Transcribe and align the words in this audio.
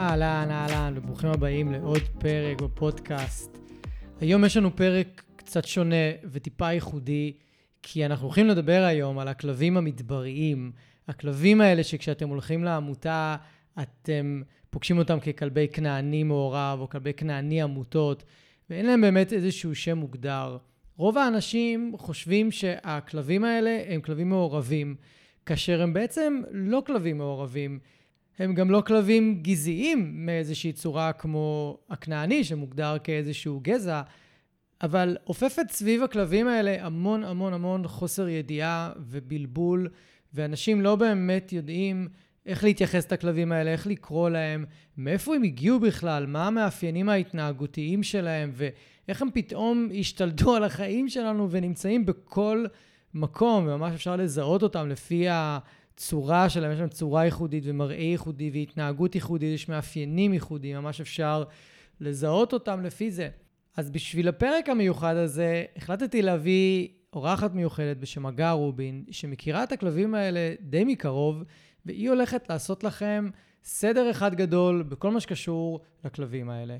אהלן, 0.00 0.48
אהלן, 0.50 0.94
וברוכים 0.96 1.30
הבאים 1.30 1.72
לעוד 1.72 2.02
פרק 2.18 2.62
בפודקאסט. 2.62 3.58
היום 4.20 4.44
יש 4.44 4.56
לנו 4.56 4.76
פרק 4.76 5.22
קצת 5.36 5.64
שונה 5.64 5.96
וטיפה 6.24 6.72
ייחודי, 6.72 7.32
כי 7.82 8.06
אנחנו 8.06 8.26
הולכים 8.26 8.46
לדבר 8.46 8.82
היום 8.86 9.18
על 9.18 9.28
הכלבים 9.28 9.76
המדבריים. 9.76 10.72
הכלבים 11.08 11.60
האלה 11.60 11.84
שכשאתם 11.84 12.28
הולכים 12.28 12.64
לעמותה, 12.64 13.36
אתם 13.82 14.42
פוגשים 14.70 14.98
אותם 14.98 15.20
ככלבי 15.20 15.68
כנעני 15.72 16.22
מעורב, 16.22 16.78
או 16.80 16.88
כלבי 16.88 17.12
כנעני 17.12 17.62
עמותות, 17.62 18.24
ואין 18.70 18.86
להם 18.86 19.00
באמת 19.00 19.32
איזשהו 19.32 19.74
שם 19.74 19.98
מוגדר. 19.98 20.56
רוב 20.96 21.18
האנשים 21.18 21.92
חושבים 21.98 22.50
שהכלבים 22.50 23.44
האלה 23.44 23.82
הם 23.88 24.00
כלבים 24.00 24.28
מעורבים, 24.28 24.94
כאשר 25.46 25.82
הם 25.82 25.92
בעצם 25.92 26.42
לא 26.50 26.82
כלבים 26.86 27.18
מעורבים. 27.18 27.78
הם 28.38 28.54
גם 28.54 28.70
לא 28.70 28.82
כלבים 28.86 29.42
גזעיים 29.42 30.26
מאיזושהי 30.26 30.72
צורה 30.72 31.12
כמו 31.12 31.78
הכנעני, 31.90 32.44
שמוגדר 32.44 32.96
כאיזשהו 33.04 33.60
גזע, 33.62 34.02
אבל 34.82 35.16
עופפת 35.24 35.70
סביב 35.70 36.02
הכלבים 36.02 36.48
האלה 36.48 36.86
המון 36.86 37.24
המון 37.24 37.52
המון 37.52 37.88
חוסר 37.88 38.28
ידיעה 38.28 38.92
ובלבול, 38.96 39.88
ואנשים 40.34 40.80
לא 40.80 40.96
באמת 40.96 41.52
יודעים 41.52 42.08
איך 42.46 42.64
להתייחס 42.64 43.12
לכלבים 43.12 43.52
האלה, 43.52 43.70
איך 43.70 43.86
לקרוא 43.86 44.28
להם, 44.30 44.64
מאיפה 44.96 45.34
הם 45.34 45.42
הגיעו 45.42 45.80
בכלל, 45.80 46.26
מה 46.26 46.46
המאפיינים 46.46 47.08
ההתנהגותיים 47.08 48.02
שלהם, 48.02 48.52
ואיך 48.54 49.22
הם 49.22 49.28
פתאום 49.34 49.88
השתלטו 50.00 50.56
על 50.56 50.64
החיים 50.64 51.08
שלנו 51.08 51.50
ונמצאים 51.50 52.06
בכל 52.06 52.64
מקום, 53.14 53.66
וממש 53.66 53.94
אפשר 53.94 54.16
לזהות 54.16 54.62
אותם 54.62 54.88
לפי 54.88 55.28
ה... 55.28 55.58
צורה 56.00 56.48
שלהם, 56.48 56.72
יש 56.72 56.78
להם 56.78 56.88
צורה 56.88 57.24
ייחודית 57.24 57.64
ומראה 57.66 57.96
ייחודי 57.96 58.50
והתנהגות 58.50 59.14
ייחודית, 59.14 59.54
יש 59.54 59.68
מאפיינים 59.68 60.32
ייחודיים, 60.32 60.76
ממש 60.76 61.00
אפשר 61.00 61.44
לזהות 62.00 62.52
אותם 62.52 62.82
לפי 62.82 63.10
זה. 63.10 63.28
אז 63.76 63.90
בשביל 63.90 64.28
הפרק 64.28 64.68
המיוחד 64.68 65.16
הזה, 65.16 65.64
החלטתי 65.76 66.22
להביא 66.22 66.88
אורחת 67.12 67.54
מיוחדת 67.54 67.96
בשם 67.96 68.26
הגר 68.26 68.50
רובין, 68.50 69.04
שמכירה 69.10 69.64
את 69.64 69.72
הכלבים 69.72 70.14
האלה 70.14 70.54
די 70.60 70.84
מקרוב, 70.84 71.42
והיא 71.86 72.08
הולכת 72.08 72.50
לעשות 72.50 72.84
לכם 72.84 73.30
סדר 73.64 74.10
אחד 74.10 74.34
גדול 74.34 74.82
בכל 74.82 75.10
מה 75.10 75.20
שקשור 75.20 75.80
לכלבים 76.04 76.50
האלה. 76.50 76.76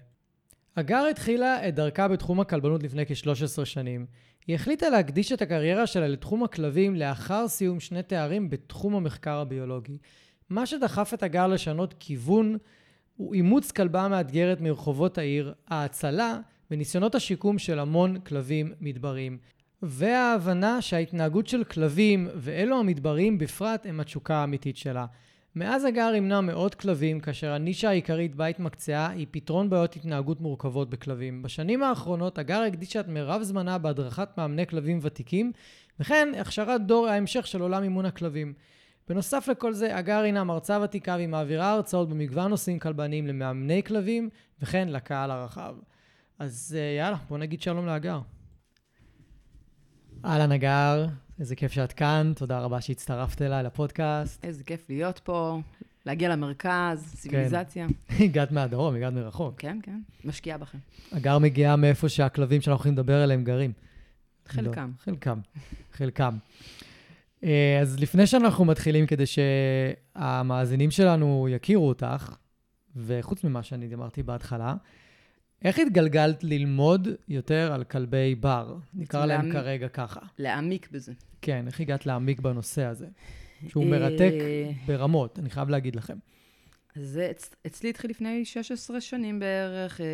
הגר 0.76 1.04
התחילה 1.10 1.68
את 1.68 1.74
דרכה 1.74 2.08
בתחום 2.08 2.40
הכלבנות 2.40 2.82
לפני 2.82 3.06
כ-13 3.06 3.64
שנים. 3.64 4.06
היא 4.46 4.54
החליטה 4.54 4.90
להקדיש 4.90 5.32
את 5.32 5.42
הקריירה 5.42 5.86
שלה 5.86 6.08
לתחום 6.08 6.44
הכלבים 6.44 6.96
לאחר 6.96 7.48
סיום 7.48 7.80
שני 7.80 8.02
תארים 8.02 8.50
בתחום 8.50 8.94
המחקר 8.94 9.36
הביולוגי. 9.36 9.98
מה 10.50 10.66
שדחף 10.66 11.14
את 11.14 11.22
הגר 11.22 11.46
לשנות 11.46 11.94
כיוון 11.98 12.56
הוא 13.16 13.34
אימוץ 13.34 13.70
כלבה 13.70 14.08
מאתגרת 14.08 14.60
מרחובות 14.60 15.18
העיר, 15.18 15.54
ההצלה 15.68 16.38
וניסיונות 16.70 17.14
השיקום 17.14 17.58
של 17.58 17.78
המון 17.78 18.20
כלבים 18.20 18.72
מדבריים. 18.80 19.38
וההבנה 19.82 20.82
שההתנהגות 20.82 21.46
של 21.46 21.64
כלבים, 21.64 22.28
ואלו 22.34 22.78
המדבריים 22.78 23.38
בפרט, 23.38 23.86
הם 23.86 24.00
התשוקה 24.00 24.34
האמיתית 24.36 24.76
שלה. 24.76 25.06
מאז 25.56 25.84
הגר 25.84 26.12
ימנע 26.16 26.40
מאות 26.40 26.74
כלבים, 26.74 27.20
כאשר 27.20 27.52
הנישה 27.52 27.88
העיקרית 27.88 28.34
בה 28.34 28.46
התמקצעה 28.46 29.10
היא 29.10 29.26
פתרון 29.30 29.70
בעיות 29.70 29.96
התנהגות 29.96 30.40
מורכבות 30.40 30.90
בכלבים. 30.90 31.42
בשנים 31.42 31.82
האחרונות 31.82 32.38
הגר 32.38 32.60
הקדישה 32.60 33.00
את 33.00 33.08
מירב 33.08 33.42
זמנה 33.42 33.78
בהדרכת 33.78 34.28
מאמני 34.38 34.66
כלבים 34.66 34.98
ותיקים, 35.02 35.52
וכן 36.00 36.28
הכשרת 36.40 36.86
דור 36.86 37.08
ההמשך 37.08 37.46
של 37.46 37.60
עולם 37.60 37.82
אימון 37.82 38.06
הכלבים. 38.06 38.52
בנוסף 39.08 39.48
לכל 39.48 39.72
זה, 39.72 39.96
הגר 39.96 40.18
הינה 40.18 40.44
מרצה 40.44 40.78
ותיקה 40.82 41.12
והיא 41.12 41.28
מעבירה 41.28 41.72
הרצאות 41.72 42.08
במגוון 42.08 42.50
נושאים 42.50 42.78
כלבניים 42.78 43.26
למאמני 43.26 43.82
כלבים, 43.82 44.28
וכן 44.62 44.88
לקהל 44.88 45.30
הרחב. 45.30 45.74
אז 46.38 46.76
אה, 46.78 46.96
יאללה, 46.98 47.16
בוא 47.28 47.38
נגיד 47.38 47.62
שלום 47.62 47.86
להגר. 47.86 48.20
אהלן 50.24 50.52
הגר, 50.52 51.06
איזה 51.40 51.56
כיף 51.56 51.72
שאת 51.72 51.92
כאן, 51.92 52.32
תודה 52.36 52.60
רבה 52.60 52.80
שהצטרפת 52.80 53.42
אליי 53.42 53.62
לפודקאסט. 53.62 54.44
איזה 54.44 54.64
כיף 54.64 54.84
להיות 54.88 55.18
פה, 55.18 55.60
להגיע 56.06 56.28
למרכז, 56.28 57.12
סיביליזציה. 57.16 57.86
כן. 58.08 58.14
הגעת 58.24 58.52
מהדרום, 58.52 58.94
הגעת 58.94 59.12
מרחוק. 59.12 59.54
כן, 59.58 59.78
כן, 59.82 60.00
משקיעה 60.24 60.58
בכם. 60.58 60.78
הגר 61.12 61.38
מגיעה 61.38 61.76
מאיפה 61.76 62.08
שהכלבים 62.08 62.60
שאנחנו 62.60 62.76
הולכים 62.78 62.92
לדבר 62.92 63.22
עליהם 63.22 63.44
גרים. 63.44 63.72
חלקם. 64.46 64.90
לא, 64.98 65.04
חלקם, 65.04 65.40
חלקם. 65.92 66.36
אה, 67.44 67.78
אז 67.80 68.00
לפני 68.00 68.26
שאנחנו 68.26 68.64
מתחילים, 68.64 69.06
כדי 69.06 69.24
שהמאזינים 69.26 70.90
שלנו 70.90 71.48
יכירו 71.50 71.88
אותך, 71.88 72.36
וחוץ 72.96 73.44
ממה 73.44 73.62
שאני 73.62 73.94
אמרתי 73.94 74.22
בהתחלה, 74.22 74.74
איך 75.64 75.78
התגלגלת 75.78 76.44
ללמוד 76.44 77.08
יותר 77.28 77.72
על 77.72 77.84
כלבי 77.84 78.34
בר? 78.34 78.76
נקרא 78.94 79.26
להם 79.26 79.28
להעמיק, 79.28 79.52
כרגע 79.52 79.88
ככה. 79.88 80.20
להעמיק 80.38 80.88
בזה. 80.90 81.12
כן, 81.42 81.66
איך 81.66 81.80
הגעת 81.80 82.06
להעמיק 82.06 82.40
בנושא 82.40 82.84
הזה? 82.84 83.06
שהוא 83.68 83.86
מרתק 83.86 84.32
אה, 84.40 84.70
ברמות, 84.86 85.38
אני 85.38 85.50
חייב 85.50 85.68
להגיד 85.68 85.96
לכם. 85.96 86.18
זה 86.94 87.30
אצ, 87.30 87.54
אצלי 87.66 87.90
התחיל 87.90 88.10
לפני 88.10 88.44
16 88.44 89.00
שנים 89.00 89.38
בערך, 89.38 90.00
אה, 90.00 90.06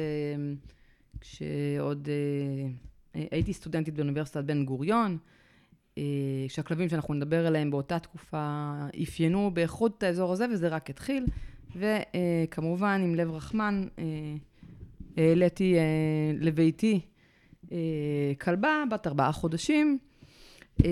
כשעוד 1.20 2.08
אה, 3.14 3.26
הייתי 3.30 3.52
סטודנטית 3.52 3.94
באוניברסיטת 3.94 4.44
בן 4.44 4.64
גוריון, 4.64 5.18
כשהכלבים 6.48 6.88
שאנחנו 6.88 7.14
נדבר 7.14 7.46
עליהם 7.46 7.70
באותה 7.70 7.98
תקופה 7.98 8.72
אפיינו 9.02 9.50
באיכות 9.54 10.02
האזור 10.02 10.32
הזה, 10.32 10.46
וזה 10.52 10.68
רק 10.68 10.90
התחיל. 10.90 11.26
וכמובן, 11.76 13.00
עם 13.04 13.14
לב 13.14 13.30
רחמן, 13.30 13.86
העליתי 15.16 15.78
אה, 15.78 15.82
לביתי 16.40 17.00
אה, 17.72 17.78
כלבה 18.40 18.82
בת 18.90 19.06
ארבעה 19.06 19.32
חודשים, 19.32 19.98
אה, 20.84 20.90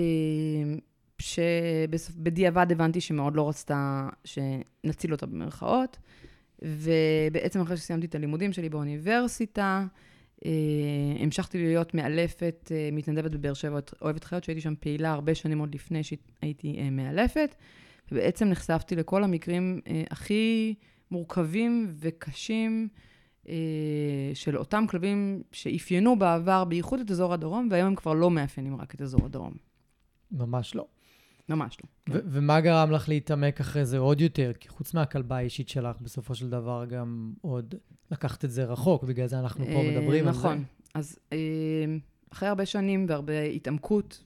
שבדיעבד 1.19 2.71
הבנתי 2.71 3.01
שמאוד 3.01 3.35
לא 3.35 3.49
רצתה 3.49 4.09
שנציל 4.23 5.11
אותה 5.11 5.25
במרכאות, 5.25 5.97
ובעצם 6.61 7.61
אחרי 7.61 7.77
שסיימתי 7.77 8.07
את 8.07 8.15
הלימודים 8.15 8.53
שלי 8.53 8.69
באוניברסיטה, 8.69 9.85
המשכתי 11.19 11.57
להיות 11.57 11.93
מאלפת, 11.93 12.71
מתנדבת 12.91 13.31
בבאר 13.31 13.53
שבע, 13.53 13.79
אוהבת 14.01 14.23
חיות, 14.23 14.43
שהייתי 14.43 14.61
שם 14.61 14.73
פעילה 14.79 15.11
הרבה 15.11 15.35
שנים 15.35 15.59
עוד 15.59 15.75
לפני 15.75 16.03
שהייתי 16.03 16.89
מאלפת, 16.89 17.55
ובעצם 18.11 18.47
נחשפתי 18.47 18.95
לכל 18.95 19.23
המקרים 19.23 19.81
הכי 20.11 20.75
מורכבים 21.11 21.93
וקשים. 21.99 22.89
אה, 23.49 23.55
של 24.33 24.57
אותם 24.57 24.85
כלבים 24.89 25.43
שאפיינו 25.51 26.19
בעבר 26.19 26.63
בייחוד 26.63 26.99
את 26.99 27.11
אזור 27.11 27.33
הדרום, 27.33 27.67
והיום 27.71 27.87
הם 27.87 27.95
כבר 27.95 28.13
לא 28.13 28.31
מאפיינים 28.31 28.75
רק 28.75 28.95
את 28.95 29.01
אזור 29.01 29.25
הדרום. 29.25 29.53
ממש 30.31 30.75
לא. 30.75 30.85
ממש 31.49 31.77
לא. 31.83 32.13
כן. 32.13 32.19
ומה 32.31 32.61
גרם 32.61 32.91
לך 32.91 33.09
להתעמק 33.09 33.59
אחרי 33.59 33.85
זה 33.85 33.97
עוד 33.97 34.21
יותר? 34.21 34.51
כי 34.59 34.69
חוץ 34.69 34.93
מהכלבה 34.93 35.37
האישית 35.37 35.69
שלך, 35.69 36.01
בסופו 36.01 36.35
של 36.35 36.49
דבר 36.49 36.85
גם 36.89 37.33
עוד 37.41 37.75
לקחת 38.11 38.45
את 38.45 38.51
זה 38.51 38.63
רחוק, 38.63 39.03
בגלל 39.03 39.27
זה 39.27 39.39
אנחנו 39.39 39.65
פה 39.65 39.71
אה, 39.71 39.91
מדברים 39.91 40.27
על 40.27 40.33
זה. 40.33 40.39
נכון. 40.39 40.63
אז 40.93 41.19
אה, 41.33 41.37
אחרי 42.33 42.49
הרבה 42.49 42.65
שנים 42.65 43.05
והרבה 43.09 43.41
התעמקות, 43.43 44.23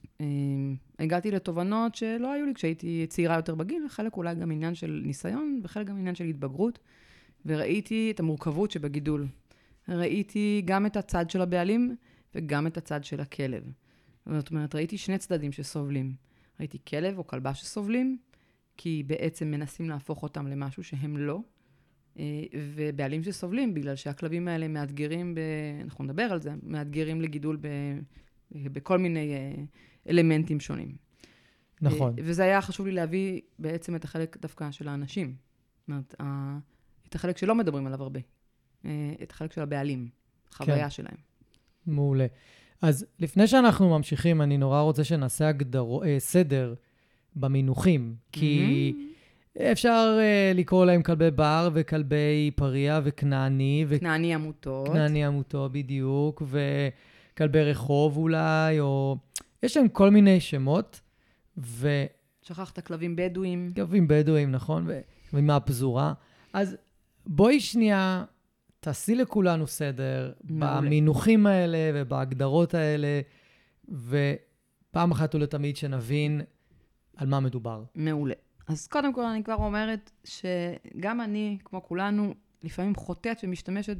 הגעתי 0.98 1.30
לתובנות 1.30 1.94
שלא 1.94 2.32
היו 2.32 2.46
לי 2.46 2.54
כשהייתי 2.54 3.06
צעירה 3.08 3.36
יותר 3.36 3.54
בגיל, 3.54 3.84
וחלק 3.86 4.16
אולי 4.16 4.34
גם 4.34 4.50
עניין 4.50 4.74
של 4.74 5.02
ניסיון, 5.04 5.60
וחלק 5.64 5.86
גם 5.86 5.98
עניין 5.98 6.14
של 6.14 6.24
התבגרות. 6.24 6.78
וראיתי 7.46 8.10
את 8.10 8.20
המורכבות 8.20 8.70
שבגידול. 8.70 9.26
ראיתי 9.88 10.62
גם 10.64 10.86
את 10.86 10.96
הצד 10.96 11.30
של 11.30 11.40
הבעלים 11.40 11.96
וגם 12.34 12.66
את 12.66 12.76
הצד 12.76 13.04
של 13.04 13.20
הכלב. 13.20 13.62
זאת 14.26 14.50
אומרת, 14.50 14.74
ראיתי 14.74 14.98
שני 14.98 15.18
צדדים 15.18 15.52
שסובלים. 15.52 16.14
ראיתי 16.60 16.78
כלב 16.88 17.18
או 17.18 17.26
כלבה 17.26 17.54
שסובלים, 17.54 18.18
כי 18.76 19.02
בעצם 19.06 19.50
מנסים 19.50 19.88
להפוך 19.88 20.22
אותם 20.22 20.46
למשהו 20.46 20.84
שהם 20.84 21.16
לא, 21.16 21.40
אה, 22.18 22.44
ובעלים 22.76 23.22
שסובלים 23.22 23.74
בגלל 23.74 23.96
שהכלבים 23.96 24.48
האלה 24.48 24.68
מאתגרים, 24.68 25.34
ב... 25.34 25.40
אנחנו 25.84 26.04
נדבר 26.04 26.22
על 26.22 26.40
זה, 26.40 26.54
מאתגרים 26.62 27.20
לגידול 27.20 27.58
ב... 27.60 27.68
בכל 28.52 28.98
מיני 28.98 29.34
אה, 29.34 29.62
אלמנטים 30.08 30.60
שונים. 30.60 30.96
נכון. 31.80 32.14
אה, 32.18 32.24
וזה 32.24 32.42
היה 32.42 32.62
חשוב 32.62 32.86
לי 32.86 32.92
להביא 32.92 33.40
בעצם 33.58 33.96
את 33.96 34.04
החלק 34.04 34.36
דווקא 34.40 34.70
של 34.70 34.88
האנשים. 34.88 35.34
זאת 35.80 35.88
אומרת, 35.88 36.14
את 37.10 37.14
החלק 37.14 37.38
שלא 37.38 37.54
מדברים 37.54 37.86
עליו 37.86 38.02
הרבה. 38.02 38.20
אה, 38.84 38.90
את 39.22 39.30
החלק 39.30 39.52
של 39.52 39.60
הבעלים, 39.60 40.08
החוויה 40.52 40.84
כן. 40.84 40.90
שלהם. 40.90 41.16
מעולה. 41.86 42.26
אז 42.82 43.06
לפני 43.18 43.46
שאנחנו 43.46 43.90
ממשיכים, 43.90 44.42
אני 44.42 44.58
נורא 44.58 44.80
רוצה 44.80 45.04
שנעשה 45.04 45.48
הגדרו, 45.48 46.02
אה, 46.02 46.16
סדר 46.18 46.74
במינוחים, 47.36 48.14
כי 48.32 48.92
אפשר 49.58 50.18
אה, 50.20 50.52
לקרוא 50.54 50.84
להם 50.84 51.02
כלבי 51.02 51.30
בר 51.30 51.68
וכלבי 51.72 52.50
פריה 52.56 53.00
וכנעני, 53.04 53.86
כנעני 54.00 54.34
עמותות. 54.34 54.88
וכנעני 54.88 55.24
עמותו 55.24 55.68
בדיוק, 55.72 56.42
וכלבי 56.46 57.62
רחוב 57.62 58.16
אולי, 58.16 58.80
או... 58.80 59.16
יש 59.62 59.76
להם 59.76 59.88
כל 59.88 60.10
מיני 60.10 60.40
שמות, 60.40 61.00
וכלבים 61.58 62.06
שכחת 62.42 62.78
כלבים 62.78 63.16
בדואים. 63.16 63.72
בדואים, 64.08 64.50
נכון? 64.50 64.84
ו- 64.86 65.00
ומהפזורה. 65.32 66.12
אז 66.52 66.76
בואי 67.32 67.60
שנייה, 67.60 68.24
תעשי 68.80 69.14
לכולנו 69.14 69.66
סדר 69.66 70.32
מעולה. 70.44 70.80
במינוחים 70.80 71.46
האלה 71.46 71.78
ובהגדרות 71.94 72.74
האלה, 72.74 73.20
ופעם 73.88 75.10
אחת 75.10 75.34
ולתמיד 75.34 75.76
שנבין 75.76 76.40
על 77.16 77.26
מה 77.26 77.40
מדובר. 77.40 77.84
מעולה. 77.94 78.34
אז 78.68 78.86
קודם 78.86 79.14
כל, 79.14 79.24
אני 79.24 79.44
כבר 79.44 79.54
אומרת 79.54 80.10
שגם 80.24 81.20
אני, 81.20 81.58
כמו 81.64 81.82
כולנו, 81.82 82.34
לפעמים 82.62 82.94
חוטאת 82.94 83.40
ומשתמשת 83.44 83.96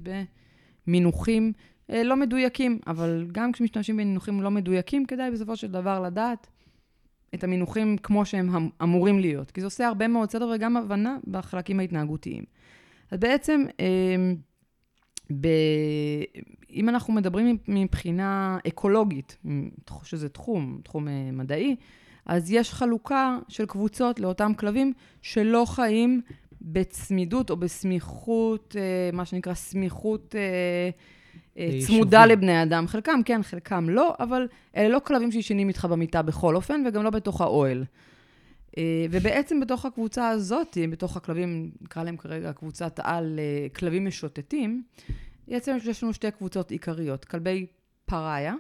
במינוחים 0.87 1.53
אה, 1.91 2.03
לא 2.03 2.17
מדויקים, 2.17 2.79
אבל 2.87 3.27
גם 3.33 3.53
כשמשתמשים 3.53 3.97
במינוחים 3.97 4.43
לא 4.43 4.51
מדויקים, 4.51 5.07
כדאי 5.07 5.31
בסופו 5.31 5.57
של 5.57 5.71
דבר 5.71 6.01
לדעת 6.01 6.47
את 7.35 7.45
המינוחים 7.45 7.99
כמו 7.99 8.27
שהם 8.27 8.57
אמ- 8.57 8.69
אמורים 8.83 9.19
להיות, 9.19 9.51
כי 9.51 9.61
זה 9.61 9.67
עושה 9.67 9.87
הרבה 9.87 10.09
מאוד 10.09 10.31
סדר 10.31 10.53
וגם 10.55 10.77
הבנה 10.77 11.17
בחלקים 11.27 11.81
ההתנהגותיים. 11.81 12.45
אז 13.11 13.19
בעצם, 13.19 13.65
אה, 13.81 13.87
ב... 15.41 15.47
אם 16.73 16.89
אנחנו 16.89 17.13
מדברים 17.13 17.59
מבחינה 17.69 18.59
אקולוגית, 18.69 19.37
שזה 20.05 20.29
תחום, 20.29 20.81
תחום 20.85 21.09
אה, 21.09 21.31
מדעי, 21.33 21.77
אז 22.27 22.53
יש 22.53 22.73
חלוקה 22.73 23.39
של 23.49 23.67
קבוצות 23.67 24.21
לאותם 24.21 24.53
כלבים 24.55 24.93
שלא 25.23 25.65
חיים 25.69 26.21
בצמידות 26.63 27.51
או 27.51 27.57
בסמיכות, 27.57 28.77
אה, 28.79 29.11
מה 29.13 29.25
שנקרא 29.25 29.55
סמיכות 29.55 30.35
אה. 30.35 30.91
צמודה 31.87 32.27
לבני 32.27 32.63
אדם. 32.63 32.87
חלקם 32.87 33.21
כן, 33.25 33.43
חלקם 33.43 33.89
לא, 33.89 34.15
אבל 34.21 34.49
אלה 34.77 34.89
לא 34.89 34.99
כלבים 34.99 35.33
שישנים 35.33 35.69
איתך 35.69 35.85
במיטה 35.85 36.23
בכל 36.23 36.57
אופן, 36.57 36.83
וגם 36.87 37.03
לא 37.03 37.11
בתוך 37.11 37.41
האוהל. 37.41 37.85
אה, 38.79 39.07
ובעצם 39.11 39.61
בתוך 39.61 39.87
הקבוצה 39.87 40.29
הזאת, 40.29 40.79
בתוך 40.91 41.17
הכלבים, 41.17 41.71
נקרא 41.81 42.03
להם 42.05 42.17
כרגע 42.17 42.53
קבוצת 42.53 43.01
על 43.03 43.39
אה, 43.39 43.69
כלבים 43.69 44.07
משוטטים, 44.07 44.83
בעצם 45.49 45.77
יש 45.87 46.03
לנו 46.03 46.15
שתי 46.15 46.31
קבוצות 46.31 46.71
עיקריות, 46.71 47.25
כלבי 47.25 47.67
פראיה 48.07 48.55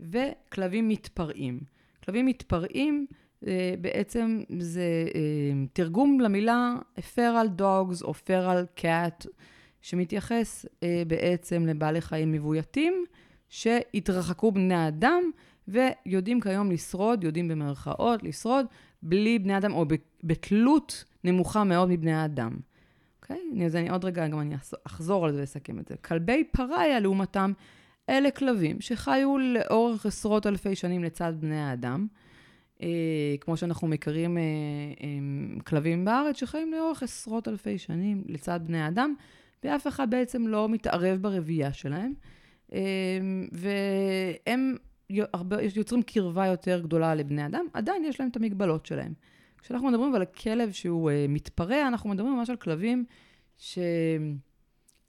וכלבים 0.00 0.88
מתפרעים. 0.88 1.60
כלבים 2.04 2.26
מתפרעים 2.26 3.06
אה, 3.46 3.74
בעצם 3.80 4.42
זה 4.58 4.84
תרגום 5.72 6.20
למילה 6.20 6.74
feral 6.98 7.60
dogs 7.60 8.04
או 8.04 8.12
feral 8.26 8.80
cat, 8.80 9.26
שמתייחס 9.82 10.66
בעצם 11.06 11.66
לבעלי 11.66 12.00
חיים 12.00 12.32
מבויתים 12.32 13.04
שהתרחקו 13.48 14.52
בני 14.52 14.74
האדם 14.74 15.22
ויודעים 15.68 16.40
כיום 16.40 16.70
לשרוד, 16.70 17.24
יודעים 17.24 17.48
במרכאות 17.48 18.22
לשרוד, 18.22 18.66
בלי 19.02 19.38
בני 19.38 19.56
אדם 19.56 19.72
או 19.72 19.84
בתלות 20.24 21.04
נמוכה 21.24 21.64
מאוד 21.64 21.88
מבני 21.88 22.12
האדם. 22.12 22.56
אוקיי? 23.22 23.40
Okay? 23.54 23.64
אז 23.64 23.76
אני 23.76 23.90
עוד 23.90 24.04
רגע, 24.04 24.28
גם 24.28 24.40
אני 24.40 24.54
אחזור- 24.86 25.24
על 25.26 25.32
זה 25.32 25.40
ואסכם 25.40 25.78
את 25.78 25.88
זה. 25.88 25.96
כלבי 25.96 26.44
פראיה, 26.44 27.00
לעומתם, 27.00 27.52
אלה 28.08 28.30
כלבים 28.30 28.80
שחיו 28.80 29.38
לאורך 29.38 30.06
עשרות 30.06 30.46
אלפי 30.46 30.74
שנים 30.74 31.04
לצד 31.04 31.32
בני 31.40 31.60
האדם. 31.60 32.06
אה, 32.82 33.34
כמו 33.40 33.56
שאנחנו 33.56 33.88
מכירים 33.88 34.38
אה, 34.38 34.42
אה, 34.42 35.60
כלבים 35.64 36.04
בארץ 36.04 36.40
שחיים 36.40 36.72
לאורך 36.72 37.02
עשרות 37.02 37.48
אלפי 37.48 37.78
שנים 37.78 38.24
לצד 38.26 38.60
בני 38.66 38.80
האדם, 38.80 39.14
ואף 39.64 39.86
אחד 39.86 40.10
בעצם 40.10 40.46
לא 40.46 40.68
מתערב 40.68 41.18
ברבייה 41.22 41.72
שלהם. 41.72 42.12
אה, 42.72 42.78
והם 43.52 44.76
יוצרים 45.76 46.02
קרבה 46.02 46.46
יותר 46.46 46.80
גדולה 46.80 47.14
לבני 47.14 47.46
אדם, 47.46 47.66
עדיין 47.72 48.04
יש 48.04 48.20
להם 48.20 48.28
את 48.28 48.36
המגבלות 48.36 48.86
שלהם. 48.86 49.12
כשאנחנו 49.62 49.88
מדברים 49.88 50.14
על 50.14 50.22
הכלב 50.22 50.72
שהוא 50.72 51.10
אה, 51.10 51.26
מתפרע, 51.28 51.88
אנחנו 51.88 52.10
מדברים 52.10 52.36
ממש 52.36 52.50
על 52.50 52.56
כלבים 52.56 53.04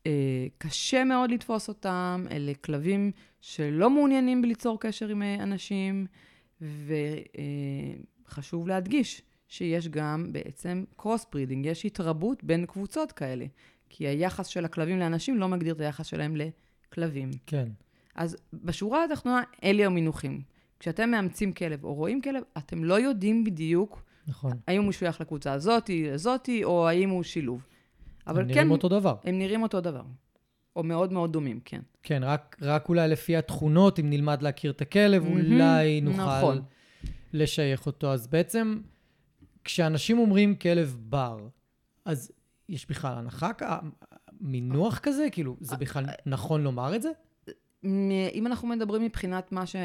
שקשה 0.08 1.04
מאוד 1.04 1.32
לתפוס 1.32 1.70
אותם, 1.70 2.26
אלה 2.32 2.54
כלבים 2.54 3.12
שלא 3.42 3.90
מעוניינים 3.90 4.42
בליצור 4.42 4.80
קשר 4.80 5.08
עם 5.08 5.22
אה, 5.22 5.36
אנשים, 5.44 6.06
וחשוב 8.28 8.68
להדגיש 8.68 9.22
שיש 9.48 9.88
גם 9.88 10.28
בעצם 10.32 10.84
cross 10.96 11.26
breeding, 11.32 11.66
יש 11.66 11.86
התרבות 11.86 12.44
בין 12.44 12.66
קבוצות 12.66 13.12
כאלה, 13.12 13.46
כי 13.90 14.08
היחס 14.08 14.48
של 14.48 14.66
הכלבים 14.66 15.00
לאנשים 15.00 15.38
לא 15.38 15.48
מגדיר 15.48 15.74
את 15.74 15.80
היחס 15.80 16.06
שלהם 16.06 16.36
לכלבים. 16.36 17.32
כן. 17.46 17.68
אז 18.16 18.38
בשורה 18.54 19.04
התחתונה, 19.04 19.42
אלה 19.64 19.86
המינוחים. 19.86 20.42
כשאתם 20.80 21.12
מאמצים 21.12 21.54
כלב 21.54 21.84
או 21.84 21.94
רואים 21.94 22.22
כלב, 22.22 22.44
אתם 22.58 22.84
לא 22.84 23.00
יודעים 23.00 23.44
בדיוק 23.44 24.04
נכון. 24.28 24.52
האם 24.68 24.82
הוא 24.82 24.90
משוייך 24.90 25.22
לקבוצה 25.22 25.54
הזאתי, 25.54 26.12
הזאתי, 26.12 26.64
או 26.64 26.88
האם 26.88 27.10
הוא 27.10 27.24
שילוב. 27.24 27.66
אבל 28.28 28.42
הם 28.42 28.48
כן, 28.48 28.54
נראים 28.54 28.72
אותו 28.72 28.90
דבר. 28.90 29.16
הם 29.24 29.40
נראים 29.40 29.64
אותו 29.64 29.82
דבר. 29.82 30.04
או 30.76 30.84
מאוד 30.84 31.14
מאוד 31.14 31.34
דומים, 31.34 31.60
כן. 31.66 31.82
כן, 32.04 32.24
רק, 32.24 32.58
רק 32.62 32.90
אולי 32.90 33.08
לפי 33.08 33.38
התכונות, 33.38 34.00
אם 34.00 34.10
נלמד 34.10 34.42
להכיר 34.42 34.72
את 34.72 34.82
הכלב, 34.82 35.24
מהמם, 35.24 35.54
אולי 35.54 36.02
נוכל 36.02 36.22
נכון. 36.22 36.62
לשייך 37.34 37.86
אותו. 37.86 38.14
אז 38.14 38.28
בעצם, 38.28 38.82
כשאנשים 39.64 40.20
אומרים 40.20 40.56
כלב 40.56 40.98
בר, 41.00 41.38
אז 42.06 42.32
יש 42.70 42.90
בכלל 42.90 43.18
הנחה, 43.18 43.52
מינוח 44.42 45.00
כזה? 45.00 45.28
כאילו, 45.32 45.58
זה 45.60 45.78
בכלל 45.78 46.06
נכון 46.26 46.64
לומר 46.64 46.96
את 46.96 47.02
זה? 47.02 47.10
אם 48.34 48.48
אנחנו 48.48 48.68
מדברים 48.68 49.02
מבחינת 49.02 49.52
מה 49.52 49.66
ש... 49.66 49.76
אה, 49.76 49.82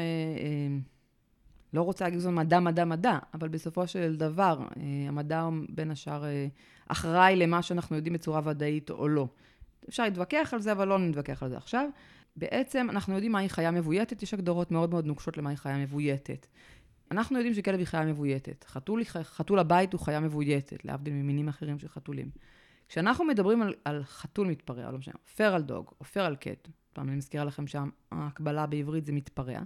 לא 1.73 1.81
רוצה 1.81 2.05
להגיד 2.05 2.19
שזה 2.19 2.31
מדע, 2.31 2.59
מדע, 2.59 2.85
מדע, 2.85 3.19
אבל 3.33 3.47
בסופו 3.47 3.87
של 3.87 4.15
דבר, 4.15 4.59
אה, 4.77 4.83
המדע 5.07 5.41
הוא 5.41 5.53
בין 5.69 5.91
השאר 5.91 6.25
אה, 6.25 6.47
אחראי 6.87 7.35
למה 7.35 7.61
שאנחנו 7.61 7.95
יודעים 7.95 8.13
בצורה 8.13 8.41
ודאית 8.45 8.89
או 8.89 9.07
לא. 9.07 9.27
אפשר 9.89 10.03
להתווכח 10.03 10.49
על 10.53 10.61
זה, 10.61 10.71
אבל 10.71 10.87
לא 10.87 10.99
נתווכח 10.99 11.43
על 11.43 11.49
זה 11.49 11.57
עכשיו. 11.57 11.89
בעצם 12.35 12.87
אנחנו 12.89 13.13
יודעים 13.13 13.31
מהי 13.31 13.49
חיה 13.49 13.71
מבויתת, 13.71 14.23
יש 14.23 14.33
הגדרות 14.33 14.71
מאוד 14.71 14.89
מאוד 14.89 15.05
נוקשות 15.05 15.37
למהי 15.37 15.57
חיה 15.57 15.77
מבויתת. 15.77 16.47
אנחנו 17.11 17.37
יודעים 17.37 17.53
שכלב 17.53 17.79
היא 17.79 17.87
חיה 17.87 18.05
מבויתת. 18.05 18.65
חתול, 18.67 19.03
חתול 19.03 19.59
הבית 19.59 19.93
הוא 19.93 20.01
חיה 20.01 20.19
מבויתת, 20.19 20.85
להבדיל 20.85 21.13
ממינים 21.13 21.47
אחרים 21.47 21.79
של 21.79 21.87
חתולים. 21.87 22.29
כשאנחנו 22.89 23.25
מדברים 23.25 23.61
על, 23.61 23.73
על 23.85 24.03
חתול 24.03 24.47
מתפרע, 24.47 24.91
לא 24.91 24.97
משנה, 24.97 25.13
פרל 25.35 25.61
דוג 25.61 25.91
או 25.99 26.05
פרל 26.05 26.35
קט, 26.35 26.67
פעם 26.93 27.07
אני 27.07 27.17
מזכירה 27.17 27.43
לכם 27.43 27.65
שההקבלה 27.67 28.65
בעברית 28.65 29.05
זה 29.05 29.11
מתפרע, 29.11 29.59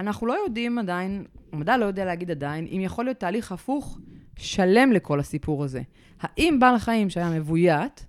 אנחנו 0.00 0.26
לא 0.26 0.36
יודעים 0.44 0.78
עדיין, 0.78 1.24
המדע 1.52 1.76
לא 1.76 1.84
יודע 1.84 2.04
להגיד 2.04 2.30
עדיין, 2.30 2.66
אם 2.66 2.80
יכול 2.80 3.04
להיות 3.04 3.16
תהליך 3.16 3.52
הפוך 3.52 3.98
שלם 4.38 4.92
לכל 4.92 5.20
הסיפור 5.20 5.64
הזה. 5.64 5.82
האם 6.20 6.58
בעל 6.60 6.78
חיים 6.78 7.10
שהיה 7.10 7.30
מבוית, 7.30 8.06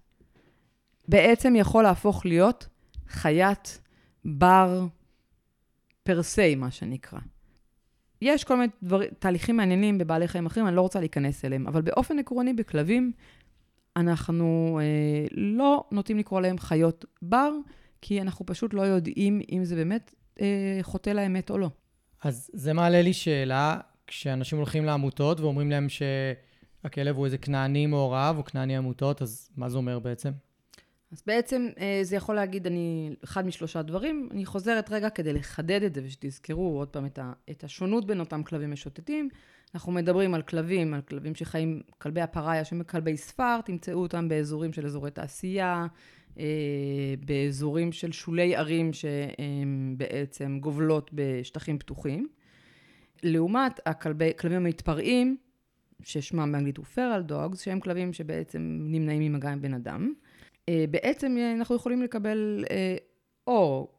בעצם 1.08 1.56
יכול 1.56 1.84
להפוך 1.84 2.26
להיות 2.26 2.68
חיית 3.08 3.82
בר 4.26 4.88
פר 6.04 6.24
סי, 6.24 6.56
מה 6.56 6.72
שנקרא. 6.72 7.20
יש 8.22 8.44
כל 8.44 8.56
מיני 8.56 8.72
דבר, 8.84 9.02
תהליכים 9.20 9.58
מעניינים 9.58 9.98
בבעלי 9.98 10.28
חיים 10.28 10.46
אחרים, 10.46 10.68
אני 10.68 10.76
לא 10.76 10.82
רוצה 10.82 11.00
להיכנס 11.00 11.46
אליהם, 11.46 11.68
אבל 11.68 11.82
באופן 11.82 12.20
עקרוני 12.20 12.54
בכלבים, 12.54 13.12
אנחנו 13.96 14.80
אה, 14.82 15.28
לא 15.32 15.84
נוטים 15.92 16.18
לקרוא 16.18 16.42
להם 16.42 16.58
חיות 16.58 17.06
בר, 17.22 17.52
כי 18.02 18.22
אנחנו 18.22 18.46
פשוט 18.46 18.74
לא 18.74 18.82
יודעים 18.82 19.42
אם 19.52 19.64
זה 19.64 19.76
באמת 19.76 20.16
אה, 20.42 20.80
חוטא 20.82 21.10
לאמת 21.10 21.50
או 21.50 21.58
לא. 21.58 21.70
אז 22.24 22.50
זה 22.54 22.74
מעלה 22.74 23.02
לי 23.02 23.14
שאלה, 23.14 23.78
כשאנשים 24.08 24.58
הולכים 24.58 24.86
לעמותות 24.86 25.40
ואומרים 25.40 25.72
להם 25.72 25.88
שהכלב 25.90 27.16
הוא 27.16 27.26
איזה 27.26 27.38
כנעני 27.38 27.86
מעורב 27.86 28.36
או 28.38 28.46
כנעני 28.46 28.78
עמותות, 28.78 29.22
אז 29.22 29.50
מה 29.58 29.70
זה 29.70 29.78
אומר 29.78 30.00
בעצם? 30.00 30.32
אז 31.12 31.24
בעצם 31.28 31.68
אה, 31.80 32.00
זה 32.04 32.16
יכול 32.16 32.36
להגיד, 32.36 32.68
אני, 32.68 33.16
אחד 33.24 33.46
משלושה 33.46 33.82
דברים. 33.82 34.30
אני 34.32 34.46
חוזרת 34.46 34.92
רגע 34.92 35.10
כדי 35.10 35.34
לחדד 35.34 35.84
את 35.84 35.94
זה 35.94 36.02
ושתזכרו 36.06 36.78
עוד 36.80 36.88
פעם 36.88 37.06
את, 37.06 37.20
ה, 37.20 37.34
את 37.52 37.64
השונות 37.64 38.06
בין 38.06 38.20
אותם 38.20 38.44
כלבים 38.44 38.72
משוטטים. 38.72 39.30
אנחנו 39.76 39.92
מדברים 39.92 40.34
על 40.34 40.42
כלבים, 40.42 40.94
על 40.94 41.02
כלבים 41.02 41.36
שחיים, 41.36 41.82
כלבי 41.98 42.22
הפראיה 42.22 42.66
שהם 42.66 42.84
כלבי 42.84 43.18
ספר, 43.18 43.62
תמצאו 43.62 44.02
אותם 44.02 44.30
באזורים 44.30 44.74
של 44.74 44.86
אזורי 44.86 45.12
תעשייה, 45.12 45.88
באזורים 47.26 47.92
של 47.92 48.12
שולי 48.12 48.56
ערים 48.56 48.94
שהן 48.94 49.96
בעצם 49.98 50.58
גובלות 50.62 51.10
בשטחים 51.14 51.80
פתוחים. 51.80 52.28
לעומת 53.24 53.80
הכלבים 53.86 54.58
המתפרעים, 54.58 55.38
ששמם 56.04 56.52
באנגלית 56.52 56.78
הוא 56.78 56.86
feral 56.96 57.32
dogs, 57.32 57.58
שהם 57.58 57.80
כלבים 57.80 58.14
שבעצם 58.14 58.78
נמנעים 58.82 59.22
ממגע 59.22 59.50
עם 59.50 59.62
בן 59.62 59.74
אדם. 59.74 60.14
אה, 60.70 60.86
בעצם 60.92 61.36
אה, 61.38 61.52
אנחנו 61.54 61.76
יכולים 61.76 62.02
לקבל 62.02 62.66
אה, 62.72 62.96
או 63.48 63.92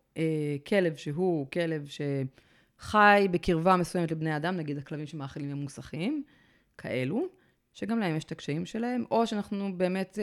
כלב 0.67 0.97
שהוא 0.97 1.47
כלב 1.51 1.87
שחי 2.79 3.29
בקרבה 3.31 3.77
מסוימת 3.77 4.11
לבני 4.11 4.37
אדם, 4.37 4.57
נגיד 4.57 4.79
הכלבים 4.79 5.07
שמאכילים 5.07 5.53
ממוסכים, 5.53 6.23
כאלו, 6.79 7.27
שגם 7.75 7.99
להם 7.99 8.17
יש 8.17 8.25
את 8.25 8.33
הקשיים 8.33 8.67
שלהם, 8.67 9.05
או 9.11 9.27
שאנחנו 9.27 9.73
באמת 9.77 10.19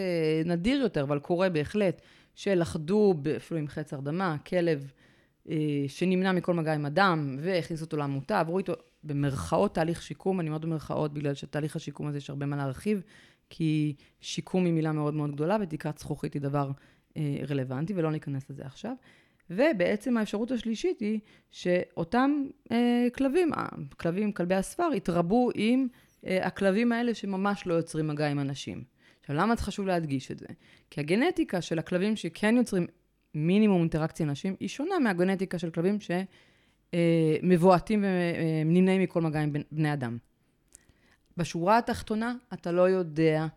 נדיר 0.46 0.82
יותר, 0.82 1.04
אבל 1.04 1.20
קורה 1.20 1.50
בהחלט, 1.50 2.02
שלכדו 2.36 3.14
אפילו 3.38 3.60
עם 3.60 3.68
חץ 3.68 3.94
הרדמה, 3.94 4.38
כלב 4.48 4.92
שנמנע 5.88 6.32
מכל 6.32 6.54
מגע 6.54 6.74
עם 6.74 6.86
אדם 6.86 7.38
והכניס 7.42 7.82
אותו 7.82 7.98
לעמותה, 7.98 8.40
עברו 8.40 8.58
איתו 8.58 8.74
במרכאות 9.04 9.76
תהליך 9.76 10.02
שיקום, 10.02 10.40
אני 10.40 10.50
אומרת 10.50 10.62
במרכאות 10.62 11.14
בגלל 11.14 11.34
שתהליך 11.34 11.76
השיקום 11.76 12.08
הזה 12.08 12.18
יש 12.18 12.30
הרבה 12.30 12.46
מה 12.46 12.56
להרחיב, 12.56 13.02
כי 13.50 13.96
שיקום 14.22 14.66
היא 14.66 14.74
מילה 14.74 14.92
מאוד 14.92 15.14
מאוד 15.14 15.32
גדולה, 15.32 15.58
ותקרת 15.62 15.98
זכוכית 15.98 16.34
היא 16.34 16.42
דבר 16.42 16.72
אה, 17.18 17.38
רלוונטי, 17.50 17.94
ולא 17.96 18.12
ניכנס 18.12 18.50
לזה 18.50 18.66
עכשיו. 18.66 18.94
ובעצם 19.50 20.18
האפשרות 20.18 20.52
השלישית 20.52 21.00
היא 21.00 21.20
שאותם 21.52 22.46
אה, 22.72 23.08
כלבים, 23.14 23.52
הכלבים, 23.54 24.32
כלבי 24.32 24.56
הספר, 24.56 24.90
התרבו 24.96 25.50
עם 25.56 25.88
אה, 25.92 26.09
הכלבים 26.24 26.92
האלה 26.92 27.14
שממש 27.14 27.68
לא 27.68 27.74
יוצרים 27.74 28.08
מגע 28.08 28.28
עם 28.28 28.40
אנשים. 28.40 28.84
עכשיו, 29.22 29.36
למה 29.36 29.56
חשוב 29.56 29.88
להדגיש 29.88 30.32
את 30.32 30.40
זה? 30.40 30.48
כי 30.90 31.00
הגנטיקה 31.00 31.62
של 31.62 31.80
הכלבים 31.80 32.16
שכן 32.16 32.56
יוצרים 32.58 32.88
מינימום 33.34 33.82
אינטראקציה 33.82 34.24
עם 34.24 34.30
אנשים, 34.30 34.56
היא 34.60 34.70
שונה 34.70 35.00
מהגנטיקה 35.00 35.60
של 35.60 35.70
כלבים 35.70 35.98
שמבועטים 36.94 38.06
ונמנעים 38.66 39.02
מכל 39.02 39.22
מגע 39.22 39.40
עם 39.40 39.54
בני 39.72 39.94
אדם. 39.94 40.18
בשורה 41.38 41.78
התחתונה, 41.78 42.36
אתה 42.54 42.72
לא 42.72 42.90
יודע 42.90 43.48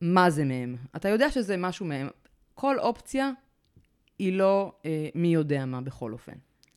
מה 0.00 0.30
זה 0.30 0.44
מהם. 0.44 0.76
אתה 0.96 1.08
יודע 1.08 1.30
שזה 1.30 1.56
משהו 1.56 1.86
מהם. 1.86 2.08
כל 2.54 2.78
אופציה 2.78 3.30
היא 4.18 4.32
לא 4.32 4.72
אה, 4.84 5.08
מי 5.14 5.28
יודע 5.28 5.64
מה 5.64 5.80
בכל 5.80 6.12
אופן. 6.12 6.32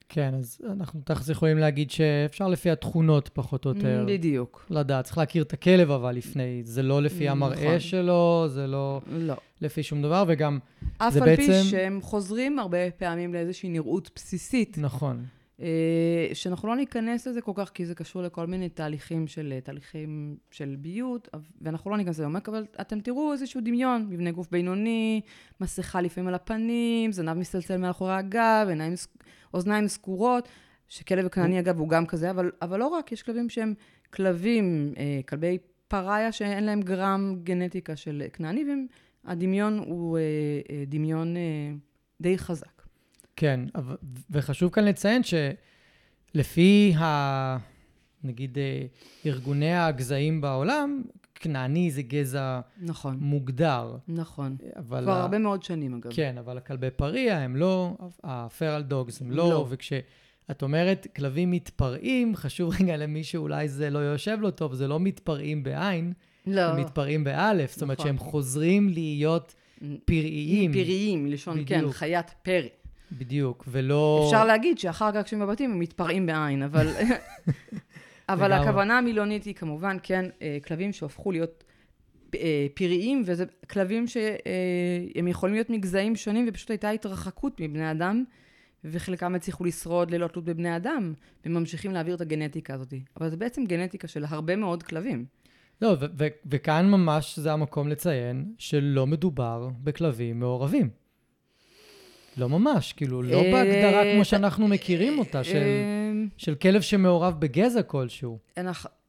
כן, 0.10 0.34
אז 0.34 0.62
אנחנו 0.72 1.02
תכף 1.04 1.30
יכולים 1.30 1.58
להגיד 1.58 1.92
שאפשר 1.92 2.48
לפי 2.48 2.72
התכונות, 2.72 3.30
פחות 3.34 3.66
או 3.66 3.70
יותר. 3.70 4.06
בדיוק. 4.08 4.66
לדעת. 4.70 5.06
צריך 5.06 5.18
להכיר 5.18 5.44
את 5.44 5.54
הכלב, 5.54 5.92
אבל 5.92 6.16
לפני. 6.16 6.62
זה 6.64 6.84
לא 6.84 7.02
לפי 7.02 7.26
נכון. 7.26 7.44
המראה 7.44 7.80
שלו, 7.80 8.46
זה 8.48 8.68
לא, 8.68 9.02
לא 9.12 9.36
לפי 9.62 9.84
שום 9.84 10.02
דבר, 10.02 10.24
וגם 10.28 10.60
זה 11.10 11.20
בעצם... 11.20 11.22
אף 11.22 11.28
על 11.28 11.36
פי 11.36 11.64
שהם 11.64 12.02
חוזרים 12.02 12.60
הרבה 12.60 12.92
פעמים 12.98 13.34
לאיזושהי 13.34 13.70
נראות 13.70 14.10
בסיסית. 14.16 14.78
נכון. 14.78 15.26
אה, 15.62 16.30
שאנחנו 16.34 16.68
לא 16.68 16.76
ניכנס 16.76 17.28
לזה 17.28 17.42
כל 17.42 17.52
כך, 17.56 17.70
כי 17.70 17.86
זה 17.86 17.96
קשור 17.96 18.22
לכל 18.22 18.48
מיני 18.48 18.70
תהליכים 18.70 19.28
של, 19.28 19.60
תהליכים 19.64 20.38
של 20.52 20.76
ביות, 20.80 21.30
ואנחנו 21.62 21.92
לא 21.92 21.98
ניכנס 21.98 22.16
לזה 22.16 22.24
לעומק, 22.24 22.50
אבל 22.50 22.66
אתם 22.82 23.00
תראו 23.00 23.34
איזשהו 23.34 23.62
דמיון, 23.62 24.08
מבנה 24.10 24.32
גוף 24.32 24.52
בינוני, 24.52 25.22
מסכה 25.62 26.02
לפעמים 26.02 26.28
על 26.28 26.36
הפנים, 26.36 27.12
זנב 27.12 27.38
מסתלצל 27.38 27.78
מאחורי 27.78 28.14
הגב, 28.14 28.66
עיניים, 28.70 28.94
אוזניים 29.54 29.88
סגורות, 29.88 30.50
שכלב 30.88 31.28
כנעני 31.28 31.60
אגב 31.60 31.80
הוא 31.80 31.90
גם 31.90 32.06
כזה, 32.06 32.30
אבל, 32.30 32.52
אבל 32.62 32.80
לא 32.80 32.88
רק, 32.88 33.12
יש 33.12 33.24
כלבים 33.24 33.50
שהם 33.50 33.74
כלבים, 34.14 34.94
אה, 34.98 35.20
כלבי 35.28 35.58
פראיה 35.88 36.32
שאין 36.32 36.64
להם 36.64 36.82
גרם 36.82 37.36
גנטיקה 37.44 37.96
של 37.96 38.24
כנעני, 38.34 38.66
והדמיון 39.26 39.78
הוא 39.78 40.18
אה, 40.18 40.84
דמיון 40.88 41.36
די 42.22 42.38
חזק. 42.38 42.77
כן, 43.38 43.60
וחשוב 44.32 44.72
כאן 44.72 44.86
לציין 44.86 45.22
שלפי 46.34 46.94
ה... 46.98 47.58
נגיד 48.24 48.58
אה, 48.58 48.86
ארגוני 49.26 49.74
הגזעים 49.76 50.42
בעולם, 50.42 51.02
כנעני 51.36 51.92
זה 51.92 52.02
גזע 52.02 52.60
נכון. 52.82 53.18
מוגדר. 53.20 53.98
נכון. 54.08 54.56
אבל 54.76 55.04
כבר 55.04 55.18
ה... 55.18 55.22
הרבה 55.22 55.38
מאוד 55.38 55.64
שנים 55.64 55.94
אגב. 55.94 56.12
כן, 56.14 56.38
אבל 56.38 56.58
הכלבי 56.58 56.90
פריה 56.90 57.40
הם 57.40 57.56
לא, 57.56 57.98
הפרל 58.24 58.82
דוגס 58.82 59.22
הם 59.22 59.32
לא, 59.32 59.50
לא. 59.50 59.66
וכשאת 59.70 60.62
אומרת 60.62 61.08
כלבים 61.16 61.52
מתפרעים, 61.52 62.36
חשוב 62.36 62.74
רגע 62.82 62.98
למי 62.98 63.24
שאולי 63.24 63.70
זה 63.70 63.90
לא 63.90 64.00
יושב 64.00 64.38
לו 64.42 64.52
טוב, 64.52 64.74
זה 64.74 64.88
לא 64.88 65.00
מתפרעים 65.00 65.64
בעין, 65.64 66.14
לא. 66.48 66.62
הם 66.62 66.80
מתפרעים 66.80 67.24
באלף, 67.24 67.74
זאת 67.74 67.82
אומרת 67.82 68.00
נכון. 68.00 68.10
שהם 68.10 68.18
חוזרים 68.18 68.90
להיות 68.90 69.56
פראיים. 70.06 70.74
פראיים, 70.74 71.24
מלשון, 71.24 71.64
כן, 71.66 71.92
חיית 71.92 72.30
פרא. 72.42 72.68
בדיוק, 73.12 73.64
ולא... 73.68 74.24
אפשר 74.26 74.46
להגיד 74.46 74.80
שאחר 74.80 75.12
כך 75.12 75.24
כשהם 75.24 75.40
בבתים 75.40 75.72
הם 75.72 75.80
מתפרעים 75.80 76.26
בעין, 76.26 76.64
אבל... 76.64 76.88
אבל 78.30 78.52
הכוונה 78.52 78.98
המילונית 78.98 79.44
היא 79.44 79.54
כמובן, 79.54 79.98
כן, 80.04 80.26
אה, 80.42 80.58
כלבים 80.68 80.94
שהפכו 80.94 81.32
להיות 81.32 81.64
אה, 82.36 82.68
פראיים, 82.74 83.24
וזה 83.26 83.46
כלבים 83.70 84.08
שהם 84.08 85.28
יכולים 85.28 85.56
להיות 85.56 85.70
מגזעים 85.70 86.16
שונים, 86.16 86.46
ופשוט 86.50 86.70
הייתה 86.70 86.90
התרחקות 86.90 87.60
מבני 87.60 87.92
אדם, 87.92 88.24
וחלקם 88.84 89.36
הצליחו 89.36 89.64
לשרוד 89.64 90.12
ללא 90.12 90.28
תלות 90.28 90.46
בבני 90.46 90.76
אדם, 90.76 91.14
וממשיכים 91.46 91.92
להעביר 91.92 92.16
את 92.16 92.22
הגנטיקה 92.22 92.74
הזאת. 92.74 92.94
אבל 93.18 93.30
זה 93.30 93.38
בעצם 93.38 93.66
גנטיקה 93.66 94.08
של 94.08 94.26
הרבה 94.28 94.56
מאוד 94.56 94.84
כלבים. 94.84 95.26
לא, 95.82 95.96
וכאן 96.46 96.92
ממש 96.92 97.40
זה 97.40 97.54
המקום 97.54 97.88
לציין 97.88 98.54
שלא 98.58 99.08
מדובר 99.08 99.70
בכלבים 99.84 100.40
מעורבים. 100.40 100.90
לא 102.38 102.50
ממש, 102.50 102.94
כאילו, 102.94 103.22
לא 103.22 103.38
אה, 103.38 103.52
בהגדרה 103.52 104.14
כמו 104.14 104.26
שאנחנו 104.26 104.68
מכירים 104.68 105.20
אותה, 105.20 105.44
של, 105.44 105.58
אה, 105.58 106.12
של 106.38 106.56
כלב 106.56 106.82
שמעורב 106.82 107.40
בגזע 107.40 107.82
כלשהו. 107.82 108.40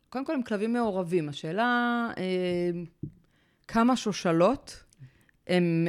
קודם 0.09 0.25
כל 0.25 0.35
הם 0.35 0.43
כלבים 0.43 0.73
מעורבים. 0.73 1.29
השאלה, 1.29 2.09
אה, 2.19 2.71
כמה 3.69 3.97
שושלות 3.97 4.85
הם, 5.47 5.89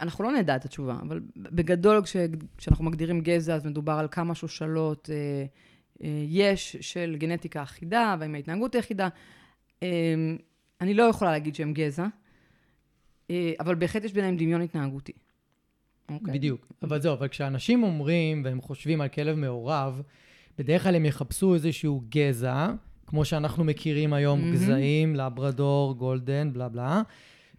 אנחנו 0.00 0.24
לא 0.24 0.32
נדע 0.32 0.56
את 0.56 0.64
התשובה, 0.64 0.96
אבל 1.02 1.20
בגדול 1.36 2.02
כש, 2.02 2.16
כשאנחנו 2.56 2.84
מגדירים 2.84 3.20
גזע, 3.20 3.54
אז 3.54 3.66
מדובר 3.66 3.92
על 3.92 4.08
כמה 4.10 4.34
שושלות 4.34 5.10
יש 6.28 6.76
של 6.80 7.16
גנטיקה 7.18 7.62
אחידה, 7.62 8.16
והאם 8.20 8.34
ההתנהגות 8.34 8.74
היא 8.74 8.80
אחידה. 8.80 9.08
אני 10.80 10.94
לא 10.94 11.02
יכולה 11.02 11.30
להגיד 11.30 11.54
שהם 11.54 11.72
גזע, 11.72 12.06
אבל 13.60 13.74
בהחלט 13.74 14.04
יש 14.04 14.12
ביניהם 14.12 14.36
דמיון 14.36 14.62
התנהגותי. 14.62 15.12
Okay. 16.08 16.12
אוקיי. 16.14 16.34
בדיוק. 16.34 16.72
אבל 16.82 17.00
זהו, 17.00 17.12
אבל 17.14 17.28
כשאנשים 17.28 17.82
אומרים 17.82 18.42
והם 18.44 18.60
חושבים 18.60 19.00
על 19.00 19.08
כלב 19.08 19.36
מעורב, 19.36 20.02
בדרך 20.58 20.82
כלל 20.82 20.94
הם 20.94 21.04
יחפשו 21.04 21.54
איזשהו 21.54 22.02
גזע, 22.08 22.70
כמו 23.06 23.24
שאנחנו 23.24 23.64
מכירים 23.64 24.12
היום, 24.12 24.40
mm-hmm. 24.40 24.54
גזעים, 24.54 25.16
לברדור, 25.16 25.94
גולדן, 25.94 26.52
בלה 26.52 26.68
בלה, 26.68 27.02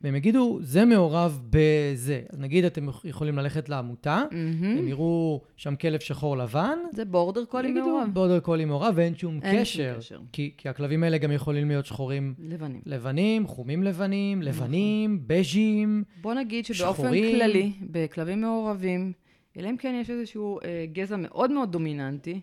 והם 0.03 0.15
יגידו, 0.15 0.59
זה 0.61 0.85
מעורב 0.85 1.39
בזה. 1.49 2.21
נגיד 2.37 2.65
אתם 2.65 2.87
יכולים 3.03 3.37
ללכת 3.37 3.69
לעמותה, 3.69 4.23
mm-hmm. 4.29 4.65
הם 4.65 4.87
יראו 4.87 5.41
שם 5.57 5.75
כלב 5.75 5.99
שחור 5.99 6.37
לבן. 6.37 6.77
זה 6.91 7.05
בורדר 7.05 7.45
קולי 7.45 7.71
מעורב. 7.71 8.09
בורדר 8.13 8.39
קולי 8.39 8.65
מעורב, 8.65 8.93
ואין 8.95 9.15
שום 9.15 9.39
אין 9.43 9.61
קשר. 9.61 9.95
קשר. 9.97 10.19
כי, 10.31 10.51
כי 10.57 10.69
הכלבים 10.69 11.03
האלה 11.03 11.17
גם 11.17 11.31
יכולים 11.31 11.67
להיות 11.67 11.85
שחורים... 11.85 12.33
לבנים. 12.39 12.81
לבנים, 12.85 13.47
חומים 13.47 13.83
לבנים, 13.83 14.39
נכון. 14.39 14.53
לבנים, 14.53 15.13
נכון. 15.13 15.27
בז'ים, 15.27 16.03
בוא 16.21 16.33
נגיד 16.33 16.65
שבאופן 16.65 17.03
שחורים. 17.03 17.35
כללי, 17.35 17.71
בכלבים 17.81 18.41
מעורבים, 18.41 19.13
אלא 19.57 19.69
אם 19.69 19.77
כן 19.77 19.99
יש 20.01 20.09
איזשהו 20.09 20.59
אה, 20.65 20.85
גזע 20.93 21.15
מאוד 21.17 21.51
מאוד 21.51 21.71
דומיננטי 21.71 22.39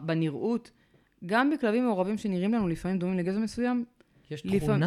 בנראות, 0.00 0.70
גם 1.26 1.50
בכלבים 1.50 1.84
מעורבים 1.84 2.18
שנראים 2.18 2.54
לנו 2.54 2.68
לפעמים 2.68 2.98
דומים 2.98 3.18
לגזע 3.18 3.38
מסוים, 3.38 3.84
יש 4.30 4.40
תכונה, 4.40 4.56
לפעמים, 4.56 4.82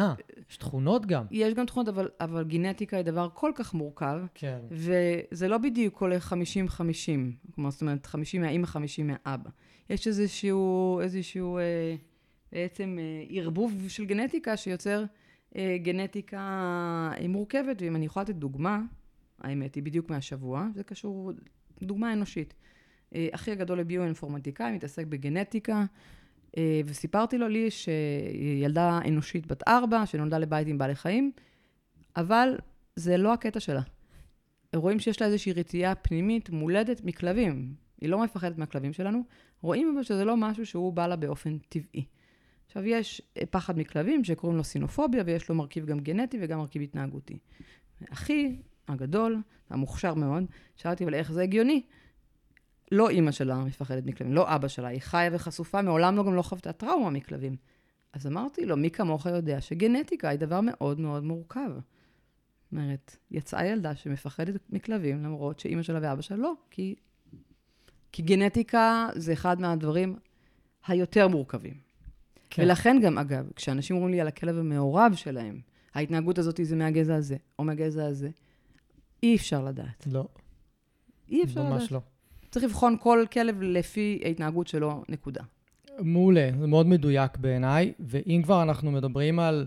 יש 0.50 0.56
תכונות 0.56 1.06
גם. 1.06 1.24
יש 1.30 1.54
גם 1.54 1.66
תכונות, 1.66 1.88
אבל, 1.88 2.08
אבל 2.20 2.44
גנטיקה 2.44 2.96
היא 2.96 3.04
דבר 3.04 3.28
כל 3.34 3.52
כך 3.54 3.74
מורכב. 3.74 4.20
כן. 4.34 4.58
וזה 4.70 5.48
לא 5.48 5.58
בדיוק 5.58 6.02
הולך 6.02 6.34
50-50. 6.72 6.80
כלומר, 7.54 7.70
זאת 7.70 7.80
אומרת, 7.80 8.06
50 8.06 8.40
מהאימא, 8.40 8.66
50 8.66 9.06
מהאבא. 9.06 9.50
יש 9.90 10.06
איזשהו, 10.06 11.00
איזשהו 11.00 11.58
אה, 11.58 11.94
בעצם 12.52 12.98
אה, 13.00 13.24
ערבוב 13.40 13.84
של 13.88 14.04
גנטיקה 14.04 14.56
שיוצר 14.56 15.04
אה, 15.56 15.76
גנטיקה 15.82 16.38
אה, 17.20 17.28
מורכבת. 17.28 17.82
ואם 17.82 17.96
אני 17.96 18.06
יכולה 18.06 18.24
לתת 18.24 18.34
דוגמה, 18.34 18.80
האמת 19.40 19.74
היא 19.74 19.82
בדיוק 19.82 20.10
מהשבוע, 20.10 20.66
זה 20.74 20.84
קשור, 20.84 21.32
דוגמה 21.82 22.12
אנושית. 22.12 22.54
אה, 23.14 23.28
אחי 23.30 23.50
הגדול 23.50 23.78
לביו-אינפורמטיקאי, 23.78 24.72
מתעסק 24.72 25.06
בגנטיקה. 25.06 25.84
אה, 26.56 26.80
וסיפרתי 26.86 27.38
לו 27.38 27.48
לי 27.48 27.70
שהיא 27.70 28.64
ילדה 28.64 29.00
אנושית 29.08 29.46
בת 29.46 29.68
ארבע, 29.68 30.06
שנולדה 30.06 30.38
לבית 30.38 30.68
עם 30.68 30.78
בעלי 30.78 30.94
חיים, 30.94 31.32
אבל 32.16 32.58
זה 32.96 33.16
לא 33.16 33.32
הקטע 33.32 33.60
שלה. 33.60 33.82
רואים 34.76 35.00
שיש 35.00 35.20
לה 35.20 35.26
איזושהי 35.26 35.52
רתיעה 35.52 35.94
פנימית 35.94 36.50
מולדת 36.50 37.04
מכלבים. 37.04 37.74
היא 38.00 38.08
לא 38.08 38.24
מפחדת 38.24 38.58
מהכלבים 38.58 38.92
שלנו. 38.92 39.22
רואים 39.62 39.92
אבל 39.94 40.02
שזה 40.02 40.24
לא 40.24 40.36
משהו 40.36 40.66
שהוא 40.66 40.92
בא 40.92 41.06
לה 41.06 41.16
באופן 41.16 41.58
טבעי. 41.68 42.04
עכשיו, 42.66 42.86
יש 42.86 43.22
פחד 43.50 43.78
מכלבים 43.78 44.24
שקוראים 44.24 44.56
לו 44.56 44.64
סינופוביה, 44.64 45.22
ויש 45.26 45.48
לו 45.48 45.54
מרכיב 45.54 45.86
גם 45.86 46.00
גנטי 46.00 46.38
וגם 46.40 46.58
מרכיב 46.58 46.82
התנהגותי. 46.82 47.38
אחי 48.12 48.56
הגדול, 48.88 49.42
המוכשר 49.70 50.14
מאוד, 50.14 50.44
שאלתי, 50.76 51.04
אבל 51.04 51.14
איך 51.14 51.32
זה 51.32 51.42
הגיוני? 51.42 51.82
לא 52.92 53.08
אימא 53.08 53.30
שלה 53.30 53.64
מפחדת 53.64 54.06
מכלבים, 54.06 54.34
לא 54.34 54.54
אבא 54.54 54.68
שלה, 54.68 54.88
היא 54.88 55.00
חיה 55.00 55.30
וחשופה, 55.32 55.82
מעולם 55.82 56.16
לא 56.16 56.24
גם 56.24 56.34
לא 56.34 56.42
חוותה 56.42 56.72
טראומה 56.72 57.10
מכלבים. 57.10 57.56
אז 58.12 58.26
אמרתי 58.26 58.66
לו, 58.66 58.76
מי 58.76 58.90
כמוך 58.90 59.26
יודע 59.26 59.60
שגנטיקה 59.60 60.28
היא 60.28 60.38
דבר 60.38 60.60
מאוד 60.60 61.00
מאוד 61.00 61.24
מורכב. 61.24 61.70
זאת 61.72 62.72
אומרת, 62.72 63.16
יצאה 63.30 63.66
ילדה 63.66 63.94
שמפחדת 63.94 64.60
מכלבים, 64.70 65.24
למרות 65.24 65.60
שאימא 65.60 65.82
שלה 65.82 65.98
ואבא 66.02 66.22
שלה 66.22 66.36
לא, 66.36 66.52
כי, 66.70 66.94
כי 68.12 68.22
גנטיקה 68.22 69.08
זה 69.14 69.32
אחד 69.32 69.60
מהדברים 69.60 70.16
היותר 70.86 71.28
מורכבים. 71.28 71.74
כן. 72.50 72.62
ולכן 72.62 72.96
גם, 73.02 73.18
אגב, 73.18 73.50
כשאנשים 73.56 73.96
אומרים 73.96 74.14
לי 74.14 74.20
על 74.20 74.28
הכלב 74.28 74.58
המעורב 74.58 75.12
שלהם, 75.14 75.60
ההתנהגות 75.94 76.38
הזאת 76.38 76.60
זה 76.62 76.76
מהגזע 76.76 77.14
הזה, 77.14 77.36
או 77.58 77.64
מהגזע 77.64 78.06
הזה, 78.06 78.30
אי 79.22 79.36
אפשר 79.36 79.64
לדעת. 79.64 80.06
לא. 80.06 80.28
אי 81.28 81.44
אפשר 81.44 81.62
ממש 81.62 81.70
לדעת. 81.70 81.80
ממש 81.80 81.92
לא. 81.92 82.00
צריך 82.50 82.64
לבחון 82.64 82.96
כל 83.00 83.24
כלב 83.32 83.62
לפי 83.62 84.20
ההתנהגות 84.24 84.66
שלו, 84.66 85.04
נקודה. 85.08 85.42
מעולה, 85.98 86.50
זה 86.60 86.66
מאוד 86.66 86.86
מדויק 86.86 87.36
בעיניי, 87.36 87.92
ואם 88.00 88.40
כבר 88.44 88.62
אנחנו 88.62 88.90
מדברים 88.90 89.38
על 89.38 89.66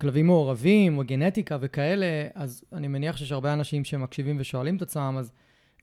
כלבים 0.00 0.26
מעורבים 0.26 0.98
או 0.98 1.02
גנטיקה 1.06 1.58
וכאלה, 1.60 2.06
אז 2.34 2.64
אני 2.72 2.88
מניח 2.88 3.16
שיש 3.16 3.32
הרבה 3.32 3.52
אנשים 3.52 3.84
שמקשיבים 3.84 4.36
ושואלים 4.40 4.76
את 4.76 4.82
עצמם, 4.82 5.16
אז 5.18 5.32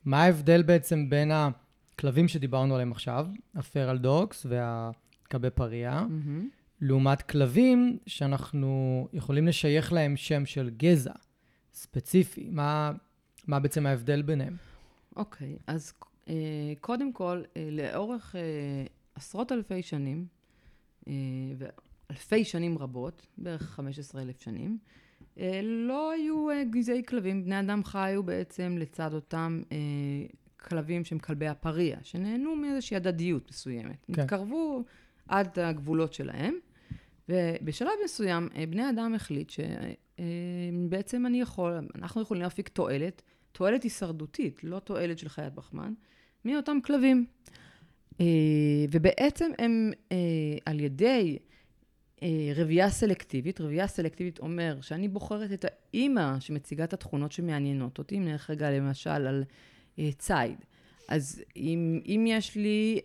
מה 0.06 0.24
ההבדל 0.24 0.64
בעצם 0.64 1.10
בין 1.10 1.32
הכלבים 1.32 2.28
שדיברנו 2.28 2.74
עליהם 2.74 2.92
עכשיו, 2.92 3.28
הפרל 3.56 3.98
דוקס 3.98 4.46
והכלבי 4.50 5.50
פריה, 5.50 6.02
mm-hmm. 6.02 6.44
לעומת 6.82 7.22
כלבים 7.22 7.98
שאנחנו 8.08 9.08
יכולים 9.14 9.48
לשייך 9.48 9.94
להם 9.94 10.18
שם 10.18 10.46
של 10.46 10.70
גזע 10.78 11.14
ספציפי? 11.74 12.50
מה, 12.52 12.92
מה 13.48 13.60
בעצם 13.60 13.86
ההבדל 13.86 14.22
ביניהם? 14.22 14.56
אוקיי, 15.16 15.56
okay, 15.60 15.64
אז 15.68 15.94
קודם 16.82 17.14
כל, 17.14 17.42
אה, 17.58 17.70
לאורך... 17.72 18.36
אה, 18.36 18.86
עשרות 19.16 19.52
אלפי 19.52 19.82
שנים, 19.82 20.26
אה, 21.08 21.14
ואלפי 21.58 22.44
שנים 22.44 22.78
רבות, 22.78 23.26
בערך 23.38 23.62
15 23.62 24.22
אלף 24.22 24.42
שנים, 24.42 24.78
אה, 25.38 25.60
לא 25.64 26.12
היו 26.12 26.50
אה, 26.50 26.64
גזעי 26.64 27.04
כלבים. 27.06 27.46
בני 27.46 27.60
אדם 27.60 27.84
חיו 27.84 28.24
בעצם 28.24 28.76
לצד 28.80 29.14
אותם 29.14 29.62
כלבים 30.60 31.06
שהם 31.06 31.20
כלבי 31.20 31.48
הפריה, 31.48 31.98
שנהנו 32.04 32.56
מאיזושהי 32.56 32.98
הדדיות 32.98 33.50
מסוימת. 33.50 34.06
כן. 34.14 34.22
התקרבו 34.22 34.84
עד 35.28 35.60
הגבולות 35.60 36.14
שלהם, 36.14 36.56
ובשלב 37.30 37.92
מסוים 38.04 38.50
בני 38.70 38.90
אדם 38.90 39.14
החליט 39.16 39.52
שבעצם 40.20 41.26
אני 41.26 41.42
יכול, 41.42 41.74
אנחנו 41.96 42.22
יכולים 42.22 42.44
להפיק 42.44 42.68
תועלת, 42.68 43.22
תועלת 43.52 43.84
הישרדותית, 43.84 44.64
לא 44.64 44.80
תועלת 44.80 45.18
של 45.18 45.30
חיית 45.30 45.54
פחמן, 45.56 45.94
מאותם 46.46 46.78
כלבים. 46.84 47.26
אה, 48.22 48.26
ובעצם 48.92 49.52
הם 49.60 49.92
אה, 50.12 50.18
על 50.66 50.80
ידי 50.80 51.38
אה, 52.24 52.52
רבייה 52.56 52.90
סלקטיבית, 52.90 53.62
רבייה 53.62 53.88
סלקטיבית 53.88 54.40
אומר 54.40 54.82
שאני 54.82 55.08
בוחרת 55.08 55.52
את 55.52 55.66
האימא 55.66 56.40
שמציגה 56.40 56.84
את 56.84 56.94
התכונות 56.94 57.32
שמעניינות 57.32 57.98
אותי, 57.98 58.18
אם 58.18 58.26
נלך 58.26 58.50
רגע 58.50 58.72
למשל 58.72 59.10
על 59.10 59.44
ציד. 60.18 60.66
אז 61.10 61.44
אם, 61.56 62.00
אם 62.06 62.26
יש 62.28 62.56
לי, 62.56 63.00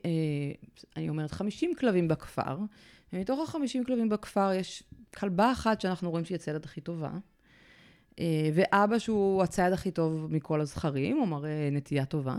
אני 0.96 1.08
אומרת, 1.08 1.30
50 1.30 1.74
כלבים 1.78 2.08
בכפר, 2.08 2.58
ומתוך 3.12 3.54
ה-50 3.54 3.86
כלבים 3.86 4.08
בכפר 4.08 4.52
יש 4.52 4.82
כלבה 5.14 5.52
אחת 5.52 5.80
שאנחנו 5.80 6.10
רואים 6.10 6.24
שהיא 6.24 6.34
הציידת 6.34 6.64
הכי 6.64 6.80
טובה, 6.80 7.10
ואבא 8.54 8.98
שהוא 8.98 9.42
הצייד 9.42 9.72
הכי 9.72 9.90
טוב 9.90 10.26
מכל 10.30 10.60
הזכרים, 10.60 11.16
הוא 11.16 11.28
מראה 11.28 11.68
נטייה 11.72 12.04
טובה, 12.04 12.36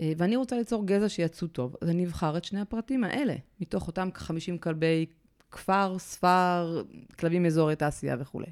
ואני 0.00 0.36
רוצה 0.36 0.56
ליצור 0.56 0.86
גזע 0.86 1.08
שיצאו 1.08 1.48
טוב, 1.48 1.76
אז 1.80 1.90
אני 1.90 2.06
אבחר 2.06 2.36
את 2.36 2.44
שני 2.44 2.60
הפרטים 2.60 3.04
האלה, 3.04 3.34
מתוך 3.60 3.86
אותם 3.86 4.08
50 4.14 4.58
כלבי 4.58 5.06
כפר, 5.50 5.98
ספר, 5.98 6.82
כלבים 7.18 7.42
מאזורי 7.42 7.76
תעשייה 7.76 8.16
וכולי. 8.18 8.46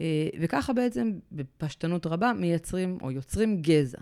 אה, 0.00 0.28
וככה 0.40 0.72
בעצם, 0.72 1.12
בפשטנות 1.32 2.06
רבה, 2.06 2.32
מייצרים 2.32 2.98
או 3.02 3.10
יוצרים 3.10 3.62
גזע. 3.62 3.98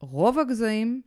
רוב 0.00 0.38
הגזעים, 0.38 1.02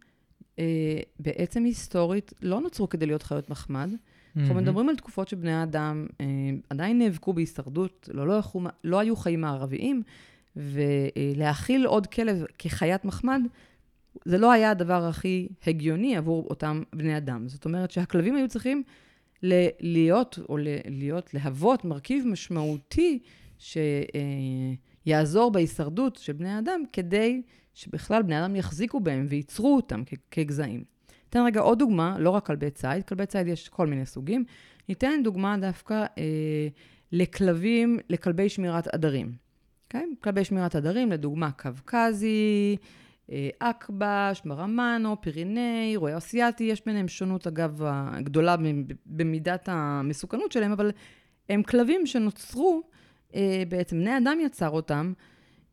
אה, 0.59 0.99
בעצם 1.19 1.63
היסטורית, 1.63 2.33
לא 2.41 2.61
נוצרו 2.61 2.89
כדי 2.89 3.05
להיות 3.05 3.23
חיות 3.23 3.49
מחמד. 3.49 3.89
Mm-hmm. 3.91 4.39
אנחנו 4.39 4.55
מדברים 4.55 4.89
על 4.89 4.95
תקופות 4.95 5.27
שבני 5.27 5.53
האדם 5.53 6.07
עדיין 6.69 6.99
נאבקו 6.99 7.33
בהישרדות, 7.33 8.09
לא, 8.13 8.27
לא, 8.27 8.41
לא 8.83 8.99
היו 8.99 9.15
חיים 9.15 9.41
מערביים, 9.41 10.03
ולהאכיל 10.55 11.85
עוד 11.85 12.07
כלב 12.07 12.43
כחיית 12.59 13.05
מחמד, 13.05 13.41
זה 14.25 14.37
לא 14.37 14.51
היה 14.51 14.71
הדבר 14.71 15.03
הכי 15.03 15.47
הגיוני 15.67 16.17
עבור 16.17 16.47
אותם 16.49 16.83
בני 16.95 17.17
אדם. 17.17 17.47
זאת 17.47 17.65
אומרת 17.65 17.91
שהכלבים 17.91 18.35
היו 18.35 18.47
צריכים 18.47 18.83
להיות, 19.79 20.39
או 20.49 20.57
להיות, 20.85 21.33
להוות 21.33 21.85
מרכיב 21.85 22.27
משמעותי 22.27 23.19
שיעזור 23.57 25.51
בהישרדות 25.51 26.15
של 26.15 26.33
בני 26.33 26.59
אדם, 26.59 26.83
כדי 26.93 27.41
שבכלל 27.73 28.21
בני 28.21 28.39
אדם 28.39 28.55
יחזיקו 28.55 28.99
בהם 28.99 29.25
וייצרו 29.29 29.75
אותם 29.75 30.03
כגזעים. 30.31 30.83
ניתן 31.25 31.45
רגע 31.45 31.61
עוד 31.61 31.79
דוגמה, 31.79 32.15
לא 32.19 32.29
רק 32.29 32.45
כלבי 32.45 32.71
ציד, 32.71 33.03
כלבי 33.03 33.25
ציד 33.25 33.47
יש 33.47 33.69
כל 33.69 33.87
מיני 33.87 34.05
סוגים. 34.05 34.43
ניתן 34.89 35.21
דוגמה 35.23 35.57
דווקא 35.57 36.05
אה, 36.17 36.67
לכלבים, 37.11 37.99
לכלבי 38.09 38.49
שמירת 38.49 38.87
עדרים. 38.87 39.31
אוקיי? 39.85 40.05
כלבי 40.23 40.43
שמירת 40.43 40.75
עדרים, 40.75 41.11
לדוגמה 41.11 41.51
קווקזי, 41.51 42.77
אה, 42.81 42.87
אקבש, 43.59 44.41
מרמנו, 44.45 45.21
פיריני, 45.21 45.93
רועי 45.95 46.13
אוסייתי, 46.13 46.63
יש 46.63 46.85
ביניהם 46.85 47.07
שונות, 47.07 47.47
אגב, 47.47 47.81
גדולה 48.19 48.55
במידת 49.05 49.69
המסוכנות 49.71 50.51
שלהם, 50.51 50.71
אבל 50.71 50.91
הם 51.49 51.63
כלבים 51.63 52.05
שנוצרו, 52.05 52.81
אה, 53.35 53.63
בעצם 53.69 53.99
בני 53.99 54.17
אדם 54.17 54.37
יצר 54.45 54.69
אותם, 54.69 55.13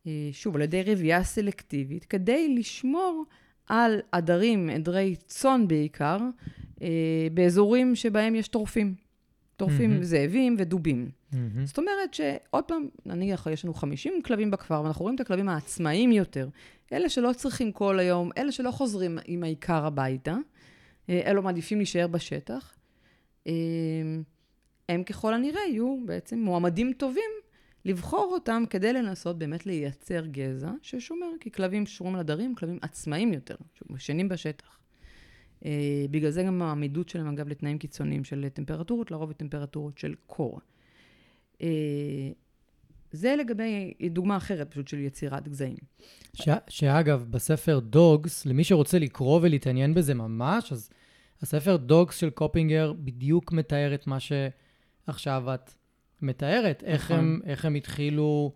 אה, 0.07 0.29
שוב, 0.31 0.55
על 0.55 0.61
ידי 0.61 0.83
רבייה 0.83 1.23
סלקטיבית, 1.23 2.05
כדי 2.05 2.55
לשמור 2.55 3.25
על 3.67 3.99
עדרים, 4.11 4.69
עדרי 4.69 5.15
צאן 5.25 5.67
בעיקר, 5.67 6.17
באזורים 7.33 7.95
שבהם 7.95 8.35
יש 8.35 8.47
טורפים. 8.47 8.95
טורפים 9.55 9.99
mm-hmm. 9.99 10.03
זאבים 10.03 10.55
ודובים. 10.59 11.09
Mm-hmm. 11.31 11.65
זאת 11.65 11.77
אומרת 11.77 12.13
שעוד 12.13 12.63
פעם, 12.63 12.87
נניח 13.05 13.47
יש 13.51 13.65
לנו 13.65 13.73
50 13.73 14.21
כלבים 14.25 14.51
בכפר, 14.51 14.81
ואנחנו 14.83 15.01
רואים 15.01 15.15
את 15.15 15.19
הכלבים 15.19 15.49
העצמאיים 15.49 16.11
יותר, 16.11 16.49
אלה 16.93 17.09
שלא 17.09 17.33
צריכים 17.33 17.71
כל 17.71 17.99
היום, 17.99 18.29
אלה 18.37 18.51
שלא 18.51 18.71
חוזרים 18.71 19.17
עם 19.25 19.43
העיקר 19.43 19.85
הביתה, 19.85 20.37
אה, 21.09 21.21
אלו 21.25 21.41
מעדיפים 21.41 21.77
להישאר 21.77 22.07
בשטח, 22.07 22.73
אה, 23.47 23.53
הם 24.89 25.03
ככל 25.03 25.33
הנראה 25.33 25.61
יהיו 25.69 25.97
בעצם 26.05 26.39
מועמדים 26.39 26.93
טובים 26.93 27.31
לבחור 27.85 28.29
אותם 28.33 28.63
כדי 28.69 28.93
לנסות 28.93 29.37
באמת 29.39 29.65
לייצר 29.65 30.25
גזע 30.25 30.71
ששומר, 30.81 31.27
כי 31.39 31.51
כלבים 31.51 31.85
שומרים 31.85 32.15
על 32.15 32.19
הדרים, 32.19 32.55
כלבים 32.55 32.79
עצמאיים 32.81 33.33
יותר, 33.33 33.55
שישנים 33.97 34.29
בשטח. 34.29 34.79
אה, 35.65 36.05
בגלל 36.11 36.31
זה 36.31 36.43
גם 36.43 36.61
העמידות 36.61 37.09
שלהם, 37.09 37.27
אגב, 37.27 37.47
לתנאים 37.47 37.77
קיצוניים 37.77 38.23
של 38.23 38.49
טמפרטורות, 38.49 39.11
לרוב 39.11 39.31
טמפרטורות 39.31 39.97
של 39.97 40.15
קור. 40.27 40.59
זה 43.11 43.35
לגבי 43.35 43.93
דוגמה 44.09 44.37
אחרת 44.37 44.71
פשוט 44.71 44.87
של 44.87 44.99
יצירת 44.99 45.47
גזעים. 45.47 45.77
ש... 46.33 46.49
שאגב, 46.67 47.25
בספר 47.29 47.79
דוגס, 47.79 48.45
למי 48.45 48.63
שרוצה 48.63 48.99
לקרוא 48.99 49.39
ולהתעניין 49.43 49.93
בזה 49.93 50.13
ממש, 50.13 50.71
אז 50.71 50.89
הספר 51.41 51.77
דוגס 51.77 52.17
של 52.17 52.29
קופינגר 52.29 52.93
בדיוק 52.93 53.51
מתאר 53.51 53.93
את 53.93 54.07
מה 54.07 54.17
שעכשיו 54.19 55.53
את 55.53 55.71
מתארת, 56.21 56.83
איך 56.83 57.05
נכון. 57.05 57.17
הם, 57.19 57.41
איך 57.45 57.65
הם 57.65 57.75
התחילו. 57.75 58.53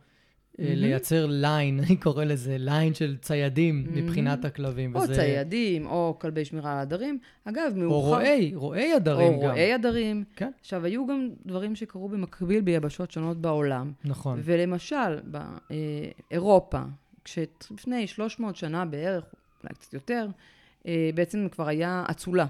לייצר 0.59 1.25
line, 1.25 1.79
אני 1.87 1.95
קורא 1.95 2.23
לזה 2.23 2.55
line 2.59 2.93
של 2.93 3.17
ציידים 3.21 3.85
mm-hmm. 3.85 3.97
מבחינת 3.97 4.45
הכלבים. 4.45 4.95
או 4.95 5.01
וזה... 5.01 5.15
ציידים, 5.15 5.85
או 5.85 6.17
כלבי 6.21 6.45
שמירה 6.45 6.73
על 6.73 6.79
עדרים. 6.79 7.19
אגב, 7.45 7.73
מאוחר... 7.75 7.95
או 7.95 8.01
רועי, 8.01 8.55
רועי 8.55 8.93
עדרים 8.93 9.33
או 9.33 9.39
גם. 9.39 9.45
או 9.45 9.51
רועי 9.51 9.73
עדרים. 9.73 10.23
כן. 10.35 10.51
עכשיו, 10.61 10.85
היו 10.85 11.07
גם 11.07 11.29
דברים 11.45 11.75
שקרו 11.75 12.09
במקביל 12.09 12.61
ביבשות 12.61 13.11
שונות 13.11 13.37
בעולם. 13.37 13.91
נכון. 14.05 14.39
ולמשל, 14.43 15.19
באירופה, 16.31 16.81
כשלפני 17.23 18.07
300 18.07 18.55
שנה 18.55 18.85
בערך, 18.85 19.23
אולי 19.63 19.73
קצת 19.73 19.93
יותר, 19.93 20.27
אה, 20.87 21.09
בעצם 21.15 21.47
כבר 21.51 21.67
היה 21.67 22.03
אצולה. 22.11 22.45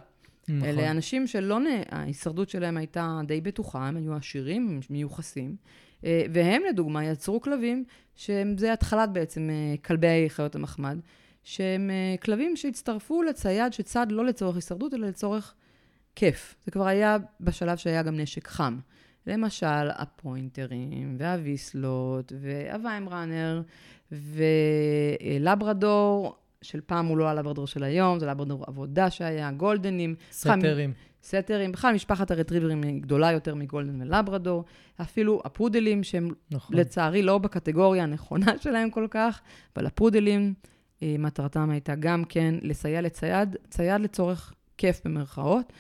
נכון. 0.48 0.70
אלה 0.70 0.92
אנשים 0.92 1.28
שלא, 1.28 1.60
ההישרדות 1.92 2.50
שלהם 2.50 2.78
הייתה 2.78 3.22
די 3.28 3.42
בטוחה, 3.42 3.88
הם 3.88 3.98
היו 3.98 4.16
עשירים, 4.16 4.80
מיוחסים. 4.90 5.56
אה, 6.04 6.26
והם 6.34 6.62
לדוגמה 6.70 7.06
יצרו 7.06 7.42
כלבים, 7.42 7.84
שזה 8.16 8.74
התחלת 8.74 9.10
בעצם 9.10 9.50
אה, 9.50 9.76
כלבי 9.86 10.26
חיות 10.28 10.56
המחמד, 10.56 10.98
שהם 11.44 11.90
אה, 11.90 12.16
כלבים 12.18 12.56
שהצטרפו 12.56 13.24
לצייד 13.24 13.74
שצד 13.74 14.08
לא 14.10 14.26
לצורך 14.26 14.56
הישרדות, 14.56 14.94
אלא 14.94 15.08
לצורך 15.08 15.54
כיף. 16.16 16.56
זה 16.66 16.72
כבר 16.72 16.88
היה 16.88 17.18
בשלב 17.40 17.78
שהיה 17.78 18.04
גם 18.04 18.20
נשק 18.20 18.48
חם. 18.48 18.80
למשל, 19.28 19.90
הפוינטרים, 19.90 21.16
והוויסלות, 21.20 22.34
והוויימראנר, 22.42 23.62
ולברדור, 25.32 26.36
של 26.66 26.82
פעם 26.86 27.06
הוא 27.06 27.18
לא 27.18 27.28
הלברדור 27.28 27.68
של 27.68 27.84
היום, 27.84 28.20
זה 28.20 28.26
לברדור 28.26 28.64
עבודה 28.68 29.10
שהיה, 29.10 29.52
גולדנים. 29.52 30.16
סטרים. 30.32 30.94
סטרים, 31.24 31.72
בכלל 31.72 31.94
משפחת 31.94 32.32
הרטריברים 32.32 32.84
היא 32.84 33.02
גדולה 33.02 33.32
יותר 33.32 33.56
מגולדן 33.56 34.02
ולברדור, 34.02 34.66
אפילו 35.02 35.42
הפודלים 35.46 36.04
שהם 36.04 36.30
נכון. 36.52 36.78
לצערי 36.78 37.22
לא 37.22 37.38
בקטגוריה 37.38 38.04
הנכונה 38.04 38.54
שלהם 38.64 38.90
כל 38.90 39.08
כך, 39.12 39.42
אבל 39.76 39.86
הפודלים, 39.86 40.54
אה, 41.04 41.16
מטרתם 41.20 41.70
הייתה 41.70 41.96
גם 41.96 42.24
כן 42.24 42.56
לסייע 42.62 43.02
לצייד, 43.02 43.56
צייד 43.70 44.02
לצורך 44.02 44.54
כיף 44.78 45.02
במרכאות, 45.06 45.74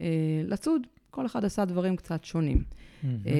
אה, 0.00 0.06
לצוד, 0.44 0.86
כל 1.10 1.26
אחד 1.26 1.44
עשה 1.44 1.64
דברים 1.64 1.96
קצת 1.96 2.24
שונים. 2.24 2.64
אה, 3.04 3.30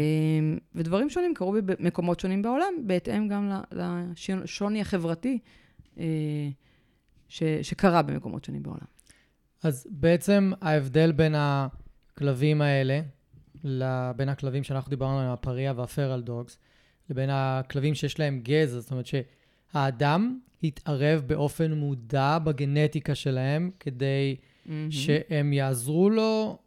ודברים 0.75 1.11
שונים 1.11 1.35
קרו 1.35 1.55
במקומות 1.65 2.21
שונים 2.21 2.43
בעולם, 2.43 2.75
בהתאם 2.87 3.29
גם 3.29 3.51
לשוני 4.29 4.81
החברתי 4.81 5.39
אה, 5.99 6.05
ש, 7.31 7.43
שקרה 7.63 8.03
במקומות 8.03 8.45
שונים 8.45 8.63
בעולם. 8.63 8.87
אז 9.63 9.87
בעצם 9.91 10.53
ההבדל 10.61 11.13
בין 11.13 11.35
הכלבים 11.37 12.63
האלה, 12.63 13.01
לבין 13.65 14.29
הכלבים 14.29 14.65
שאנחנו 14.65 14.91
דיברנו 14.91 15.19
עליהם, 15.19 15.33
הפריה 15.33 15.73
והפרל 15.77 16.21
דוגס, 16.21 16.59
לבין 17.11 17.31
הכלבים 17.33 17.95
שיש 17.95 18.19
להם 18.19 18.41
גזע, 18.43 18.81
זאת 18.81 18.91
אומרת 18.91 19.07
שהאדם 19.07 20.39
התערב 20.63 21.23
באופן 21.27 21.73
מודע 21.73 22.39
בגנטיקה 22.39 23.15
שלהם 23.15 23.71
כדי 23.81 24.37
שהם 24.91 25.53
יעזרו 25.53 26.11
לו 26.11 26.59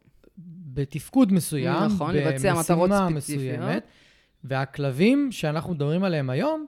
בתפקוד 0.74 1.32
מסוים, 1.32 1.84
נכון, 1.84 2.14
לבצע 2.14 2.54
מטרות 2.60 2.90
במשימה 2.90 3.20
ספציפיות. 3.20 3.58
מסוימת, 3.58 3.86
והכלבים 4.44 5.32
שאנחנו 5.32 5.74
מדברים 5.74 6.04
עליהם 6.04 6.30
היום, 6.30 6.66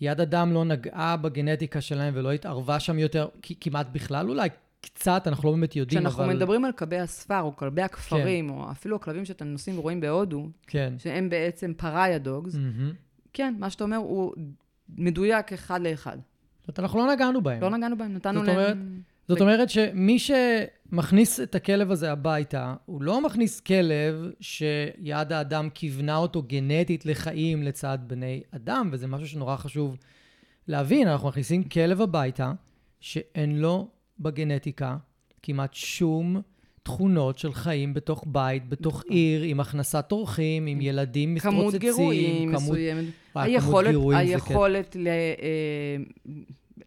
יד 0.00 0.20
אדם 0.20 0.52
לא 0.52 0.64
נגעה 0.64 1.16
בגנטיקה 1.16 1.80
שלהם 1.80 2.14
ולא 2.16 2.32
התערבה 2.32 2.80
שם 2.80 2.98
יותר, 2.98 3.28
כמעט 3.60 3.86
בכלל 3.92 4.28
אולי, 4.28 4.48
קצת, 4.80 5.22
אנחנו 5.26 5.48
לא 5.48 5.54
באמת 5.54 5.76
יודעים, 5.76 6.00
כשאנחנו 6.00 6.24
אבל... 6.24 6.34
מדברים 6.34 6.64
על 6.64 6.72
כלבי 6.72 6.98
הספר, 6.98 7.40
או 7.40 7.56
כלבי 7.56 7.82
הכפרים, 7.82 8.50
או 8.50 8.70
אפילו 8.70 8.96
הכלבים 8.96 9.24
שאתם 9.24 9.46
נוסעים 9.46 9.78
ורואים 9.78 10.00
בהודו, 10.00 10.48
כן. 10.66 10.94
שהם 10.98 11.30
בעצם 11.30 11.72
פריה 11.76 12.18
דוגס, 12.18 12.54
מהמם. 12.54 12.92
כן, 13.32 13.54
מה 13.58 13.70
שאתה 13.70 13.84
אומר 13.84 13.96
הוא 13.96 14.32
מדויק 14.88 15.52
אחד 15.52 15.80
לאחד. 15.80 16.18
זאת 16.66 16.68
אומרת, 16.68 16.78
אנחנו 16.78 16.98
לא 17.06 17.12
נגענו 17.12 17.42
בהם. 17.42 17.62
לא 17.62 17.70
נגענו 17.70 17.98
בהם, 17.98 18.14
נתנו 18.14 18.40
זאת 18.40 18.48
אומרת, 18.48 18.68
להם... 18.68 19.00
זאת 19.28 19.40
אומרת 19.40 19.70
שמי 19.70 20.18
שמכניס 20.94 21.40
את 21.40 21.54
הכלב 21.54 21.90
הזה 21.90 22.12
הביתה, 22.12 22.74
הוא 22.86 23.02
לא 23.02 23.20
מכניס 23.26 23.60
כלב 23.60 24.30
שיד 24.40 25.32
האדם 25.32 25.68
כיוונה 25.74 26.16
אותו 26.16 26.42
גנטית 26.42 27.06
לחיים 27.06 27.62
לצד 27.62 27.98
בני 28.06 28.42
אדם, 28.50 28.88
וזה 28.92 29.06
משהו 29.06 29.28
שנורא 29.28 29.56
חשוב 29.56 29.96
להבין. 30.68 31.08
אנחנו 31.08 31.28
מכניסים 31.28 31.62
כלב 31.64 32.00
הביתה 32.00 32.52
שאין 33.00 33.58
לו 33.58 33.88
בגנטיקה 34.20 34.96
כמעט 35.42 35.74
שום 35.74 36.40
תכונות 36.82 37.38
של 37.38 37.52
חיים 37.52 37.94
בתוך 37.94 38.24
בית, 38.26 38.68
בתוך 38.68 38.98
נכון. 39.00 39.12
עיר, 39.12 39.42
עם 39.42 39.60
הכנסת 39.60 40.12
אורחים, 40.12 40.66
עם 40.66 40.80
ילדים 40.80 41.34
מתרוצצים. 41.34 41.60
כמות 41.60 41.74
גירויים 41.74 42.48
כמות- 42.48 42.62
מסוימת. 42.62 43.04
היכולת, 43.34 43.90
גירויים 43.90 44.28
היכולת 44.28 44.96
ל, 44.96 45.08
אה, 45.08 45.96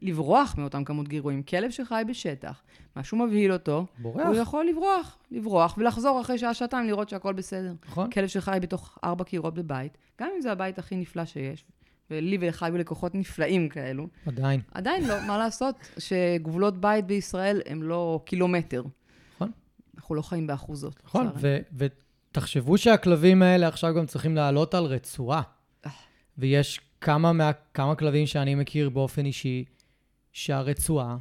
לברוח 0.01 0.55
מאותם 0.57 0.83
כמות 0.83 1.07
גירויים. 1.07 1.43
כלב 1.43 1.71
שחי 1.71 2.03
בשטח, 2.07 2.61
משהו 2.95 3.17
מבהיל 3.17 3.53
אותו, 3.53 3.85
בורח, 3.97 4.27
הוא 4.27 4.35
יכול 4.35 4.65
לברוח, 4.65 5.17
לברוח 5.31 5.77
ולחזור 5.77 6.21
אחרי 6.21 6.37
שעה-שעתיים 6.37 6.87
לראות 6.87 7.09
שהכל 7.09 7.33
בסדר. 7.33 7.73
נכון? 7.87 8.09
כלב 8.09 8.27
שחי 8.27 8.57
בתוך 8.61 8.97
ארבע 9.03 9.23
קירות 9.23 9.53
בבית, 9.53 9.97
גם 10.21 10.29
אם 10.35 10.41
זה 10.41 10.51
הבית 10.51 10.79
הכי 10.79 10.95
נפלא 10.95 11.25
שיש, 11.25 11.65
ולי 12.11 12.37
ולך 12.41 12.63
היו 12.63 12.77
לקוחות 12.77 13.15
נפלאים 13.15 13.69
כאלו, 13.69 14.07
עדיין. 14.25 14.61
עדיין 14.71 15.07
לא, 15.07 15.15
מה 15.27 15.37
לעשות 15.37 15.75
שגבולות 15.97 16.81
בית 16.81 17.05
בישראל 17.05 17.61
הם 17.65 17.83
לא 17.83 18.19
קילומטר. 18.25 18.83
נכון. 19.35 19.51
אנחנו 19.97 20.15
לא 20.15 20.21
חיים 20.21 20.47
באחוזות. 20.47 21.01
נכון, 21.05 21.27
ותחשבו 21.77 22.77
שהכלבים 22.77 23.41
האלה 23.41 23.67
עכשיו 23.67 23.93
גם 23.95 24.05
צריכים 24.05 24.35
לעלות 24.35 24.73
על 24.73 24.83
רצועה. 24.83 25.41
אה. 25.85 25.91
ויש 26.37 26.79
כמה, 27.01 27.33
מה, 27.33 27.51
כמה 27.73 27.95
כלבים 27.95 28.25
שאני 28.25 28.55
מכיר 28.55 28.89
באופן 28.89 29.25
אישי, 29.25 29.65
שהרצועה 30.37 31.17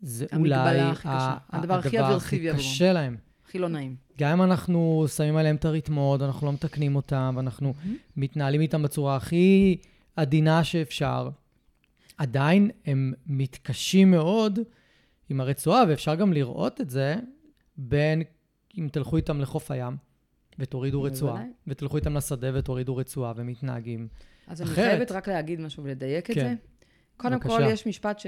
זה 0.00 0.26
המגבלה 0.32 0.70
אולי 0.70 0.80
הכי 0.80 1.08
קשה. 1.08 1.36
הדבר 1.50 1.74
הכי 1.74 2.00
אברסיבי 2.00 2.48
עבורם. 2.48 2.64
קשה 2.64 2.92
להם. 2.92 3.16
הכי 3.46 3.58
לא 3.58 3.68
נעים. 3.68 3.96
גם 4.18 4.30
אם 4.30 4.50
אנחנו 4.50 5.06
שמים 5.16 5.36
עליהם 5.36 5.56
את 5.56 5.64
הרתמות, 5.64 6.22
אנחנו 6.22 6.46
לא 6.46 6.52
מתקנים 6.52 6.96
אותם, 6.96 7.34
ואנחנו 7.36 7.74
מתנהלים 8.16 8.60
איתם 8.60 8.82
בצורה 8.82 9.16
הכי 9.16 9.76
עדינה 10.16 10.64
שאפשר, 10.64 11.30
עדיין 12.18 12.70
הם 12.86 13.12
מתקשים 13.26 14.10
מאוד 14.10 14.58
עם 15.28 15.40
הרצועה, 15.40 15.84
ואפשר 15.88 16.14
גם 16.14 16.32
לראות 16.32 16.80
את 16.80 16.90
זה 16.90 17.16
בין 17.76 18.22
אם 18.78 18.88
תלכו 18.92 19.16
איתם 19.16 19.40
לחוף 19.40 19.70
הים 19.70 19.96
ותורידו 20.58 21.02
רצועה. 21.02 21.42
ותלכו 21.66 21.96
איתם 21.96 22.16
לשדה 22.16 22.50
ותורידו 22.54 22.96
רצועה, 22.96 23.32
ומתנהגים. 23.36 24.08
אז 24.46 24.62
אני 24.62 24.70
אחרת. 24.70 24.86
חייבת 24.86 25.12
רק 25.12 25.28
להגיד 25.28 25.60
משהו 25.60 25.84
ולדייק 25.84 26.30
את 26.30 26.34
כן. 26.34 26.40
זה. 26.40 26.54
קודם 27.16 27.34
בבקשה. 27.34 27.48
כל, 27.48 27.62
יש 27.66 27.86
משפט 27.86 28.22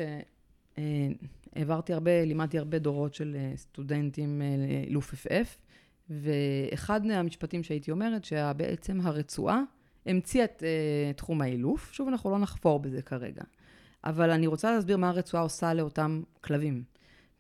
שהעברתי 0.77 1.93
הרבה, 1.93 2.25
לימדתי 2.25 2.59
הרבה 2.59 2.79
דורות 2.79 3.15
של 3.15 3.37
אה, 3.39 3.53
סטודנטים 3.57 4.43
אה, 4.43 4.85
לופפף, 4.89 5.59
ואחד 6.11 7.07
מהמשפטים 7.07 7.63
שהייתי 7.63 7.91
אומרת, 7.91 8.25
שבעצם 8.25 9.01
הרצועה 9.01 9.63
המציאה 10.07 10.45
את 10.45 10.63
אה, 10.63 11.13
תחום 11.13 11.41
האילוף. 11.41 11.93
שוב, 11.93 12.09
אנחנו 12.09 12.31
לא 12.31 12.39
נחפור 12.39 12.81
בזה 12.81 13.03
כרגע. 13.03 13.43
אבל 14.05 14.31
אני 14.31 14.47
רוצה 14.47 14.71
להסביר 14.71 14.97
מה 14.97 15.09
הרצועה 15.09 15.43
עושה 15.43 15.75
לאותם 15.75 16.23
כלבים. 16.41 16.85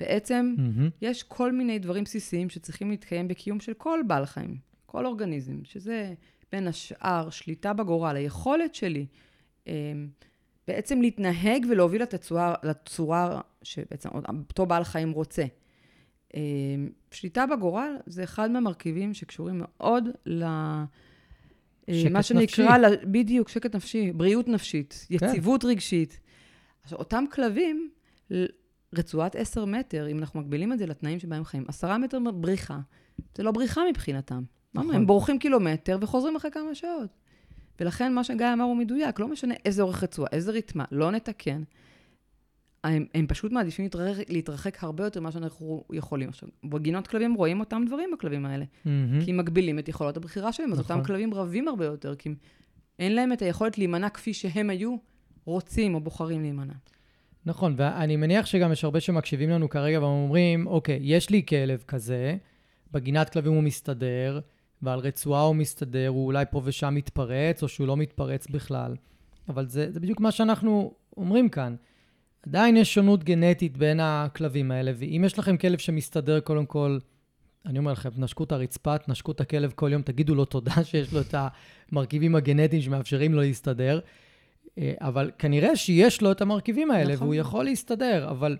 בעצם, 0.01 0.55
מהמם. 0.59 0.89
יש 1.03 1.23
כל 1.23 1.53
מיני 1.53 1.79
דברים 1.79 2.05
בסיסיים 2.05 2.51
שצריכים 2.51 2.91
להתקיים 2.91 3.29
בקיום 3.29 3.61
של 3.61 3.75
כל 3.75 4.01
בעל 4.07 4.27
חיים, 4.27 4.57
כל 4.87 5.07
אורגניזם, 5.07 5.65
שזה 5.65 6.15
בין 6.53 6.69
השאר 6.69 7.31
שליטה 7.31 7.73
בגורל, 7.73 8.17
היכולת 8.17 8.75
שלי 8.75 9.07
אה, 9.69 9.73
בעצם 10.69 11.01
להתנהג 11.01 11.67
ולהוביל 11.71 12.03
את 12.03 12.15
הצורה, 12.15 12.55
לצורה 12.63 13.41
שבעצם 13.63 14.09
אותו 14.49 14.67
בעל 14.67 14.85
חיים 14.85 15.11
רוצה. 15.13 15.45
אה, 16.35 16.41
שליטה 17.11 17.47
בגורל 17.47 17.97
זה 18.07 18.25
אחד 18.25 18.51
מהמרכיבים 18.51 19.15
שקשורים 19.15 19.63
מאוד 19.65 20.09
ל... 20.27 20.43
אה, 20.45 20.85
מה 22.11 22.19
נפשי. 22.19 22.35
שנקרא, 22.35 22.79
ל- 22.79 22.97
בדיוק, 23.05 23.49
שקט 23.49 23.77
נפשי, 23.77 24.13
בריאות 24.13 24.49
נפשית, 24.49 25.07
יציבות 25.11 25.65
רגשית. 25.65 26.21
עכשיו, 26.83 26.99
אותם 26.99 27.25
כלבים, 27.33 27.91
רצועת 28.95 29.37
10 29.37 29.65
מטר, 29.65 30.09
אם 30.11 30.19
אנחנו 30.19 30.41
מגבילים 30.41 30.73
את 30.73 30.79
זה 30.79 30.87
לתנאים 30.87 31.19
שבהם 31.19 31.45
חיים, 31.45 31.65
10 31.69 31.97
מטר 31.99 32.19
בריחה, 32.35 32.79
זה 33.35 33.43
לא 33.43 33.51
בריחה 33.51 33.81
מבחינתם. 33.91 34.43
נכון. 34.75 34.95
הם 34.95 35.07
בורחים 35.07 35.39
קילומטר 35.39 35.99
וחוזרים 36.01 36.37
אחרי 36.37 36.51
כמה 36.51 36.75
שעות. 36.75 37.11
ולכן 37.81 38.15
מה 38.15 38.25
שגיא 38.25 38.47
אמר 38.53 38.65
הוא 38.65 38.77
מדויק, 38.77 39.21
לא 39.21 39.29
משנה 39.29 39.55
איזה 39.65 39.83
אורך 39.83 40.03
רצועה, 40.03 40.29
איזה 40.33 40.53
רתמה, 40.53 40.85
לא 40.93 41.11
נתקן. 41.11 41.63
הם, 42.85 43.07
הם 43.15 43.27
פשוט 43.27 43.53
מעדיפים 43.53 43.85
להתרחק, 43.85 44.31
להתרחק 44.31 44.85
הרבה 44.85 45.05
יותר 45.05 45.21
ממה 45.21 45.33
שאנחנו 45.33 45.85
יכולים. 45.93 46.29
עכשיו, 46.29 46.49
בגינות 46.65 47.07
כלבים 47.07 47.35
רואים 47.35 47.61
אותם 47.61 47.83
דברים 47.87 48.11
בכלבים 48.13 48.47
האלה, 48.47 48.65
מהמם. 48.85 49.25
כי 49.25 49.31
הם 49.31 49.37
מגבילים 49.37 49.79
את 49.79 49.89
יכולות 49.89 50.17
הבחירה 50.17 50.53
שלהם, 50.53 50.73
אז 50.73 50.81
נכון. 50.81 50.97
אותם 50.97 51.07
כלבים 51.07 51.35
רבים 51.35 51.69
הרבה 51.69 51.85
יותר, 51.85 52.15
כי 52.15 52.29
אין 52.99 53.15
להם 53.15 53.33
את 53.33 53.43
היכולת 53.43 53.79
להימנע 53.79 54.09
כפי 54.09 54.35
שהם 54.35 54.71
היו 54.71 54.97
רוצים 55.45 55.95
או 55.95 56.01
בוחרים 56.01 56.43
להימנע. 56.43 56.75
נכון, 57.47 57.75
ואני 57.77 58.17
מניח 58.17 58.47
שגם 58.47 58.73
יש 58.73 58.85
הרבה 58.85 59.01
שמקשיבים 59.01 59.51
לנו 59.51 59.69
כרגע 59.69 60.01
ואומרים, 60.01 60.67
אוקיי, 60.67 60.99
יש 61.03 61.31
לי 61.31 61.43
כלב 61.49 61.85
כזה, 61.89 62.37
בגינת 62.93 63.31
כלבים 63.31 63.53
הוא 63.53 63.63
מסתדר, 63.63 64.41
ועל 64.83 64.99
רצועה 64.99 65.43
הוא 65.43 65.57
מסתדר, 65.57 66.09
הוא 66.09 66.27
אולי 66.27 66.45
פה 66.51 66.61
ושם 66.65 66.95
מתפרץ, 66.95 67.63
או 67.63 67.69
שהוא 67.69 67.87
לא 67.87 67.97
מתפרץ 67.97 68.47
בכלל. 68.47 68.97
אבל 69.49 69.67
זה, 69.69 69.93
זה 69.93 70.01
בדיוק 70.01 70.21
מה 70.21 70.31
שאנחנו 70.31 70.95
אומרים 71.17 71.49
כאן. 71.49 71.75
עדיין 72.47 72.77
יש 72.77 72.95
שונות 72.95 73.25
גנטית 73.25 73.77
בין 73.77 74.01
הכלבים 74.01 74.71
האלה, 74.71 74.93
ואם 74.97 75.23
יש 75.27 75.39
לכם 75.39 75.57
כלב 75.57 75.79
שמסתדר, 75.79 76.41
קודם 76.41 76.67
כל, 76.67 76.99
אני 77.67 77.79
אומר 77.79 77.93
לכם, 77.93 78.11
תנשקו 78.11 78.45
את 78.45 78.53
הרצפה, 78.53 78.99
תנשקו 78.99 79.33
את 79.33 79.41
הכלב 79.41 79.73
כל 79.75 79.93
יום, 79.93 80.03
תגידו 80.03 80.35
לו 80.35 80.45
תודה 80.45 80.85
שיש 80.85 81.13
לו 81.13 81.21
את 81.21 81.35
המרכיבים 81.93 82.35
הגנטיים 82.35 82.83
שמאפשרים 82.83 83.35
לו 83.35 83.41
להסתדר. 83.41 84.01
אה, 84.79 84.95
אבל 85.01 85.31
כנראה 85.39 85.77
שיש 85.77 86.23
לו 86.23 86.33
את 86.33 86.41
המרכיבים 86.41 86.91
האלה, 86.91 87.15
נכון. 87.15 87.27
והוא 87.27 87.35
יכול 87.35 87.65
להסתדר, 87.65 88.31
אבל 88.31 88.57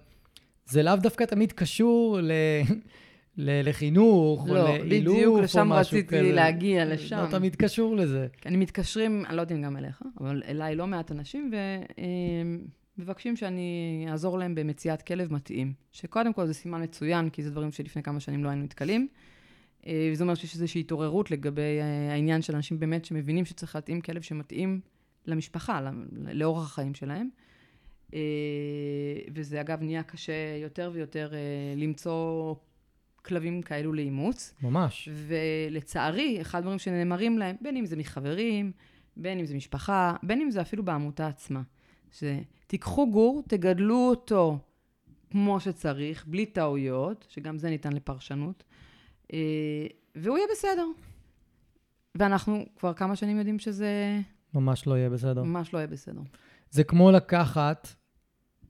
זה 0.67 0.83
לאו 0.83 0.97
דווקא 0.97 1.25
תמיד 1.25 1.53
קשור 1.53 2.19
ל... 2.23 2.33
לחינוך, 3.39 4.49
לא, 4.49 4.63
או 4.63 4.79
לאילוף, 4.79 5.17
בדיוק 5.17 5.41
לשם 5.41 5.73
רציתי 5.73 6.07
כזה. 6.07 6.33
להגיע, 6.33 6.85
לשם. 6.85 7.17
לא 7.17 7.31
תמיד 7.31 7.57
קשור 7.57 7.97
לזה. 7.97 8.27
כי 8.41 8.49
אני 8.49 8.57
מתקשרים, 8.57 9.25
אני 9.29 9.37
לא 9.37 9.41
יודעת 9.41 9.59
אם 9.59 9.63
גם 9.63 9.77
אליך, 9.77 10.03
אבל 10.21 10.43
אליי 10.49 10.77
לא 10.77 10.87
מעט 10.87 11.13
אנשים, 11.13 11.51
ומבקשים 12.99 13.37
שאני 13.37 14.07
אעזור 14.11 14.39
להם 14.39 14.55
במציאת 14.55 15.03
כלב 15.03 15.33
מתאים. 15.33 15.73
שקודם 15.93 16.33
כל 16.33 16.47
זה 16.47 16.55
סימן 16.55 16.83
מצוין, 16.83 17.31
כי 17.31 17.43
זה 17.43 17.51
דברים 17.51 17.73
שלפני 17.73 18.03
כמה 18.03 18.21
שנים 18.21 18.45
לא 18.45 18.49
היינו 18.49 18.65
נתקלים. 18.65 19.09
אה, 19.87 20.11
וזה 20.13 20.25
אומר 20.25 20.35
שיש 20.35 20.55
איזושהי 20.55 20.81
התעוררות 20.81 21.31
לגבי 21.31 21.81
אה, 21.81 22.13
העניין 22.13 22.43
של 22.43 22.55
אנשים 22.55 22.81
באמת 22.81 23.05
שמבינים 23.05 23.45
שצריך 23.45 23.75
להתאים 23.75 24.01
כלב 24.01 24.23
שמתאים 24.23 24.81
למשפחה, 25.27 25.91
לאורח 26.13 26.65
החיים 26.65 26.95
שלהם. 26.95 27.29
אה, 28.15 28.21
וזה 29.35 29.61
אגב 29.61 29.83
נהיה 29.83 30.03
קשה 30.03 30.33
יותר 30.63 30.91
ויותר 30.95 31.33
למצוא 31.77 32.55
כלבים 33.27 33.63
כאלו 33.63 33.93
לאימוץ. 33.93 34.55
ממש. 34.63 35.09
ולצערי, 35.13 36.41
אחד 36.41 36.59
הדברים 36.59 36.79
שנאמרים 36.79 37.39
להם, 37.39 37.57
בין 37.61 37.77
אם 37.77 37.87
זה 37.87 37.97
מחברים, 37.97 38.73
בין 39.17 39.39
אם 39.39 39.47
זה 39.47 39.55
משפחה, 39.55 40.17
בין 40.23 40.41
אם 40.41 40.51
זה 40.51 40.61
אפילו 40.61 40.83
בעמותה 40.85 41.27
עצמה, 41.27 41.63
שתיקחו 42.13 43.11
גור, 43.11 43.43
תגדלו 43.49 44.09
אותו 44.11 44.59
כמו 45.31 45.61
שצריך, 45.61 46.27
בלי 46.27 46.47
טעויות, 46.47 47.27
שגם 47.29 47.59
זה 47.59 47.71
ניתן 47.71 47.93
לפרשנות, 47.93 48.65
אה, 49.33 49.87
והוא 50.15 50.39
יהיה 50.39 50.49
בסדר. 50.53 50.87
ואנחנו 52.19 52.67
כבר 52.77 52.95
כמה 52.95 53.17
שנים 53.17 53.39
יודעים 53.39 53.59
שזה 53.59 54.21
ממש 54.55 54.87
לא 54.87 54.95
יהיה 54.95 55.11
בסדר. 55.11 55.43
ממש 55.43 55.75
לא 55.75 55.79
יהיה 55.79 55.87
בסדר. 55.87 56.21
זה 56.71 56.85
כמו 56.85 57.11
לקחת 57.11 57.89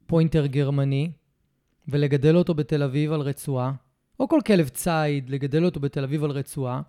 פוינטר 0.06 0.46
גרמני 0.46 1.10
ולגדל 1.88 2.36
אותו 2.36 2.54
בתל 2.54 2.82
אביב 2.82 3.12
על 3.12 3.20
רצועה, 3.20 3.72
או 4.20 4.28
כל 4.28 4.40
כלב 4.46 4.68
ציד, 4.68 5.30
לגדל 5.30 5.64
אותו 5.64 5.80
בתל 5.80 6.04
אביב 6.04 6.24
על 6.24 6.30
רצועה, 6.30 6.80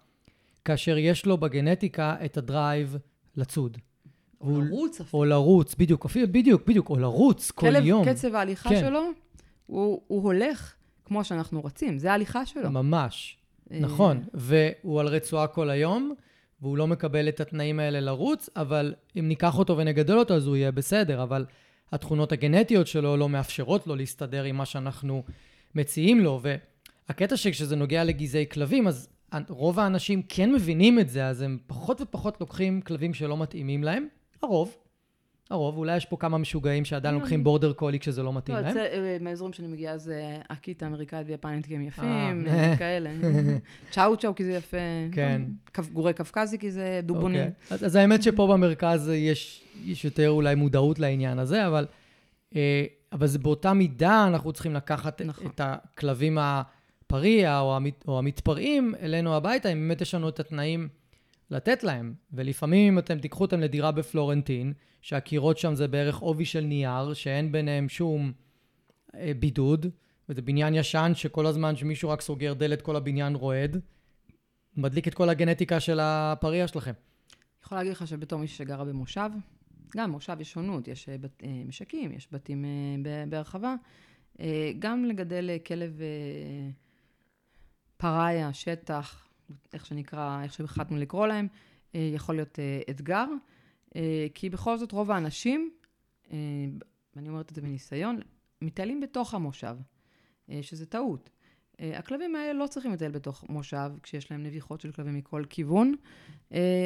כאשר 0.66 0.98
יש 0.98 1.26
לו 1.26 1.38
בגנטיקה 1.38 2.16
את 2.26 2.38
ה 2.38 2.47
drive 2.47 2.96
לצוד. 3.36 3.78
או 4.42 4.48
והוא- 4.48 4.64
לרוץ 4.64 5.02
אפילו. 5.02 5.20
או 5.20 5.26
לרוץ, 5.26 5.76
בדיוק, 5.76 6.06
אפילו, 6.06 6.28
בדיוק, 6.32 6.68
בדיוק, 6.68 6.90
או 6.90 7.00
לרוץ 7.00 7.52
כל 7.52 7.68
כלב, 7.68 7.86
יום. 7.86 8.06
קצב 8.06 8.36
ההליכה 8.36 8.70
כן. 8.70 8.80
שלו, 8.80 9.02
הוא, 9.66 10.02
הוא 10.08 10.24
הולך 10.24 10.74
כמו 11.06 11.24
שאנחנו 11.24 11.62
רוצים, 11.62 11.98
זה 12.00 12.12
ההליכה 12.12 12.46
שלו. 12.46 12.72
ממש, 12.72 13.38
אה, 13.72 13.80
נכון. 13.80 14.24
והוא 14.34 15.00
על 15.00 15.08
רצועה 15.08 15.48
כל 15.48 15.70
היום, 15.70 16.14
והוא 16.62 16.78
לא 16.78 16.88
מקבל 16.88 17.28
את 17.30 17.40
התנאים 17.40 17.80
האלה 17.80 18.00
לרוץ, 18.00 18.50
אבל 18.56 18.94
אם 19.20 19.28
ניקח 19.28 19.58
אותו 19.58 19.78
ונגדל 19.78 20.18
אותו, 20.18 20.34
אז 20.34 20.48
הוא 20.48 20.56
יהיה 20.56 20.72
בסדר. 20.72 21.24
אבל 21.24 21.46
התכונות 21.92 22.32
הגנטיות 22.32 22.88
שלו 22.88 23.18
לא 23.18 23.30
מאפשרות 23.30 23.88
לו 23.88 23.96
להסתדר 23.96 24.44
עם 24.44 24.56
מה 24.56 24.66
שאנחנו 24.66 25.24
מציעים 25.76 26.20
לו. 26.20 26.42
והקטע 27.10 27.38
שכשזה 27.38 27.76
נוגע 27.76 28.04
לגזעי 28.04 28.46
כלבים, 28.52 28.88
אז 28.88 29.10
רוב 29.50 29.80
האנשים 29.80 30.22
כן 30.30 30.54
מבינים 30.54 31.00
את 31.00 31.10
זה, 31.10 31.28
אז 31.28 31.42
הם 31.42 31.58
פחות 31.68 32.02
ופחות 32.02 32.42
לוקחים 32.42 32.82
כלבים 32.82 33.14
שלא 33.14 33.38
מתאימים 33.38 33.84
להם. 33.84 34.08
הרוב. 34.44 34.78
הרוב, 35.50 35.78
אולי 35.78 35.98
יש 35.98 36.06
פה 36.06 36.18
כמה 36.18 36.38
משוגעים 36.38 36.86
שעדיין 36.86 37.16
לא, 37.16 37.20
לוקחים 37.20 37.44
בורדר 37.44 37.74
קולי 37.74 38.00
כשזה 38.00 38.24
לא 38.24 38.34
מתאים 38.34 38.58
לא, 38.58 38.62
להם. 38.62 38.78
אה, 38.78 39.18
מהאזורים 39.22 39.54
שאני 39.54 39.68
מגיעה 39.68 39.98
זה 39.98 40.38
אקית 40.48 40.84
האמריקאית 40.84 41.28
ויפנית 41.28 41.66
כי 41.66 41.76
הם 41.76 41.82
יפים, 41.82 42.06
אה. 42.48 42.72
אה, 42.72 42.78
כאלה. 42.78 43.10
צ'או 43.92 44.18
צ'או 44.18 44.36
כי 44.36 44.44
זה 44.44 44.52
יפה. 44.52 44.78
כן. 45.12 45.42
גורי 45.94 46.14
קווקזי 46.14 46.58
כי 46.58 46.72
זה 46.72 47.00
דובונים. 47.04 47.52
אוקיי. 47.72 47.86
אז, 47.86 47.96
האמת 47.96 48.24
שפה 48.24 48.48
במרכז 48.48 49.12
יש, 49.14 49.64
יותר 50.04 50.30
אולי 50.30 50.56
מודעות 50.56 51.00
לעניין 51.00 51.40
הזה, 51.40 51.68
אבל, 51.68 51.86
אה, 52.56 52.86
אבל 53.12 53.28
זה 53.28 53.40
באותה 53.40 53.74
מידה 53.74 54.28
אנחנו 54.28 54.54
צריכים 54.54 54.74
לקחת 54.74 55.22
נכון. 55.22 55.48
את 55.48 55.62
הכלבים 55.64 56.38
הפריע 57.08 57.60
או, 57.60 57.76
המת, 57.76 58.04
או 58.08 58.20
המתפרעים 58.20 58.96
אלינו 59.00 59.36
הביתה, 59.36 59.70
אם 59.72 59.80
באמת 59.80 60.02
יש 60.02 60.16
לנו 60.16 60.30
את 60.30 60.40
התנאים 60.40 60.90
לתת 61.52 61.84
להם. 61.84 62.14
ולפעמים 62.34 62.94
אם 62.94 63.00
אתם 63.00 63.20
תיקחו 63.20 63.44
אותם 63.44 63.60
לדירה 63.60 63.92
בפלורנטין, 63.92 64.74
שהקירות 65.02 65.58
שם 65.58 65.76
זה 65.76 65.88
בערך 65.88 66.18
עובי 66.18 66.46
של 66.46 66.62
נייר, 66.62 67.14
שאין 67.14 67.52
ביניהם 67.52 67.90
שום 67.90 68.32
אה, 69.16 69.32
בידוד, 69.40 69.86
וזה 70.30 70.42
בניין 70.42 70.74
ישן 70.74 71.12
שכל 71.16 71.46
הזמן 71.46 71.76
שמישהו 71.76 72.10
רק 72.10 72.22
סוגר 72.22 72.54
דלת 72.54 72.82
כל 72.82 72.96
הבניין 72.96 73.36
רועד, 73.36 73.82
מדליק 74.78 75.08
את 75.08 75.14
כל 75.14 75.30
הגנטיקה 75.30 75.80
של 75.80 76.00
הפריע 76.02 76.68
שלכם. 76.68 76.92
אני 76.92 77.64
יכולה 77.64 77.82
להגיד 77.82 77.92
לך 77.92 78.08
שבתור 78.08 78.40
מישהי 78.40 78.58
שגרה 78.58 78.86
במושב, 78.86 79.30
גם 79.98 80.10
במושב 80.10 80.38
יש 80.40 80.52
שונות, 80.52 80.88
יש 80.88 81.10
אה, 81.10 81.18
בת, 81.18 81.44
אה, 81.44 81.62
משקים, 81.68 82.12
יש 82.12 82.28
בתים 82.32 82.66
אה, 82.66 83.24
בהרחבה. 83.30 83.76
אה, 84.40 84.72
גם 84.80 85.06
לגדל 85.06 85.50
אה, 85.50 85.60
כלב 85.60 86.00
פראיה, 87.98 88.54
שטח, 88.54 89.28
איך 89.74 89.86
שנקרא, 89.86 90.44
איך 90.44 90.54
שהחלטנו 90.54 90.98
לקרוא 90.98 91.28
להם, 91.28 91.48
אה, 91.96 92.12
יכול 92.14 92.36
להיות 92.36 92.60
אה, 92.60 92.82
אתגר. 92.90 93.26
אה, 93.96 94.28
כי 94.34 94.50
בכל 94.50 94.78
זאת 94.78 94.92
רוב 94.92 95.12
האנשים, 95.12 95.72
ואני 97.16 97.30
אומרת 97.30 97.50
את 97.50 97.56
זה 97.56 97.62
מניסיון, 97.62 98.20
מטיילים 98.62 99.00
בתוך 99.00 99.34
המושב, 99.34 99.76
שזה 100.62 100.86
טעות. 100.86 101.30
הכלבים 101.80 102.36
האלה 102.36 102.54
לא 102.54 102.68
צריכים 102.68 102.92
לטייל 102.92 103.12
בתוך 103.12 103.46
מושב 103.50 103.92
כשיש 104.04 104.32
להם 104.32 104.44
נביחות 104.44 104.82
של 104.82 104.92
כלבים 104.92 105.16
מכל 105.16 105.44
כיוון. 105.50 105.96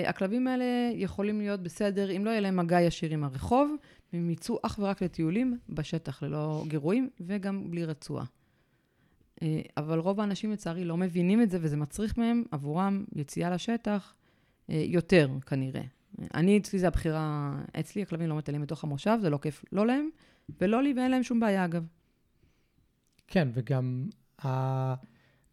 הכלבים 0.06 0.48
האלה 0.48 0.66
יכולים 0.94 1.40
להיות 1.40 1.60
בסדר 1.64 2.12
אם 2.16 2.26
לא 2.26 2.30
יהיה 2.30 2.42
להם 2.42 2.58
מגע 2.58 2.82
ישיר 2.82 3.14
עם 3.14 3.24
הרחוב, 3.24 3.76
והם 4.14 4.30
יצאו 4.30 4.60
אך 4.64 4.80
ורק 4.82 5.04
לטיולים 5.04 5.60
בשטח 5.70 6.24
ללא 6.24 6.64
גירויים 6.68 7.10
וגם 7.20 7.72
בלי 7.72 7.86
רצועה. 7.86 8.26
Uh, 9.42 9.44
אבל 9.78 10.00
רוב 10.00 10.20
האנשים 10.20 10.52
לצערי 10.52 10.86
לא 10.86 10.98
מבינים 10.98 11.42
את 11.42 11.50
זה, 11.50 11.58
וזה 11.62 11.78
מצריך 11.78 12.18
מהם, 12.18 12.44
עבורם, 12.52 13.06
יציאה 13.16 13.50
לשטח 13.50 14.14
uh, 14.14 14.74
יותר 14.74 15.30
כנראה. 15.46 15.84
אני, 16.34 16.58
אצלי 16.58 16.80
זה 16.80 16.88
הבחירה, 16.88 17.56
אצלי 17.80 18.02
הכלבים 18.02 18.30
לא 18.30 18.36
מטיילים 18.36 18.62
בתוך 18.62 18.84
המושב, 18.84 19.18
זה 19.22 19.30
לא 19.30 19.38
כיף 19.38 19.66
לא 19.72 19.88
להם, 19.88 20.10
ולא 20.62 20.84
לי, 20.84 20.94
ואין 20.98 21.12
להם 21.12 21.24
שום 21.24 21.40
בעיה 21.40 21.66
אגב. 21.66 21.86
כן, 23.28 23.48
וגם 23.54 24.10
ה... 24.46 24.94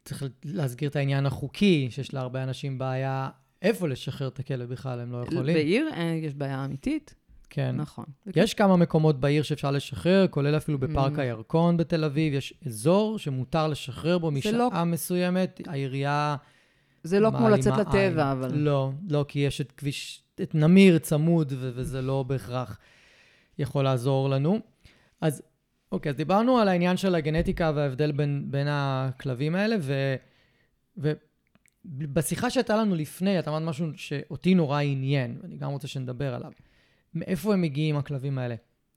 צריך 0.05 0.25
להסגיר 0.45 0.91
את 0.91 0.97
העניין 0.97 1.27
החוקי, 1.27 1.89
שיש 1.91 2.15
להרבה 2.15 2.43
אנשים 2.43 2.79
בעיה 2.79 3.29
איפה 3.63 3.89
לשחרר 3.89 4.29
את 4.29 4.39
הכלב 4.39 4.69
בכלל, 4.69 5.01
הם 5.01 5.13
לא 5.13 5.23
יכולים. 5.23 5.55
בעיר 5.57 5.89
אה, 5.93 6.03
יש 6.23 6.35
בעיה 6.35 6.65
אמיתית, 6.65 7.15
כן. 7.51 7.77
נכון. 7.77 8.05
יש 8.37 8.55
כמה 8.55 8.77
מקומות 8.77 9.21
בעיר 9.21 9.43
שאפשר 9.43 9.71
לשחרר, 9.71 10.27
כולל 10.31 10.57
אפילו 10.57 10.79
בפארק 10.79 11.19
Mm. 11.19 11.21
הירקון 11.21 11.77
בתל 11.77 12.05
אביב, 12.05 12.35
יש 12.35 12.55
אזור 12.67 13.19
שמותר 13.19 13.69
לשחרר 13.69 14.19
בו 14.19 14.31
משעה 14.31 14.53
לא- 14.53 14.71
מסוימת, 14.87 15.61
העירייה... 15.67 16.37
זה 17.03 17.21
לא 17.21 17.31
כמו 17.31 17.49
לצאת 17.49 17.73
עין. 17.73 17.81
לטבע, 18.13 18.33
אבל... 18.33 18.55
לא, 18.55 18.91
לא, 19.09 19.25
כי 19.29 19.39
יש 19.39 19.61
את 19.61 19.73
כביש, 19.73 20.23
את 20.43 20.55
נמיר 20.55 20.99
צמוד, 20.99 21.53
ו- 21.57 21.71
וזה 21.75 22.03
לא 22.03 22.23
בהכרח 22.23 22.79
יכול 23.59 23.85
לעזור 23.85 24.29
לנו. 24.31 24.59
אז 25.21 25.43
אוקיי, 25.93 26.11
אז 26.11 26.17
דיברנו 26.17 26.59
על 26.59 26.69
העניין 26.69 26.97
של 26.97 27.15
הגנטיקה 27.15 27.73
וההבדל 27.75 28.13
בין, 28.13 28.45
בין 28.51 28.67
הכלבים 28.71 29.55
האלה, 29.55 29.77
ו... 29.81 30.15
ובשיחה 31.85 32.51
שהייתה 32.51 32.77
לנו 32.77 32.95
לפני, 32.95 33.39
את 33.39 33.49
אמרת 33.49 33.63
משהו 33.63 33.87
שאותי 33.97 34.55
נורא 34.55 34.81
עניין, 34.81 35.39
ואני 35.43 35.57
גם 35.57 35.71
רוצה 35.71 35.89
שנדבר 35.89 36.35
עליו. 36.35 36.53
מאיפה 37.19 37.53
הם 37.53 37.61
מגיעים, 37.63 37.97
הכלבים 37.97 38.39
האלה? 38.39 38.55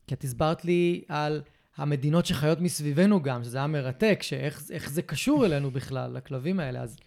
כי 0.08 0.14
את 0.16 0.24
הסברת 0.24 0.66
לי 0.66 1.04
על 1.08 1.42
המדינות 1.76 2.26
שחיות 2.26 2.62
מסביבנו 2.62 3.22
גם, 3.22 3.44
שזה 3.44 3.58
היה 3.58 3.68
מרתק, 3.68 4.20
שאיך 4.22 4.64
איך 4.72 4.90
זה 4.92 5.02
קשור 5.02 5.46
אלינו 5.46 5.72
בכלל, 5.72 6.12
לכלבים 6.14 6.60
האלה. 6.60 6.82
אז 6.82 6.98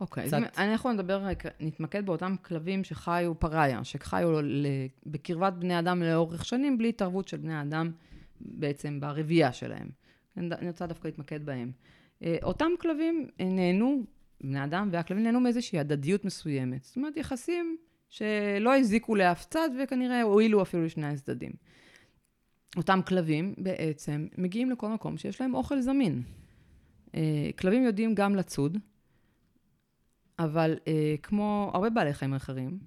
אוקיי, 0.00 0.26
קצת- 0.26 0.36
אז 0.36 0.58
אנחנו 0.58 0.92
נדבר, 0.92 1.26
נתמקד 1.60 2.06
באותם 2.06 2.34
כלבים 2.42 2.84
שחיו 2.84 3.38
פראיה, 3.38 3.84
שחיו 3.84 4.42
ל- 4.42 4.66
בקרבת 5.06 5.52
בני 5.52 5.78
אדם 5.78 6.02
לאורך 6.02 6.44
שנים, 6.44 6.78
בלי 6.78 6.88
התערבות 6.88 7.28
של 7.28 7.36
בני 7.36 7.62
אדם 7.62 7.90
בעצם 8.40 9.00
ברבייה 9.00 9.52
שלהם. 9.52 9.88
אני 10.36 10.68
רוצה 10.68 10.86
דווקא 10.86 11.08
להתמקד 11.08 11.46
בהם. 11.46 11.72
אה, 12.22 12.36
אותם 12.42 12.70
כלבים 12.80 13.28
נהנו, 13.40 14.02
בני 14.40 14.64
אדם 14.64 14.88
והכלבים 14.92 15.24
נהנו 15.24 15.40
מאיזושהי 15.40 15.78
הדדיות 15.78 16.24
מסוימת. 16.24 16.84
זאת 16.84 16.96
אומרת, 16.96 17.16
יחסים 17.16 17.76
שלא 18.08 18.76
הזיקו 18.76 19.14
לאף 19.14 19.44
צד 19.44 19.68
וכנראה 19.82 20.22
הועילו 20.22 20.62
אפילו 20.62 20.84
לשני 20.84 21.06
הצדדים. 21.06 21.52
אותם 22.76 23.00
כלבים 23.06 23.54
בעצם 23.58 24.26
מגיעים 24.38 24.70
לכל 24.70 24.88
מקום 24.88 25.16
שיש 25.16 25.40
להם 25.40 25.54
אוכל 25.54 25.80
זמין. 25.80 26.22
אה, 27.14 27.50
כלבים 27.58 27.84
יודעים 27.84 28.14
גם 28.14 28.36
לצוד, 28.36 28.78
אבל 30.38 30.78
אה, 30.88 31.14
כמו 31.22 31.70
הרבה 31.74 31.90
בעלי 31.90 32.14
חיים 32.14 32.34
אחרים, 32.34 32.78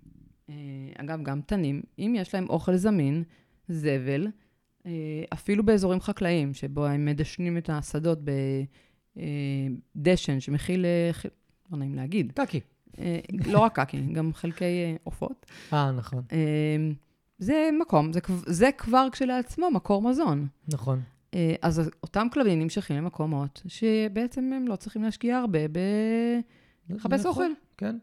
אה, 0.50 0.56
אגב, 0.98 1.24
גם 1.24 1.42
תנים, 1.42 1.82
אם 2.00 2.14
יש 2.18 2.34
להם 2.36 2.50
אוכל 2.50 2.76
זמין, 2.76 3.24
זבל, 3.68 4.28
אפילו 5.34 5.66
באזורים 5.66 6.00
חקלאיים, 6.00 6.54
שבו 6.54 6.86
הם 6.86 7.06
מדשנים 7.06 7.58
את 7.58 7.70
השדות 7.70 8.20
בדשן 9.96 10.40
שמכיל, 10.40 10.86
לא 11.72 11.78
נעים 11.78 11.96
להגיד, 11.96 12.32
קקי. 12.32 12.60
אה, 13.00 13.20
לא 13.46 13.60
רק 13.60 13.80
קקי, 13.80 14.02
גם 14.02 14.34
חלקי 14.34 14.66
אה, 14.66 14.96
עופות. 15.04 15.46
אה, 15.74 15.92
נכון, 15.92 16.24
אה, 16.32 16.38
זה 17.40 17.70
מקום, 17.80 18.14
זה, 18.14 18.20
זה 18.46 18.70
כבר 18.78 19.08
כשלעצמו 19.12 19.72
מקור 19.72 20.02
מזון. 20.02 20.48
נכון. 20.68 21.02
אז 21.62 21.92
אותם 22.04 22.28
כלבים 22.34 22.60
נמשכים 22.60 22.96
למקומות 22.96 23.62
שבעצם 23.68 24.54
הם 24.54 24.68
לא 24.68 24.76
צריכים 24.76 25.04
להשקיע 25.04 25.38
הרבה 25.38 25.68
ב... 25.68 25.80
לחפש 26.90 27.20
נכון, 27.20 27.30
אוכל. 27.30 27.52
כן. 27.78 27.98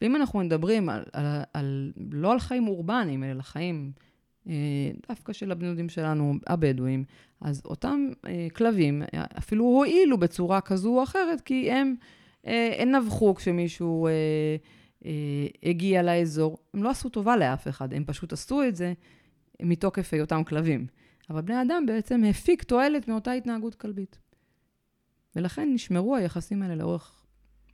ואם 0.00 0.16
אנחנו 0.16 0.38
מדברים 0.38 0.88
על, 0.88 1.04
על, 1.12 1.42
על, 1.54 1.92
לא 2.10 2.32
על 2.32 2.38
חיים 2.38 2.68
אורבניים, 2.68 3.24
אלא 3.24 3.32
לחיים 3.32 3.92
אה, 4.48 4.52
דווקא 5.08 5.32
של 5.32 5.52
הבני 5.52 5.68
דודים 5.68 5.88
שלנו, 5.88 6.34
הבדואים, 6.46 7.04
אז 7.40 7.62
אותם 7.64 8.08
כלבים 8.54 9.02
אפילו 9.38 9.64
הועילו 9.64 10.18
בצורה 10.18 10.60
כזו 10.60 10.98
או 10.98 11.02
אחרת, 11.02 11.40
כי 11.40 11.72
הם, 11.72 11.94
אה, 12.46 12.74
הם 12.78 12.90
נבחו 12.94 13.34
כשמישהו 13.34 14.06
אה, 14.06 14.12
אה, 15.06 15.10
הגיע 15.62 16.02
לאזור. 16.02 16.58
הם 16.74 16.82
לא 16.82 16.90
עשו 16.90 17.08
טובה 17.08 17.36
לאף 17.36 17.68
אחד, 17.68 17.94
הם 17.94 18.04
פשוט 18.04 18.32
עשו 18.32 18.62
את 18.62 18.76
זה 18.76 18.92
מתוקף 19.62 20.14
היותם 20.14 20.44
כלבים. 20.44 20.86
אבל 21.30 21.40
בני 21.40 21.62
אדם 21.62 21.86
בעצם 21.86 22.24
הפיק 22.24 22.62
תועלת 22.62 23.08
מאותה 23.08 23.32
התנהגות 23.32 23.74
כלבית. 23.74 24.18
ולכן 25.36 25.70
נשמרו 25.74 26.16
היחסים 26.16 26.62
האלה 26.62 26.74
לאורך 26.74 27.24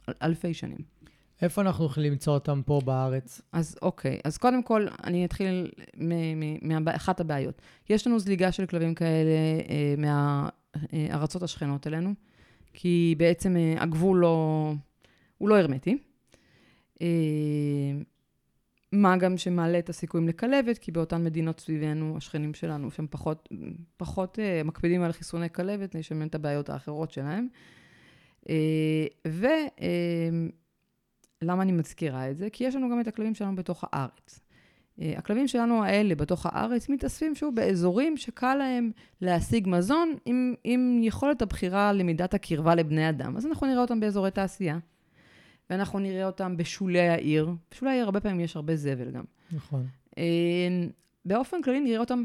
אל- 0.08 0.14
אלפי 0.22 0.54
שנים. 0.54 0.78
איפה 1.42 1.60
אנחנו 1.60 1.86
יכולים 1.86 2.12
למצוא 2.12 2.34
אותם 2.34 2.62
פה 2.66 2.80
בארץ? 2.84 3.40
אז 3.52 3.78
אוקיי, 3.82 4.20
אז 4.24 4.38
קודם 4.38 4.62
כל, 4.62 4.86
אני 5.04 5.24
אתחיל 5.24 5.70
מאחת 6.62 7.20
הבעיות. 7.20 7.62
יש 7.90 8.06
לנו 8.06 8.18
זליגה 8.18 8.52
של 8.52 8.66
כלבים 8.66 8.94
כאלה 8.94 9.30
אה, 9.68 9.94
מהארצות 10.92 11.42
השכנות 11.42 11.86
אלינו, 11.86 12.14
כי 12.72 13.14
בעצם 13.18 13.56
אה, 13.56 13.74
הגבול 13.78 14.18
לא, 14.18 14.72
הוא 15.38 15.48
לא 15.48 15.58
הרמטי. 15.58 15.98
אה, 17.02 17.06
מה 18.92 19.16
גם 19.16 19.36
שמעלה 19.36 19.78
את 19.78 19.88
הסיכויים 19.88 20.28
לכלבת, 20.28 20.78
כי 20.78 20.92
באותן 20.92 21.24
מדינות 21.24 21.60
סביבנו, 21.60 22.16
השכנים 22.16 22.54
שלנו, 22.54 22.90
שהם 22.90 23.06
פחות, 23.10 23.48
פחות 23.96 24.38
uh, 24.38 24.64
מקפידים 24.64 25.02
על 25.02 25.12
חיסוני 25.12 25.50
כלבת, 25.50 25.94
לשמן 25.94 26.26
את 26.26 26.34
הבעיות 26.34 26.70
האחרות 26.70 27.10
שלהם. 27.10 27.48
ולמה 29.26 30.52
אני 31.62 31.72
מזכירה 31.72 32.30
את 32.30 32.36
זה? 32.36 32.50
כי 32.50 32.64
יש 32.64 32.74
לנו 32.74 32.90
גם 32.90 33.00
את 33.00 33.08
הכלבים 33.08 33.34
שלנו 33.34 33.56
בתוך 33.56 33.84
הארץ. 33.92 34.40
Uh, 34.98 35.02
הכלבים 35.16 35.48
שלנו 35.48 35.84
האלה 35.84 36.14
בתוך 36.14 36.46
הארץ 36.46 36.88
מתאספים 36.88 37.34
שוב 37.34 37.54
באזורים 37.54 38.16
שקל 38.16 38.54
להם 38.54 38.90
להשיג 39.20 39.68
מזון 39.68 40.14
עם, 40.24 40.54
עם 40.64 41.00
יכולת 41.02 41.42
הבחירה 41.42 41.92
למידת 41.92 42.34
הקרבה 42.34 42.74
לבני 42.74 43.08
אדם. 43.08 43.36
אז 43.36 43.46
אנחנו 43.46 43.66
נראה 43.66 43.82
אותם 43.82 44.00
באזורי 44.00 44.30
תעשייה. 44.30 44.78
ואנחנו 45.70 45.98
נראה 45.98 46.26
אותם 46.26 46.56
בשולי 46.56 47.08
העיר. 47.08 47.50
בשולי 47.70 47.90
העיר 47.90 48.04
הרבה 48.04 48.20
פעמים 48.20 48.40
יש 48.40 48.56
הרבה 48.56 48.76
זבל 48.76 49.10
גם. 49.10 49.24
נכון. 49.52 49.86
אה, 50.18 50.22
באופן 51.24 51.62
כללי 51.62 51.80
נראה 51.80 51.98
אותם 51.98 52.24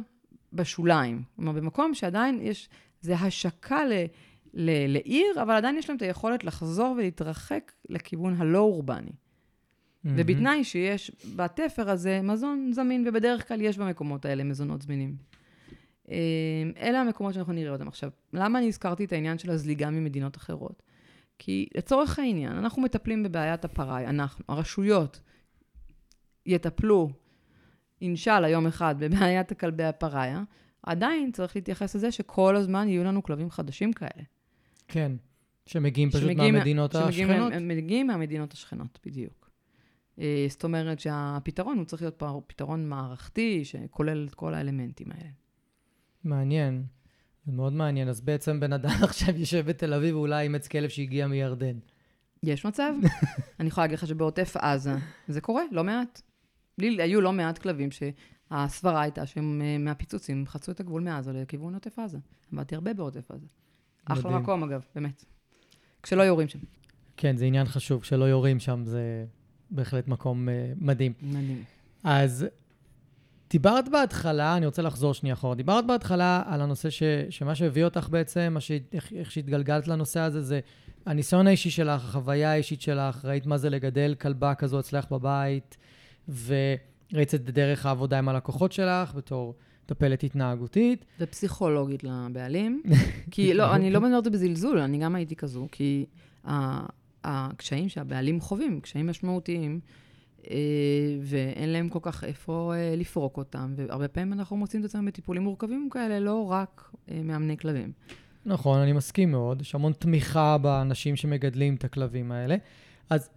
בשוליים. 0.54 1.24
כלומר, 1.36 1.52
במקום 1.52 1.94
שעדיין 1.94 2.40
יש, 2.42 2.70
זה 3.02 3.16
השקה 3.16 3.86
ל, 3.86 3.94
ל, 4.54 4.94
לעיר, 4.94 5.42
אבל 5.42 5.54
עדיין 5.56 5.78
יש 5.78 5.90
להם 5.90 5.98
את 5.98 6.02
היכולת 6.02 6.44
לחזור 6.44 6.96
ולהתרחק 6.98 7.72
לכיוון 7.90 8.36
הלא 8.38 8.60
אורבני. 8.60 9.12
Mm-hmm. 10.06 10.10
ובתנאי 10.16 10.64
שיש 10.64 11.12
בתפר 11.36 11.90
הזה 11.90 12.22
מזון 12.24 12.72
זמין, 12.74 13.08
ובדרך 13.08 13.48
כלל 13.48 13.62
יש 13.62 13.78
במקומות 13.78 14.26
האלה 14.26 14.44
מזונות 14.44 14.82
זמינים. 14.82 15.16
אה, 16.12 16.16
אלה 16.80 17.02
המקומות 17.02 17.34
שאנחנו 17.34 17.54
נראה 17.54 17.72
אותם. 17.72 17.88
עכשיו, 17.88 18.10
למה 18.34 18.60
אני 18.60 18.68
הזכרתי 18.68 19.06
את 19.06 19.14
העניין 19.14 19.38
של 19.38 19.52
הזליגה 19.52 19.90
ממדינות 19.90 20.38
אחרות? 20.38 20.84
כי 21.40 21.68
לצורך 21.78 22.20
העניין, 22.20 22.52
אנחנו 22.52 22.82
מטפלים 22.82 23.24
בבעיית 23.24 23.66
הפראי, 23.66 24.06
אנחנו, 24.06 24.46
הרשויות 24.48 25.22
יטפלו, 26.46 27.10
אינשאללה, 28.02 28.50
יום 28.50 28.68
אחד, 28.68 28.96
בבעיית 29.00 29.52
הכלבי 29.52 29.84
הפראיה, 29.84 30.44
עדיין 30.84 31.32
צריך 31.32 31.56
להתייחס 31.56 31.96
לזה 31.96 32.12
שכל 32.12 32.56
הזמן 32.56 32.90
יהיו 32.90 33.04
לנו 33.04 33.24
כלבים 33.24 33.50
חדשים 33.50 33.94
כאלה. 33.94 34.24
כן, 34.88 35.12
שמגיעים 35.66 36.10
פשוט 36.10 36.22
שמגיעים, 36.22 36.54
מהמדינות 36.54 36.92
שמגיעים 36.92 37.30
השכנות. 37.30 37.54
הם 37.54 37.68
מגיעים 37.68 38.08
מהמדינות 38.08 38.54
השכנות, 38.54 39.00
בדיוק. 39.06 39.37
אה, 40.20 40.46
זאת 40.50 40.64
אומרת 40.64 41.00
שהפתרון 41.00 41.78
הוא 41.78 41.86
צריך 41.86 42.02
להיות 42.02 42.24
פתרון 42.48 42.90
מערכתי, 42.90 43.66
שכולל 43.66 44.28
את 44.30 44.36
כל 44.36 44.54
האלמנטים 44.54 45.08
האלה. 45.12 45.30
מעניין. 46.24 46.84
זה 47.46 47.52
מאוד 47.52 47.74
מעניין. 47.74 48.10
אז 48.10 48.22
בעצם 48.22 48.60
בן 48.60 48.74
אדם 48.74 49.04
עכשיו 49.04 49.36
יושב 49.36 49.66
בתל 49.66 49.94
אביב 49.94 50.16
ואולי 50.16 50.44
אימץ 50.44 50.68
כלב 50.68 50.90
שהגיע 50.90 51.28
מירדן. 51.28 51.78
יש 52.44 52.66
מצב. 52.66 52.94
אני 53.60 53.68
יכולה 53.68 53.86
להגיד 53.86 53.98
לך 53.98 54.08
שבעוטף 54.08 54.58
עזה 54.58 54.96
זה 55.28 55.42
קורה, 55.42 55.64
לא 55.72 55.84
מעט. 55.84 56.22
לי 56.78 57.02
היו 57.02 57.22
לא 57.22 57.34
מעט 57.34 57.58
כלבים 57.58 57.90
שהסברה 57.92 59.02
הייתה 59.02 59.26
שהם 59.26 59.62
אה, 59.66 59.78
מהפיצוצים 59.78 60.46
חצו 60.48 60.72
את 60.72 60.80
הגבול 60.80 61.02
מעזה 61.02 61.34
לכיוון 61.34 61.74
עוטף 61.74 62.00
עזה. 62.00 62.18
עבדתי 62.54 62.76
הרבה 62.76 62.94
בעוטף 62.94 63.32
עזה. 63.32 63.48
אחלה 64.06 64.40
מקום, 64.40 64.64
אגב, 64.64 64.86
באמת. 64.96 65.26
כשלא 66.04 66.24
יורים 66.24 66.48
שם. 66.48 66.60
כן, 67.18 67.38
זה 67.38 67.46
עניין 67.46 67.66
חשוב, 67.66 68.02
כשלא 68.02 68.26
יורים 68.26 68.60
שם 68.60 68.86
זה 68.86 69.26
בהחלט 69.72 70.08
מקום 70.08 70.48
uh, 70.48 70.52
מדהים. 70.86 71.14
מדהים. 71.22 71.64
אז 72.04 72.46
דיברת 73.50 73.90
בהתחלה, 73.90 74.58
אני 74.58 74.66
רוצה 74.66 74.82
לחזור 74.82 75.14
שנייה 75.14 75.34
אחורה, 75.34 75.56
דיברת 75.56 75.88
בהתחלה 75.88 76.44
על 76.46 76.62
הנושא 76.62 76.90
ש, 76.90 77.04
שמה 77.30 77.56
שהביא 77.56 77.84
אותך 77.84 78.10
בעצם, 78.10 78.56
ש, 78.60 78.72
איך, 78.94 79.14
איך 79.14 79.32
שהתגלגלת 79.32 79.88
לנושא 79.88 80.20
הזה, 80.20 80.42
זה 80.42 80.60
הניסיון 81.06 81.48
האישי 81.48 81.70
שלך, 81.70 82.04
החוויה 82.04 82.52
האישית 82.52 82.82
שלך, 82.82 83.26
ראית 83.26 83.46
מה 83.46 83.58
זה 83.58 83.70
לגדל 83.70 84.16
כלבה 84.22 84.56
כזו 84.56 84.80
אצלך 84.80 85.12
בבית, 85.12 85.78
וראית 86.30 87.36
את 87.36 87.50
דרך 87.50 87.86
העבודה 87.86 88.18
עם 88.18 88.30
הלקוחות 88.30 88.72
שלך 88.72 89.16
בתור 89.16 89.56
מטפלת 89.86 90.24
התנהגותית. 90.24 91.06
ופסיכולוגית 91.20 92.04
לבעלים. 92.04 92.82
כי 93.32 93.54
לא, 93.54 93.76
אני 93.76 93.92
לא 93.92 94.02
מדברת 94.02 94.28
בזלזול, 94.28 94.80
אני 94.80 94.98
גם 94.98 95.16
הייתי 95.16 95.36
כזו, 95.36 95.68
כי 95.72 96.06
הקשיים 97.24 97.90
שהבעלים 97.90 98.42
חווים, 98.42 98.82
קשיים 98.82 99.08
משמעותיים, 99.08 99.80
אה, 100.52 101.18
ואין 101.22 101.70
להם 101.70 101.90
כל 101.90 102.00
כך 102.02 102.24
איפה 102.24 102.74
אה, 102.76 102.96
לפרוק 102.98 103.38
אותם, 103.38 103.74
והרבה 103.76 104.08
פעמים 104.08 104.34
אנחנו 104.34 104.58
מוצאים 104.58 104.82
את 104.82 104.86
עצמנו 104.86 105.08
בטיפולים 105.08 105.44
מורכבים 105.44 105.90
כאלה, 105.92 106.20
לא 106.20 106.52
רק 106.52 106.92
אה, 107.12 107.22
מאמני 107.24 107.58
כלבים. 107.58 107.92
נכון, 108.46 108.80
אני 108.80 108.94
מסכים 108.94 109.32
מאוד. 109.32 109.62
יש 109.62 109.76
המון 109.76 109.94
תמיכה 109.94 110.58
באנשים 110.58 111.16
שמגדלים 111.16 111.76
את 111.76 111.84
הכלבים 111.84 112.32
האלה. 112.32 112.56
אז 113.10 113.30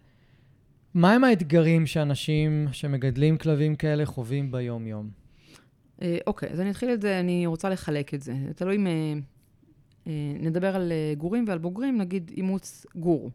מהם 0.93 1.23
האתגרים 1.23 1.85
שאנשים 1.85 2.67
שמגדלים 2.71 3.37
כלבים 3.37 3.75
כאלה 3.75 4.05
חווים 4.05 4.51
ביום-יום? 4.51 5.09
אוקיי, 6.27 6.49
אז 6.49 6.59
אני 6.59 6.71
אתחיל 6.71 6.93
את 6.93 7.01
זה, 7.01 7.19
אני 7.19 7.45
רוצה 7.45 7.69
לחלק 7.69 8.13
את 8.13 8.21
זה. 8.21 8.33
תלוי 8.55 8.75
אם... 8.75 8.87
נדבר 10.39 10.75
על 10.75 10.91
גורים 11.17 11.45
ועל 11.47 11.57
בוגרים, 11.57 11.97
נגיד 11.97 12.31
אימוץ 12.37 12.85
גור 12.95 13.31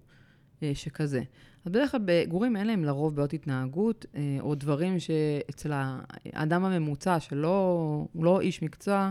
שכזה. 0.75 1.23
אז 1.67 1.71
בדרך 1.71 1.91
כלל 1.91 2.01
בגורים 2.05 2.57
אין 2.57 2.67
להם 2.67 2.85
לרוב 2.85 3.17
בעיות 3.17 3.33
התנהגות, 3.33 4.07
אה, 4.15 4.37
או 4.41 4.55
דברים 4.55 4.99
שאצל 4.99 5.73
האדם 5.75 6.65
הממוצע, 6.65 7.21
שלא, 7.21 8.07
לא 8.15 8.41
איש 8.41 8.63
מקצוע, 8.63 9.11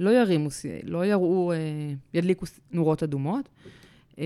לא 0.00 0.10
ירימו, 0.10 0.48
לא 0.84 1.06
יראו, 1.06 1.52
אה, 1.52 1.56
ידליקו 2.14 2.46
נורות 2.72 3.02
אדומות. 3.02 3.48
אה, 4.18 4.24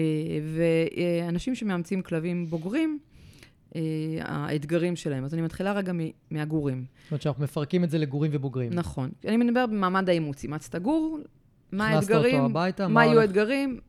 ואנשים 0.54 1.54
שמאמצים 1.54 2.02
כלבים 2.02 2.46
בוגרים, 2.46 2.98
האתגרים 4.20 4.96
שלהם. 4.96 5.24
אז 5.24 5.34
אני 5.34 5.42
מתחילה 5.42 5.72
רגע 5.72 5.92
מהגורים. 6.30 6.84
זאת 7.02 7.10
אומרת 7.10 7.22
שאנחנו 7.22 7.44
מפרקים 7.44 7.84
את 7.84 7.90
זה 7.90 7.98
לגורים 7.98 8.30
ובוגרים. 8.34 8.72
נכון. 8.72 9.10
אני 9.24 9.36
מדבר 9.36 9.66
במעמד 9.66 10.08
האימוץ. 10.08 10.44
אימצת 10.44 10.76
גור, 10.76 11.18
מה 11.72 11.88
האתגרים, 11.88 12.44
הביתה, 12.44 12.88
מה 12.88 13.06
יהיו 13.06 13.20
האתגרים, 13.20 13.80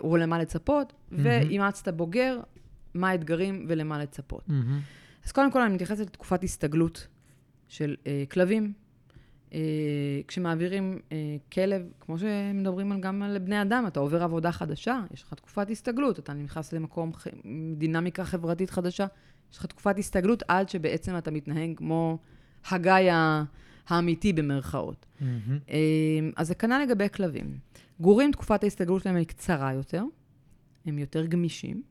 או 0.00 0.16
למה 0.16 0.38
לצפות, 0.38 0.92
ואימצת 1.12 1.88
בוגר, 1.88 2.40
מה 2.94 3.08
האתגרים 3.08 3.64
ולמה 3.68 3.98
לצפות. 3.98 4.44
Mm-hmm. 4.48 5.24
אז 5.24 5.32
קודם 5.32 5.52
כל 5.52 5.62
אני 5.62 5.74
מתייחסת 5.74 6.06
לתקופת 6.06 6.44
הסתגלות 6.44 7.06
של 7.68 7.96
אה, 8.06 8.24
כלבים. 8.30 8.72
אה, 9.54 9.58
כשמעבירים 10.28 10.98
אה, 11.12 11.36
כלב, 11.52 11.82
כמו 12.00 12.18
שמדברים 12.18 12.92
על, 12.92 13.00
גם 13.00 13.22
על 13.22 13.38
בני 13.38 13.62
אדם, 13.62 13.84
אתה 13.86 14.00
עובר 14.00 14.22
עבודה 14.22 14.52
חדשה, 14.52 15.00
יש 15.14 15.22
לך 15.22 15.34
תקופת 15.34 15.70
הסתגלות, 15.70 16.18
אתה 16.18 16.32
נכנס 16.32 16.72
למקום, 16.72 17.12
ח... 17.14 17.26
דינמיקה 17.76 18.24
חברתית 18.24 18.70
חדשה, 18.70 19.06
יש 19.52 19.58
לך 19.58 19.66
תקופת 19.66 19.98
הסתגלות 19.98 20.42
עד 20.48 20.68
שבעצם 20.68 21.18
אתה 21.18 21.30
מתנהג 21.30 21.76
כמו 21.76 22.18
הגיא 22.70 23.12
האמיתי 23.88 24.32
במרכאות. 24.32 25.06
Mm-hmm. 25.06 25.24
אה, 25.70 25.78
אז 26.36 26.48
זה 26.48 26.54
כנ"ל 26.54 26.82
לגבי 26.82 27.08
כלבים. 27.08 27.58
גורים, 28.00 28.32
תקופת 28.32 28.64
ההסתגלות 28.64 29.02
שלהם 29.02 29.16
היא 29.16 29.26
קצרה 29.26 29.72
יותר, 29.72 30.04
הם 30.86 30.98
יותר 30.98 31.26
גמישים. 31.26 31.82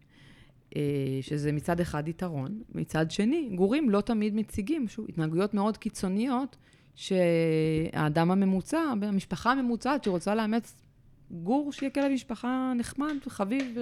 אה, 0.76 0.82
שזה 1.22 1.52
מצד 1.52 1.80
אחד 1.80 2.08
יתרון. 2.08 2.62
מצד 2.76 3.12
שני, 3.12 3.50
גורים 3.56 3.90
לא 3.90 4.02
תמיד 4.02 4.36
מציגים, 4.36 4.88
שוב, 4.88 5.06
התנהגויות 5.10 5.54
מאוד 5.54 5.78
קיצוניות, 5.78 6.58
שהאדם 6.96 8.32
הממוצע, 8.32 8.80
המשפחה 9.02 9.52
הממוצעת 9.52 10.04
שרוצה 10.04 10.36
לאמץ 10.36 10.76
גור 11.32 11.72
שיהיה 11.72 11.90
כלב 11.90 12.12
משפחה 12.12 12.74
נחמד 12.78 13.16
וחביב 13.28 13.78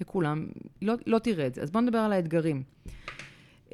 לכולם, 0.00 0.46
לא, 0.82 0.94
לא 1.06 1.18
תראה 1.18 1.46
את 1.46 1.54
זה. 1.54 1.62
אז 1.62 1.70
בואו 1.70 1.84
נדבר 1.84 1.98
על 1.98 2.12
האתגרים. 2.12 2.62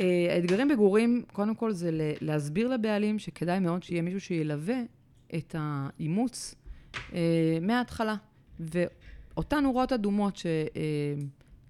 אה, 0.03 0.35
האתגרים 0.35 0.69
בגורים, 0.69 1.23
קודם 1.33 1.55
כל 1.55 1.73
זה 1.73 1.91
להסביר 2.21 2.69
לבעלים 2.69 3.19
שכדאי 3.19 3.59
מאוד 3.59 3.83
שיהיה 3.83 4.03
מישהו 4.03 4.21
שילווה 4.21 4.77
את 5.35 5.55
האימוץ 5.59 6.55
אה, 7.15 7.59
מההתחלה. 7.61 8.17
ואותן 8.61 9.63
נורות 9.63 9.93
אדומות 9.93 10.37
ש... 10.37 10.47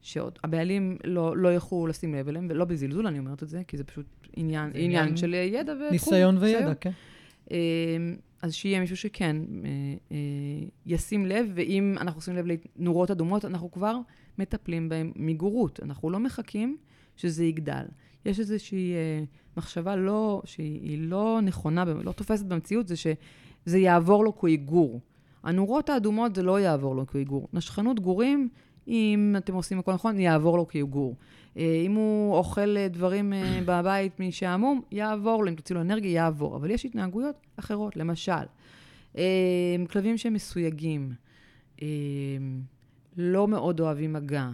שעוד 0.03 0.39
הבעלים 0.45 0.99
לא, 1.05 1.37
לא 1.37 1.55
יכלו 1.55 1.87
לשים 1.87 2.15
לב 2.15 2.29
אליהם, 2.29 2.47
ולא 2.51 2.65
בזלזול 2.65 3.07
אני 3.07 3.19
אומרת 3.19 3.43
את 3.43 3.49
זה, 3.49 3.63
כי 3.69 3.77
זה 3.77 3.85
פשוט 3.85 4.07
עניין, 4.37 4.73
זה 4.73 4.79
עניין, 4.79 5.03
עניין 5.03 5.17
של 5.17 5.35
ידע 5.35 5.73
ותחום. 5.73 5.89
ניסיון 5.91 6.39
וידע. 6.39 6.75
כן. 6.75 6.91
אמ, 7.51 7.57
אז 8.43 8.55
שיהיה 8.55 8.81
מישהו 8.81 8.97
שכן 8.97 9.37
אה, 9.65 9.71
אה, 10.13 10.17
ישים 10.87 11.27
לב, 11.27 11.47
ואם 11.55 11.95
אנחנו 12.01 12.19
עושים 12.19 12.37
לב 12.37 12.47
לנורות 12.77 13.11
אדומות, 13.11 13.45
אנחנו 13.45 13.71
כבר 13.71 13.97
מטפלים 14.39 14.89
בהם 14.89 15.13
מגורות. 15.17 15.81
אנחנו 15.83 16.11
לא 16.11 16.21
מחכים 16.21 16.77
שזה 17.17 17.45
יגדל. 17.45 17.85
יש 18.25 18.41
איזושהי 18.41 18.93
אה, 18.93 19.25
מחשבה 19.57 19.97
לא, 19.97 20.43
שהיא 20.45 20.99
לא 21.01 21.41
נכונה, 21.43 21.85
לא 21.85 22.13
תופסת 22.13 22.47
במציאות, 22.47 22.89
זה 22.89 22.95
שזה 22.97 23.79
יעבור 23.79 24.25
לו 24.25 24.39
כעיגור. 24.39 25.01
הנורות 25.43 25.89
האדומות 25.89 26.35
זה 26.35 26.43
לא 26.43 26.61
יעבור 26.61 26.97
לו 26.97 27.07
כעיגור. 27.07 27.49
נשכנות 27.53 28.01
גורים, 28.01 28.49
אם 28.89 29.35
אתם 29.39 29.55
עושים 29.55 29.79
הכל 29.79 29.93
נכון, 29.93 30.21
יעבור 30.21 30.57
לו 30.57 30.69
כעיגור. 30.69 31.17
אה, 31.57 31.83
אם 31.87 31.93
הוא 31.93 32.35
אוכל 32.37 32.77
אה, 32.77 32.89
דברים 32.89 33.33
אה, 33.33 33.61
בבית 33.67 34.21
משעמום, 34.21 34.81
יעבור 34.91 35.45
לו, 35.45 35.51
אם 35.51 35.55
תוציאו 35.55 35.79
לו 35.79 35.85
אנרגיה, 35.85 36.11
יעבור. 36.11 36.57
אבל 36.57 36.71
יש 36.71 36.85
התנהגויות 36.85 37.37
אחרות, 37.57 37.97
למשל, 37.97 38.33
כלבים 39.91 40.19
שהם 40.19 40.33
מסויגים, 40.33 41.13
לא 43.17 43.49
מאוד 43.49 43.81
אוהבים 43.81 44.13
מגע, 44.13 44.49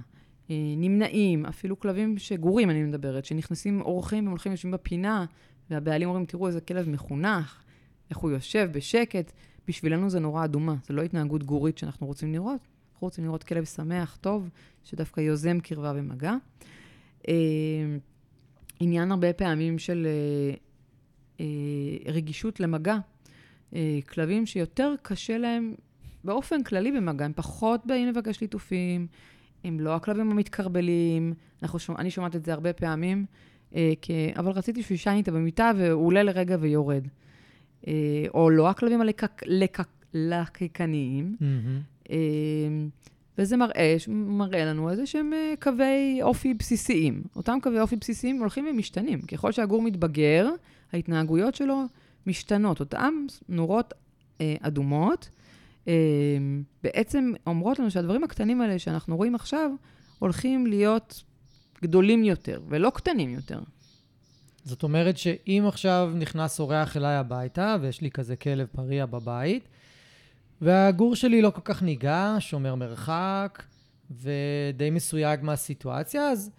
נמנעים, 0.50 1.46
אפילו 1.46 1.80
כלבים 1.80 2.18
שגורים, 2.18 2.70
אני 2.70 2.82
מדברת, 2.82 3.24
שנכנסים 3.24 3.80
אורחים 3.80 4.26
והולכים 4.26 4.52
יושבים 4.52 4.72
בפינה, 4.72 5.24
והבעלים 5.70 6.08
אומרים, 6.08 6.26
תראו 6.26 6.46
איזה 6.46 6.60
כלב 6.60 6.88
מחונך, 6.88 7.62
איך 8.10 8.18
הוא 8.18 8.30
יושב 8.30 8.70
בשקט. 8.72 9.32
בשבילנו 9.68 10.10
זה 10.10 10.20
נורא 10.20 10.44
אדומה, 10.44 10.74
זה 10.86 10.94
לא 10.94 11.02
התנהגות 11.02 11.42
גורית 11.42 11.78
שאנחנו 11.78 12.06
רוצים 12.06 12.32
לראות. 12.32 12.60
אנחנו 12.92 13.06
רוצים 13.06 13.24
לראות 13.24 13.44
כלב 13.44 13.64
שמח, 13.64 14.18
טוב, 14.20 14.48
שדווקא 14.84 15.20
יוזם 15.20 15.60
קרבה 15.60 15.92
ומגע. 15.96 16.34
אה, 17.28 17.34
עניין 18.80 19.12
הרבה 19.12 19.32
פעמים 19.32 19.78
של 19.78 20.06
אה, 20.06 20.54
אה, 21.40 22.12
רגישות 22.12 22.60
למגע. 22.60 22.98
אה, 23.74 23.98
כלבים 24.08 24.46
שיותר 24.46 24.94
קשה 25.02 25.38
להם 25.38 25.74
באופן 26.24 26.62
כללי 26.62 26.92
במגע, 26.92 27.24
הם 27.24 27.32
פחות 27.36 27.86
באים 27.86 28.08
לבקש 28.08 28.40
ליטופים, 28.40 29.06
הם 29.64 29.80
לא 29.80 29.94
הכלבים 29.94 30.30
המתקרבלים, 30.30 31.34
שומע, 31.78 31.98
אני 31.98 32.10
שומעת 32.10 32.36
את 32.36 32.44
זה 32.44 32.52
הרבה 32.52 32.72
פעמים, 32.72 33.24
אה, 33.74 33.92
כי, 34.00 34.32
אבל 34.36 34.52
רציתי 34.52 34.82
שהוא 34.82 34.94
יישן 34.94 35.14
איתה 35.16 35.30
במיטה 35.30 35.72
והוא 35.76 36.06
עולה 36.06 36.22
לרגע 36.22 36.56
ויורד. 36.60 37.06
אה, 37.86 37.92
או 38.34 38.50
לא 38.50 38.68
הכלבים 38.70 39.00
הלקקניים, 40.14 41.36
mm-hmm. 41.40 42.10
אה, 42.10 42.16
וזה 43.38 43.56
מראה, 43.56 43.96
מראה 44.08 44.64
לנו 44.64 44.90
איזה 44.90 45.06
שהם 45.06 45.32
אה, 45.32 45.54
קווי 45.60 46.18
אופי 46.22 46.54
בסיסיים. 46.54 47.22
אותם 47.36 47.58
קווי 47.62 47.80
אופי 47.80 47.96
בסיסיים 47.96 48.38
הולכים 48.38 48.66
ומשתנים. 48.70 49.20
ככל 49.20 49.52
שהגור 49.52 49.82
מתבגר, 49.82 50.48
ההתנהגויות 50.92 51.54
שלו 51.54 51.82
משתנות. 52.26 52.80
אותן 52.80 53.14
נורות 53.48 53.94
אה, 54.40 54.54
אדומות 54.60 55.30
בעצם 56.82 57.32
אומרות 57.46 57.78
לנו 57.78 57.90
שהדברים 57.90 58.24
הקטנים 58.24 58.60
האלה 58.60 58.78
שאנחנו 58.78 59.16
רואים 59.16 59.34
עכשיו, 59.34 59.70
הולכים 60.18 60.66
להיות 60.66 61.22
גדולים 61.82 62.24
יותר, 62.24 62.60
ולא 62.68 62.90
קטנים 62.94 63.30
יותר. 63.34 63.60
זאת 64.64 64.82
אומרת 64.82 65.18
שאם 65.18 65.64
עכשיו 65.68 66.12
נכנס 66.14 66.60
אורח 66.60 66.96
אליי 66.96 67.14
הביתה, 67.16 67.76
ויש 67.80 68.00
לי 68.00 68.10
כזה 68.10 68.36
כלב 68.36 68.66
פריע 68.72 69.06
בבית, 69.06 69.68
והגור 70.60 71.16
שלי 71.16 71.42
לא 71.42 71.50
כל 71.50 71.60
כך 71.64 71.82
ניגע, 71.82 72.36
שומר 72.38 72.74
מרחק, 72.74 73.62
ודי 74.10 74.90
מסויג 74.90 75.40
מהסיטואציה, 75.42 76.30
אז... 76.30 76.50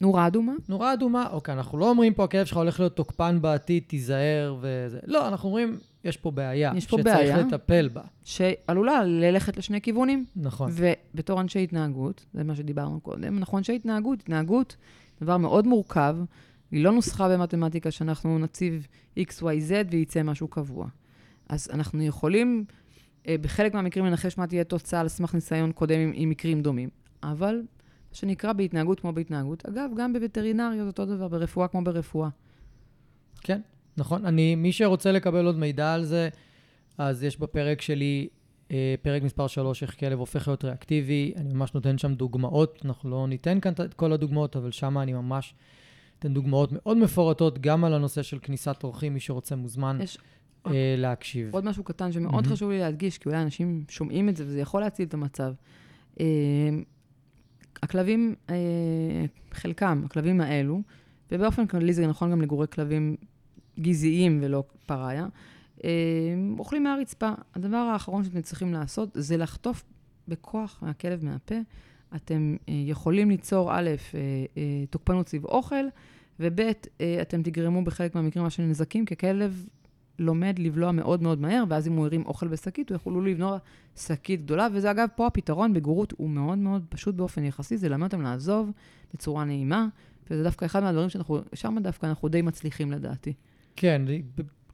נורה 0.00 0.26
אדומה? 0.26 0.52
נורה 0.68 0.92
אדומה. 0.92 1.26
אוקיי, 1.30 1.54
אנחנו 1.54 1.78
לא 1.78 1.90
אומרים 1.90 2.14
פה, 2.14 2.24
הכלב 2.24 2.46
שלך 2.46 2.56
הולך 2.56 2.80
להיות 2.80 2.96
תוקפן 2.96 3.38
בעתיד, 3.40 3.82
תיזהר 3.86 4.56
וזה. 4.60 4.98
לא, 5.06 5.28
אנחנו 5.28 5.48
אומרים, 5.48 5.78
יש 6.04 6.16
פה 6.16 6.30
בעיה. 6.30 6.72
יש 6.76 6.86
פה 6.86 6.96
בעיה. 6.96 7.36
שצריך 7.36 7.46
לטפל 7.46 7.88
בה. 7.88 8.02
שעלולה 8.24 9.04
ללכת 9.04 9.56
לשני 9.56 9.80
כיוונים. 9.80 10.24
נכון. 10.36 10.70
ובתור 10.72 11.40
אנשי 11.40 11.62
התנהגות, 11.62 12.26
זה 12.34 12.44
מה 12.44 12.54
שדיברנו 12.54 13.00
קודם, 13.00 13.38
נכון 13.38 13.58
אנשי 13.58 13.74
התנהגות, 13.76 14.20
התנהגות, 14.20 14.76
דבר 15.20 15.36
מאוד 15.36 15.66
מורכב, 15.66 16.16
היא 16.70 16.84
לא 16.84 16.92
נוסחה 16.92 17.28
במתמטיקה 17.28 17.90
שאנחנו 17.90 18.38
נציב 18.38 18.86
x, 19.18 19.32
y, 19.40 19.70
z 19.70 19.72
וייצא 19.90 20.22
משהו 20.22 20.48
קבוע. 20.48 20.86
אז 21.48 21.68
אנחנו 21.72 22.02
יכולים 22.02 22.64
אה, 23.28 23.36
בחלק 23.40 23.74
מהמקרים 23.74 24.06
לנחש 24.06 24.38
מה 24.38 24.46
תהיה 24.46 24.64
תוצאה 24.64 25.00
על 25.00 25.08
סמך 25.08 25.34
ניסיון 25.34 25.72
קודם 25.72 26.00
עם, 26.00 26.12
עם 26.14 26.30
מקרים 26.30 26.62
דומים. 26.62 26.88
אבל, 27.22 27.54
מה 28.10 28.16
שנקרא 28.16 28.52
בהתנהגות 28.52 29.00
כמו 29.00 29.12
בהתנהגות. 29.12 29.66
אגב, 29.66 29.90
גם 29.96 30.12
בווטרינריה 30.12 30.82
זה 30.82 30.86
אותו 30.86 31.06
דבר, 31.06 31.28
ברפואה 31.28 31.68
כמו 31.68 31.84
ברפואה. 31.84 32.28
כן, 33.40 33.60
נכון. 33.96 34.26
אני, 34.26 34.54
מי 34.54 34.72
שרוצה 34.72 35.12
לקבל 35.12 35.46
עוד 35.46 35.58
מידע 35.58 35.94
על 35.94 36.04
זה, 36.04 36.28
אז 36.98 37.22
יש 37.22 37.40
בפרק 37.40 37.80
שלי, 37.80 38.28
אה, 38.70 38.94
פרק 39.02 39.22
מספר 39.22 39.46
3, 39.46 39.82
איך 39.82 40.00
כלב 40.00 40.18
הופך 40.18 40.48
להיות 40.48 40.64
ריאקטיבי. 40.64 41.32
אני 41.36 41.54
ממש 41.54 41.74
נותן 41.74 41.98
שם 41.98 42.14
דוגמאות, 42.14 42.82
אנחנו 42.84 43.10
לא 43.10 43.26
ניתן 43.28 43.60
כאן 43.60 43.72
את 43.72 43.94
כל 43.94 44.12
הדוגמאות, 44.12 44.56
אבל 44.56 44.70
שם 44.70 44.98
אני 44.98 45.12
ממש 45.12 45.54
אתן 46.18 46.34
דוגמאות 46.34 46.70
מאוד 46.72 46.96
מפורטות, 46.96 47.58
גם 47.58 47.84
על 47.84 47.94
הנושא 47.94 48.22
של 48.22 48.38
כניסת 48.42 48.84
אורחים, 48.84 49.14
מי 49.14 49.20
שרוצה 49.20 49.56
מוזמן. 49.56 49.98
יש 50.02 50.18
אה, 50.66 50.94
להקשיב. 50.98 51.54
עוד 51.54 51.64
משהו 51.64 51.84
קטן 51.84 52.12
שמאוד 52.12 52.46
mm-hmm. 52.46 52.48
חשוב 52.48 52.70
לי 52.70 52.78
להדגיש, 52.78 53.18
כי 53.18 53.28
אולי 53.28 53.42
אנשים 53.42 53.84
שומעים 53.88 54.28
את 54.28 54.36
זה 54.36 54.44
וזה 54.46 54.60
יכול 54.60 54.80
להציל 54.80 55.08
את 55.08 55.14
המצב. 55.14 55.52
אה, 56.20 56.26
הכלבים, 57.82 58.34
אה, 58.50 58.54
חלקם, 59.52 60.02
הכלבים 60.04 60.40
האלו, 60.40 60.82
ובאופן 61.32 61.66
כללי 61.66 61.92
זה 61.92 62.06
נכון 62.06 62.30
גם 62.30 62.42
לגורי 62.42 62.66
כלבים 62.68 63.16
גזעיים 63.80 64.38
ולא 64.42 64.64
פראיה, 64.86 65.26
אה, 65.84 65.90
אוכלים 66.58 66.84
מהרצפה. 66.84 67.30
הדבר 67.54 67.76
האחרון 67.76 68.24
שאתם 68.24 68.40
צריכים 68.40 68.72
לעשות 68.72 69.08
זה 69.14 69.36
לחטוף 69.36 69.84
בכוח 70.28 70.78
מהכלב 70.82 71.24
מהפה. 71.24 71.54
אתם 72.16 72.56
אה, 72.68 72.74
יכולים 72.74 73.30
ליצור, 73.30 73.70
א', 73.72 73.90
אה, 74.56 74.84
תוקפנות 74.90 75.28
סביב 75.28 75.44
אוכל, 75.44 75.84
וב', 76.40 76.60
אתם 77.22 77.42
תגרמו 77.42 77.84
בחלק 77.84 78.14
מהמקרים 78.14 78.46
משהו 78.46 78.64
נזקים, 78.64 79.04
כי 79.04 79.16
כלב 79.16 79.66
לומד 80.18 80.58
לבלוע 80.58 80.92
מאוד 80.92 81.22
מאוד 81.22 81.40
מהר, 81.40 81.64
ואז 81.68 81.88
אם 81.88 81.92
הוא 81.92 82.06
הרים 82.06 82.26
אוכל 82.26 82.48
בשקית, 82.48 82.90
הוא 82.90 82.96
יכול 82.96 83.30
לבלוע 83.30 83.58
שקית 83.96 84.42
גדולה, 84.42 84.68
וזה 84.72 84.90
אגב, 84.90 85.08
פה 85.16 85.26
הפתרון 85.26 85.72
בגורות 85.72 86.12
הוא 86.16 86.30
מאוד 86.30 86.58
מאוד 86.58 86.84
פשוט 86.88 87.14
באופן 87.14 87.44
יחסי, 87.44 87.76
זה 87.76 87.88
ללמד 87.88 88.02
אותם 88.02 88.22
לעזוב 88.22 88.70
בצורה 89.14 89.44
נעימה, 89.44 89.86
וזה 90.30 90.42
דווקא 90.42 90.64
אחד 90.64 90.82
מהדברים 90.82 91.08
שאנחנו, 91.08 91.38
שם 91.54 91.76
דווקא 91.82 92.06
אנחנו 92.06 92.28
די 92.28 92.42
מצליחים 92.42 92.92
לדעתי. 92.92 93.32
כן, 93.76 94.02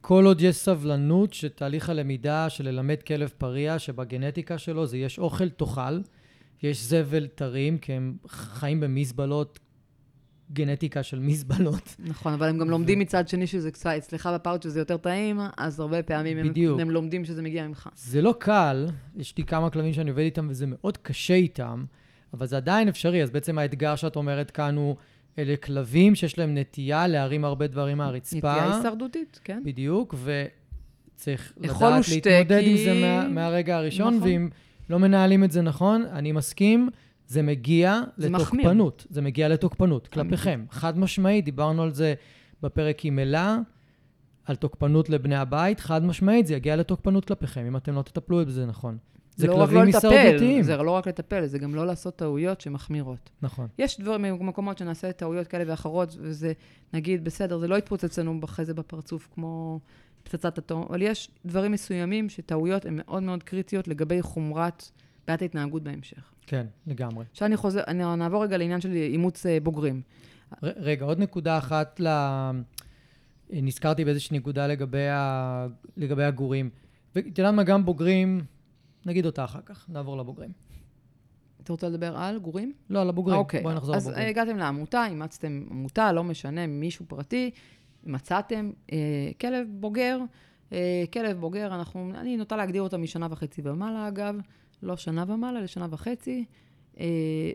כל 0.01 0.25
עוד 0.25 0.41
יש 0.41 0.55
סבלנות 0.55 1.33
שתהליך 1.33 1.89
הלמידה 1.89 2.49
של 2.49 2.65
ללמד 2.67 3.03
כלב 3.07 3.29
פריע, 3.37 3.79
שבגנטיקה 3.79 4.57
שלו 4.57 4.85
זה 4.85 4.97
יש 4.97 5.19
אוכל, 5.19 5.49
תאכל, 5.49 5.99
יש 6.63 6.83
זבל 6.83 7.27
טרים, 7.27 7.77
כי 7.77 7.93
הם 7.93 8.17
חיים 8.27 8.79
במזבלות 8.79 9.59
גנטיקה 10.53 11.03
של 11.03 11.19
מזבלות. 11.19 11.95
נכון, 11.99 12.33
אבל 12.33 12.47
הם 12.47 12.57
גם 12.57 12.69
לומדים 12.69 12.99
מצד 12.99 13.27
שני 13.27 13.47
שזה 13.47 13.71
קצת, 13.71 13.89
אצלך 13.97 14.29
בפאוט 14.33 14.63
שזה 14.63 14.79
יותר 14.79 14.97
טעים, 14.97 15.39
אז 15.57 15.79
הרבה 15.79 16.03
פעמים 16.03 16.37
הם, 16.37 16.79
הם 16.79 16.91
לומדים 16.91 17.25
שזה 17.25 17.41
מגיע 17.41 17.67
ממך. 17.67 17.89
זה 17.95 18.21
לא 18.21 18.35
קל, 18.39 18.87
יש 19.15 19.37
לי 19.37 19.43
כמה 19.43 19.69
כלבים 19.69 19.93
שאני 19.93 20.09
עובד 20.09 20.23
איתם 20.23 20.47
וזה 20.49 20.65
מאוד 20.67 20.97
קשה 20.97 21.33
איתם, 21.33 21.85
אבל 22.33 22.45
זה 22.45 22.57
עדיין 22.57 22.87
אפשרי. 22.87 23.23
אז 23.23 23.31
בעצם 23.31 23.57
האתגר 23.57 23.95
שאת 23.95 24.15
אומרת 24.15 24.51
כאן 24.51 24.75
הוא, 24.75 24.95
אלה 25.39 25.55
כלבים 25.55 26.15
שיש 26.15 26.37
להם 26.37 26.57
נטייה 26.57 27.07
להרים 27.07 27.45
הרבה 27.45 27.67
דברים 27.67 27.97
מהרצפה. 27.97 28.37
נטייה 28.37 28.75
הישרדותית, 28.75 29.39
כן. 29.43 29.61
בדיוק, 29.65 30.15
וצריך 31.15 31.53
לדעת 31.57 32.05
להתמודד 32.11 32.61
עם 32.65 32.77
זה 32.77 32.93
מה, 33.01 33.27
מהרגע 33.27 33.77
הראשון, 33.77 34.15
נכון. 34.15 34.27
ואם 34.27 34.49
לא 34.89 34.99
מנהלים 34.99 35.43
את 35.43 35.51
זה 35.51 35.61
נכון, 35.61 36.05
אני 36.11 36.31
מסכים. 36.31 36.89
זה 37.27 37.41
מגיע 37.41 38.01
זה 38.17 38.29
לתוקפנות. 38.29 38.95
מחמיר. 38.95 39.09
זה 39.09 39.21
מגיע 39.21 39.49
לתוקפנות 39.49 40.07
כלפיכם. 40.07 40.65
חד 40.71 40.99
משמעית, 40.99 41.45
דיברנו 41.45 41.83
על 41.83 41.93
זה 41.93 42.13
בפרק 42.61 43.05
עם 43.05 43.19
אלה, 43.19 43.59
על 44.45 44.55
תוקפנות 44.55 45.09
לבני 45.09 45.35
הבית, 45.35 45.79
חד 45.79 46.05
משמעית, 46.05 46.47
זה 46.47 46.55
יגיע 46.55 46.75
לתוקפנות 46.75 47.25
כלפיכם, 47.25 47.65
אם 47.65 47.77
אתם 47.77 47.95
לא 47.95 48.01
תטפלו 48.01 48.45
בזה 48.45 48.65
נכון. 48.65 48.97
זה 49.41 49.47
לא 49.47 49.53
כלבים 49.53 49.81
הישרדותיים. 49.81 50.63
זה 50.63 50.77
לא 50.77 50.91
רק 50.91 51.07
לטפל, 51.07 51.45
זה 51.45 51.59
גם 51.59 51.75
לא 51.75 51.85
לעשות 51.85 52.15
טעויות 52.15 52.61
שמחמירות. 52.61 53.29
נכון. 53.41 53.67
יש 53.79 53.99
דברים, 53.99 54.47
מקומות 54.47 54.77
שנעשה 54.77 55.11
טעויות 55.11 55.47
כאלה 55.47 55.63
ואחרות, 55.67 56.15
וזה, 56.19 56.53
נגיד, 56.93 57.23
בסדר, 57.23 57.57
זה 57.57 57.67
לא 57.67 57.77
יתפוצץ 57.77 58.19
לנו 58.19 58.39
אחרי 58.43 58.65
זה 58.65 58.73
בפרצוף 58.73 59.27
כמו 59.33 59.79
פצצת 60.23 60.57
אטום, 60.57 60.85
אבל 60.89 61.01
יש 61.01 61.31
דברים 61.45 61.71
מסוימים 61.71 62.29
שטעויות 62.29 62.85
הן 62.85 62.93
מאוד 62.95 63.23
מאוד 63.23 63.43
קריטיות 63.43 63.87
לגבי 63.87 64.21
חומרת 64.21 64.83
בעיית 65.27 65.41
ההתנהגות 65.41 65.83
בהמשך. 65.83 66.31
כן, 66.47 66.65
לגמרי. 66.87 67.25
עכשיו 67.31 67.45
אני 67.45 67.57
חוזר, 67.57 67.81
אני 67.87 68.15
נעבור 68.17 68.43
רגע 68.43 68.57
לעניין 68.57 68.81
של 68.81 68.91
אימוץ 68.91 69.45
אה, 69.45 69.57
בוגרים. 69.63 70.01
ר, 70.63 70.67
רגע, 70.75 71.05
עוד 71.05 71.19
נקודה 71.19 71.57
אחת 71.57 71.99
ל... 71.99 72.07
נזכרתי 73.53 74.05
באיזושהי 74.05 74.37
נקודה 74.37 74.67
לגבי, 74.67 75.07
ה... 75.07 75.67
לגבי 75.97 76.23
הגורים. 76.23 76.69
ואת 77.15 77.37
יודעת 77.37 77.53
מה, 77.53 77.63
גם 77.63 77.85
בוגרים, 77.85 78.41
נגיד 79.05 79.25
אותה 79.25 79.43
אחר 79.43 79.61
כך, 79.65 79.89
נעבור 79.89 80.17
לבוגרים. 80.17 80.51
אתה 81.63 81.73
רוצה 81.73 81.89
לדבר 81.89 82.17
על 82.17 82.39
גורים? 82.39 82.73
לא, 82.89 83.01
על 83.01 83.09
הבוגרים. 83.09 83.37
אוקיי. 83.37 83.61
בואי 83.61 83.75
נחזור 83.75 83.95
לבוגרים. 83.95 84.17
אז 84.19 84.29
הגעתם 84.29 84.57
לעמותה, 84.57 85.05
אימצתם 85.05 85.63
עמותה, 85.71 86.11
לא 86.11 86.23
משנה, 86.23 86.67
מישהו 86.67 87.05
פרטי, 87.07 87.51
מצאתם 88.03 88.71
אה, 88.91 88.97
כלב 89.41 89.67
בוגר. 89.69 90.19
אה, 90.73 91.03
כלב 91.13 91.39
בוגר, 91.39 91.75
אנחנו, 91.75 92.11
אני 92.15 92.37
נוטה 92.37 92.55
להגדיר 92.55 92.81
אותה 92.81 92.97
משנה 92.97 93.27
וחצי 93.29 93.61
ומעלה, 93.65 94.07
אגב. 94.07 94.35
לא 94.83 94.97
שנה 94.97 95.25
ומעלה, 95.27 95.61
לשנה 95.61 95.87
וחצי. 95.89 96.45
אה, 96.99 97.05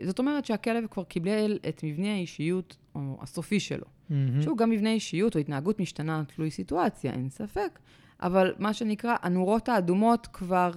זאת 0.03 0.19
אומרת 0.19 0.45
שהכלב 0.45 0.83
כבר 0.91 1.03
קיבל 1.03 1.59
את 1.69 1.83
מבנה 1.83 2.13
האישיות 2.13 2.77
או 2.95 3.17
הסופי 3.21 3.59
שלו. 3.59 3.85
מהמם. 4.09 4.41
שהוא 4.41 4.57
גם 4.57 4.69
מבנה 4.69 4.91
אישיות 4.91 5.35
או 5.35 5.39
התנהגות 5.39 5.79
משתנה 5.79 6.23
תלוי 6.35 6.51
סיטואציה, 6.51 7.11
אין 7.11 7.29
ספק. 7.29 7.79
אבל 8.21 8.53
מה 8.59 8.73
שנקרא, 8.73 9.15
הנורות 9.21 9.69
האדומות 9.69 10.27
כבר, 10.27 10.71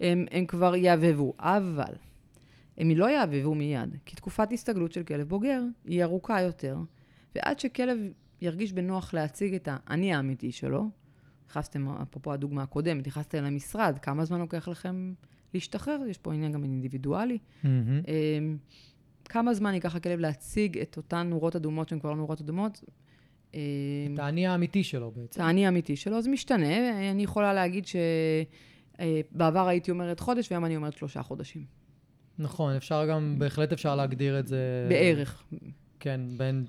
הם, 0.00 0.26
הם 0.30 0.46
כבר 0.46 0.76
יהבבו. 0.76 1.34
אבל 1.38 1.94
הם 2.78 2.90
לא 2.90 3.10
יהבבו 3.10 3.54
מיד, 3.54 3.96
כי 4.04 4.16
תקופת 4.16 4.52
הסתגלות 4.52 4.92
של 4.92 5.02
כלב 5.02 5.28
בוגר 5.28 5.62
היא 5.84 6.02
ארוכה 6.02 6.40
יותר, 6.40 6.76
ועד 7.34 7.60
שכלב 7.60 7.98
ירגיש 8.40 8.72
בנוח 8.72 9.14
להציג 9.14 9.54
את 9.54 9.68
האני 9.72 10.14
האמיתי 10.14 10.52
שלו, 10.52 10.90
נכנסתם, 11.50 11.88
אפרופו 11.88 12.32
הדוגמה 12.32 12.62
הקודמת, 12.62 13.06
נכנסתם 13.06 13.44
למשרד, 13.44 13.98
כמה 13.98 14.24
זמן 14.24 14.40
לוקח 14.40 14.68
לכם 14.68 15.12
להשתחרר? 15.54 16.00
יש 16.08 16.18
פה 16.18 16.34
עניין 16.34 16.52
גם 16.52 16.62
אינדיבידואלי. 16.62 17.38
אמ, 17.64 18.56
כמה 19.24 19.54
זמן 19.54 19.74
ייקח 19.74 19.96
הכלב 19.96 20.18
להציג 20.18 20.78
את 20.78 20.96
אותן 20.96 21.26
נורות 21.30 21.56
אדומות 21.56 21.88
שהן 21.88 21.98
כבר 21.98 22.10
לא 22.10 22.16
נורות 22.16 22.40
אדומות? 22.40 22.84
אמ, 23.54 23.60
את 24.14 24.18
האני 24.18 24.46
האמיתי 24.46 24.84
שלו 24.84 25.10
בעצם. 25.10 25.40
את 25.40 25.46
האני 25.46 25.66
האמיתי 25.66 25.96
שלו, 25.96 26.22
זה 26.22 26.30
משתנה. 26.30 27.10
אני 27.10 27.22
יכולה 27.22 27.54
להגיד 27.54 27.86
שבעבר 29.00 29.68
הייתי 29.68 29.90
אומרת 29.90 30.20
חודש, 30.20 30.50
והיום 30.50 30.64
אני 30.64 30.76
אומרת 30.76 30.96
שלושה 30.96 31.22
חודשים. 31.22 31.64
נכון, 32.38 32.74
אפשר 32.74 33.06
גם, 33.06 33.34
בהחלט 33.38 33.72
אפשר 33.72 33.96
להגדיר 33.96 34.38
את 34.38 34.46
זה... 34.46 34.86
בערך. 34.88 35.44
כן, 36.00 36.20
בין... 36.36 36.66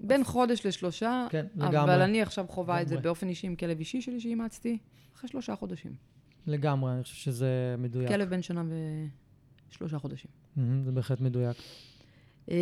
בין 0.00 0.24
חודש 0.24 0.66
לשלושה, 0.66 1.26
כן, 1.30 1.46
לגמרי. 1.56 1.80
אבל 1.80 2.02
אני 2.02 2.22
עכשיו 2.22 2.46
חווה 2.48 2.82
את 2.82 2.88
זה 2.88 2.94
לגמרי. 2.94 3.04
באופן 3.04 3.28
אישי 3.28 3.46
עם 3.46 3.56
כלב 3.56 3.78
אישי 3.78 4.00
שלי 4.02 4.20
שאימצתי, 4.20 4.78
אחרי 5.16 5.28
שלושה 5.28 5.56
חודשים. 5.56 5.92
לגמרי, 6.46 6.92
אני 6.92 7.02
חושב 7.02 7.14
שזה 7.14 7.74
מדויק. 7.78 8.08
כלב 8.08 8.30
בן 8.30 8.42
שנה 8.42 8.62
ושלושה 9.70 9.98
חודשים. 9.98 10.30
מהמם, 10.56 10.84
זה 10.84 10.92
בהחלט 10.92 11.20
מדויק. 11.20 11.56
אמ, 12.48 12.54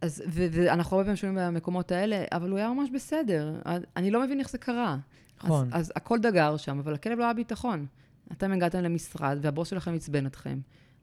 אז, 0.00 0.22
ואנחנו 0.26 0.96
הרבה 0.96 1.04
פעמים 1.04 1.16
שומעים 1.16 1.38
במקומות 1.46 1.92
האלה, 1.92 2.24
אבל 2.32 2.50
הוא 2.50 2.58
היה 2.58 2.72
ממש 2.72 2.90
בסדר. 2.94 3.60
אני 3.96 4.10
לא 4.10 4.22
מבין 4.22 4.40
איך 4.40 4.50
זה 4.50 4.58
קרה. 4.58 4.96
נכון. 5.44 5.68
אז, 5.72 5.80
אז 5.80 5.92
הכל 5.96 6.18
דגר 6.18 6.56
שם, 6.56 6.78
אבל 6.78 6.94
הכלב 6.94 7.18
לא 7.18 7.24
היה 7.24 7.32
ביטחון. 7.32 7.86
אתם 8.32 8.52
הגעתם 8.52 8.78
למשרד, 8.78 9.38
והבוס 9.40 9.68
שלכם 9.68 9.94
עצבן 9.94 10.26
אתכם, 10.26 10.58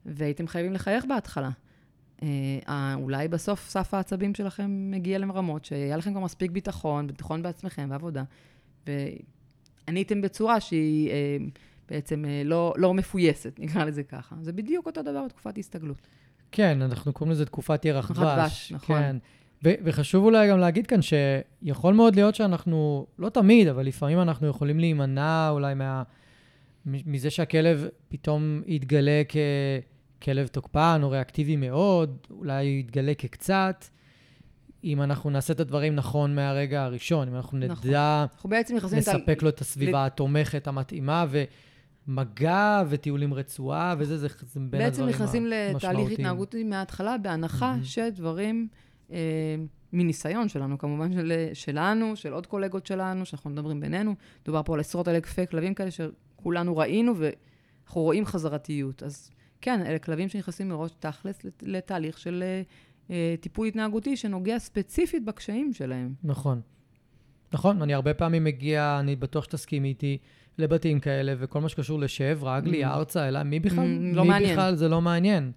והייתם 0.06 0.46
חייבים 0.46 0.72
לחייך 0.72 1.04
בהתחלה. 1.04 1.50
אה, 2.22 2.28
אה, 2.68 2.94
אולי 2.94 3.28
בסוף 3.28 3.68
סף 3.68 3.94
העצבים 3.94 4.34
שלכם 4.34 4.90
מגיע 4.90 5.18
לרמות 5.18 5.64
שהיה 5.64 5.96
לכם 5.96 6.10
כבר 6.10 6.20
מספיק 6.20 6.50
ביטחון, 6.50 7.06
ביטחון 7.06 7.42
בעצמכם 7.42 7.86
ועבודה, 7.90 8.22
ועניתם 8.86 10.20
בצורה 10.20 10.60
שהיא 10.60 11.10
אה, 11.10 11.36
בעצם 11.88 12.24
אה, 12.24 12.42
לא, 12.44 12.74
לא 12.76 12.94
מפויסת, 12.94 13.58
נקרא 13.62 13.84
לזה 13.84 14.02
ככה. 14.02 14.36
זה 14.40 14.52
בדיוק 14.52 14.86
אותו 14.86 15.02
דבר 15.02 15.24
בתקופת 15.24 15.58
הסתגלות. 15.58 16.06
כן, 16.52 16.82
אנחנו 16.82 17.12
קוראים 17.12 17.32
לזה 17.32 17.46
תקופת 17.46 17.84
ירח. 17.84 18.10
דבש, 18.10 18.72
נכון. 18.72 18.98
כן. 18.98 19.16
ו- 19.64 19.74
וחשוב 19.84 20.24
אולי 20.24 20.48
גם 20.48 20.58
להגיד 20.58 20.86
כאן 20.86 21.00
שיכול 21.02 21.94
מאוד 21.94 22.16
להיות 22.16 22.34
שאנחנו, 22.34 23.06
לא 23.18 23.28
תמיד, 23.28 23.68
אבל 23.68 23.86
לפעמים 23.86 24.20
אנחנו 24.20 24.46
יכולים 24.46 24.78
להימנע 24.80 25.48
אולי 25.50 25.74
מה... 25.74 26.02
מזה 26.86 27.30
שהכלב 27.30 27.88
פתאום 28.08 28.62
יתגלה 28.66 29.22
ככלב 30.20 30.46
תוקפן 30.46 31.00
או 31.02 31.10
ריאקטיבי 31.10 31.56
מאוד, 31.56 32.16
אולי 32.30 32.64
יתגלה 32.64 33.14
כקצת, 33.14 33.84
אם 34.84 35.02
אנחנו 35.02 35.30
נעשה 35.30 35.52
את 35.52 35.60
הדברים 35.60 35.94
נכון 35.94 36.34
מהרגע 36.34 36.82
הראשון, 36.82 37.28
אם 37.28 37.36
אנחנו 37.36 37.58
נכון. 37.58 37.88
נדע 37.90 38.26
אנחנו 38.32 38.50
בעצם 38.50 38.76
לספק 38.76 39.42
לו 39.42 39.48
את 39.48 39.60
הסביבה 39.60 40.06
התומכת 40.06 40.66
המתאימה, 40.66 41.26
ומגע 42.08 42.82
וטיול 42.88 43.22
עם 43.22 43.34
רצועה, 43.34 43.94
וזה, 43.98 44.18
זה, 44.18 44.28
זה 44.40 44.60
בין 44.60 44.70
בעצם 44.70 45.02
הדברים 45.02 45.08
נכנסים 45.08 45.46
לתהליך 45.46 45.84
המשמעותיים. 45.84 46.12
התנהגותי 46.12 46.64
מההתחלה, 46.64 47.18
בהנחה 47.18 47.70
מהמם. 47.70 47.84
שדברים, 47.84 48.68
מניסיון 49.92 50.48
שלנו, 50.48 50.78
כמובן 50.78 51.12
של, 51.12 51.32
שלנו, 51.52 52.16
של 52.16 52.32
עוד 52.32 52.46
קולגות 52.46 52.86
שלנו, 52.86 53.26
שאנחנו 53.26 53.50
מדברים 53.50 53.80
בינינו, 53.80 54.14
דובר 54.44 54.62
פה 54.62 54.74
על 54.74 54.80
עשרות 54.80 55.08
אלפי 55.08 55.46
כלבים 55.46 55.74
כאלה 55.74 55.90
שכולנו 55.90 56.76
ראינו, 56.76 57.12
ואנחנו 57.16 58.00
רואים 58.00 58.26
חזרתיות. 58.26 59.02
אז 59.02 59.30
כן, 59.60 59.80
אלה 59.86 59.98
כלבים 59.98 60.28
שנכנסים 60.28 60.68
מראש 60.68 60.90
תכלס 60.98 61.44
לת- 61.44 61.62
לתהליך 61.66 62.18
של 62.18 62.42
אה, 62.46 62.62
אה, 63.10 63.34
טיפול 63.40 63.66
התנהגותי 63.66 64.16
שנוגע 64.16 64.58
ספציפית 64.58 65.24
בקשיים 65.24 65.72
שלהם. 65.72 66.14
נכון. 66.24 66.60
נכון, 67.52 67.82
אני 67.82 67.94
הרבה 67.94 68.14
פעמים 68.14 68.44
מגיע, 68.44 68.96
אני 69.00 69.16
בטוח 69.16 69.44
שתסכימי 69.44 69.88
איתי, 69.88 70.18
לבתים 70.58 71.00
כאלה, 71.00 71.34
וכל 71.38 71.60
מה 71.60 71.68
שקשור 71.68 71.98
לשב, 71.98 72.38
רגלי, 72.42 72.84
Mm. 72.84 72.88
ארצה, 72.88 73.28
אלא 73.28 73.42
מי 73.42 73.60
בכלל? 73.60 73.78
Mm, 73.78 74.16
לא 74.16 74.22
מי 74.22 74.28
מעניין. 74.28 74.52
בכלל 74.52 74.74
זה 74.74 74.88
לא 74.88 75.00
מעניין. 75.00 75.52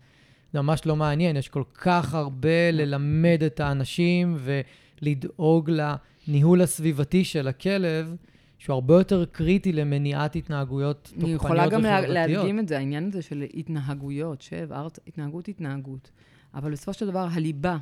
זה 0.55 0.61
ממש 0.61 0.85
לא 0.85 0.95
מעניין, 0.95 1.35
יש 1.37 1.49
כל 1.49 1.63
כך 1.73 2.13
הרבה 2.13 2.71
ללמד 2.71 3.43
את 3.45 3.59
האנשים 3.59 4.37
ולדאוג 4.39 5.71
לניהול 6.27 6.61
הסביבתי 6.61 7.23
של 7.23 7.47
הכלב, 7.47 8.15
שהוא 8.57 8.73
הרבה 8.73 8.93
יותר 8.93 9.25
קריטי 9.25 9.71
למניעת 9.71 10.35
התנהגויות 10.35 10.97
תוקפניות 11.03 11.23
אני 11.23 11.35
וחברתיות. 11.35 11.67
יכולה 11.67 11.69
גם 11.69 11.81
לה, 11.81 12.27
להדגים 12.27 12.59
את 12.59 12.67
זה, 12.67 12.77
העניין 12.77 13.07
הזה 13.07 13.21
של 13.21 13.45
התנהגויות, 13.53 14.41
שב, 14.41 14.67
ארץ, 14.71 14.99
התנהגות, 15.07 15.47
התנהגות. 15.47 16.11
אבל 16.53 16.71
בסופו 16.71 16.93
של 16.93 17.07
דבר, 17.07 17.27
הליבה 17.31 17.77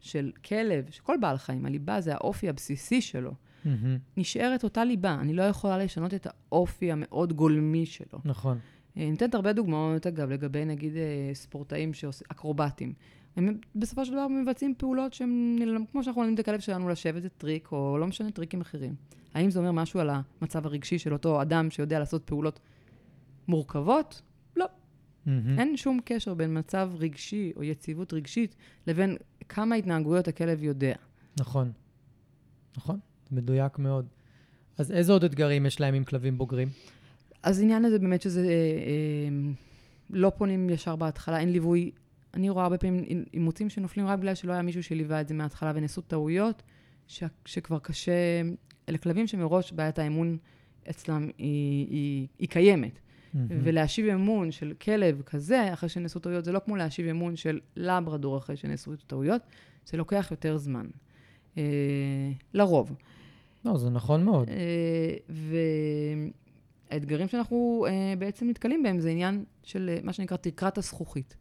של 0.00 0.30
כלב, 0.44 0.84
של 0.90 1.02
כל 1.02 1.16
בעל 1.20 1.38
חיים, 1.38 1.66
הליבה 1.66 2.00
זה 2.00 2.14
האופי 2.14 2.48
הבסיסי 2.48 3.00
שלו. 3.00 3.32
מהמם, 3.64 3.98
נשארת 4.16 4.64
אותה 4.64 4.84
ליבה. 4.84 5.14
אני 5.20 5.34
לא 5.34 5.42
יכולה 5.42 5.78
לשנות 5.78 6.14
את 6.14 6.26
האופי 6.26 6.92
המאוד 6.92 7.32
גולמי 7.32 7.86
שלו. 7.86 8.18
נכון. 8.24 8.58
אני 8.96 9.10
נותנת 9.10 9.34
הרבה 9.34 9.52
דוגמאות, 9.52 10.06
אגב, 10.06 10.30
לגבי 10.30 10.64
נגיד 10.64 10.96
אה, 10.96 11.30
ספורטאים 11.34 11.94
שעושים, 11.94 12.26
אקרובטים. 12.30 12.92
הם 13.36 13.58
בסופו 13.76 14.04
של 14.04 14.12
דבר 14.12 14.28
מבצעים 14.28 14.74
פעולות 14.78 15.12
שהם, 15.12 15.56
כמו 15.92 16.04
שאנחנו 16.04 16.22
מלמדים 16.22 16.34
את 16.34 16.38
הכלב 16.38 16.60
שלנו 16.60 16.88
לשבת, 16.88 17.22
זה 17.22 17.28
טריק, 17.28 17.72
או 17.72 17.98
לא 17.98 18.06
משנה, 18.06 18.30
טריקים 18.30 18.60
אחרים. 18.60 18.94
האם 19.34 19.50
זה 19.50 19.58
אומר 19.58 19.72
משהו 19.72 20.00
על 20.00 20.10
המצב 20.10 20.66
הרגשי 20.66 20.98
של 20.98 21.12
אותו 21.12 21.42
אדם 21.42 21.70
שיודע 21.70 21.98
לעשות 21.98 22.22
פעולות 22.24 22.60
מורכבות? 23.48 24.22
לא. 24.56 24.66
מהמם. 25.26 25.58
אין 25.58 25.76
שום 25.76 26.00
קשר 26.04 26.34
בין 26.34 26.58
מצב 26.58 26.90
רגשי 26.98 27.52
או 27.56 27.62
יציבות 27.62 28.12
רגשית 28.12 28.56
לבין 28.86 29.16
כמה 29.48 29.74
התנהגויות 29.74 30.28
הכלב 30.28 30.62
יודע. 30.62 30.94
נכון. 31.40 31.72
נכון, 32.76 32.98
מדויק 33.30 33.78
מאוד. 33.78 34.06
אז 34.78 34.92
איזה 34.92 35.12
עוד 35.12 35.24
אתגרים 35.24 35.66
יש 35.66 35.80
להם 35.80 35.94
עם 35.94 36.04
כלבים 36.04 36.38
בוגרים? 36.38 36.68
אז 37.42 37.58
העניין 37.58 37.84
הזה 37.84 37.98
באמת 37.98 38.22
שזה, 38.22 38.40
אה, 38.40 38.46
אה, 38.46 39.52
לא 40.10 40.32
פונים 40.36 40.70
ישר 40.70 40.96
בהתחלה, 40.96 41.38
אין 41.38 41.52
ליווי. 41.52 41.90
אני 42.34 42.50
רואה 42.50 42.64
הרבה 42.64 42.78
פעמים 42.78 43.24
אימוצים 43.34 43.68
שנופלים 43.68 44.06
רק 44.06 44.18
בגלל 44.18 44.34
שלא 44.34 44.52
היה 44.52 44.62
מישהו 44.62 44.82
שליווה 44.82 45.20
את 45.20 45.28
זה 45.28 45.34
מההתחלה 45.34 45.72
ונעשו 45.74 46.00
טעויות, 46.00 46.62
ש, 47.06 47.24
שכבר 47.44 47.78
קשה, 47.78 48.12
אלה 48.88 48.98
כלבים 48.98 49.26
שמראש 49.26 49.72
בעיית 49.72 49.98
האמון 49.98 50.38
אצלם 50.90 51.30
היא, 51.38 51.86
היא, 51.90 52.26
היא 52.38 52.48
קיימת. 52.48 52.98
מהמם. 53.34 53.48
ולהשיב 53.50 54.06
אמון 54.06 54.50
של 54.50 54.72
כלב 54.80 55.22
כזה, 55.22 55.72
אחרי 55.72 55.88
שנעשו 55.88 56.18
טעויות, 56.18 56.44
זה 56.44 56.52
לא 56.52 56.60
כמו 56.64 56.76
להשיב 56.76 57.06
אמון 57.06 57.36
של 57.36 57.60
לברדור 57.76 58.38
אחרי 58.38 58.56
שנעשו 58.56 58.96
טעויות, 59.06 59.42
זה 59.86 59.96
לוקח 59.96 60.28
יותר 60.30 60.56
זמן. 60.56 60.86
אה, 61.58 61.62
לרוב. 62.54 62.94
לא, 63.64 63.78
זה 63.78 63.90
נכון 63.90 64.24
מאוד. 64.24 64.48
אה, 64.48 65.16
והאתגרים 66.92 67.28
שאנחנו 67.28 67.86
אה, 67.88 68.14
בעצם 68.18 68.48
נתקלים 68.48 68.82
בהם 68.82 69.00
זה 69.00 69.10
עניין 69.10 69.44
של 69.62 69.90
אה, 69.92 69.98
מה 70.02 70.12
שנקרא 70.12 70.36
תקרת 70.36 70.78
הזכוכית. 70.78 71.36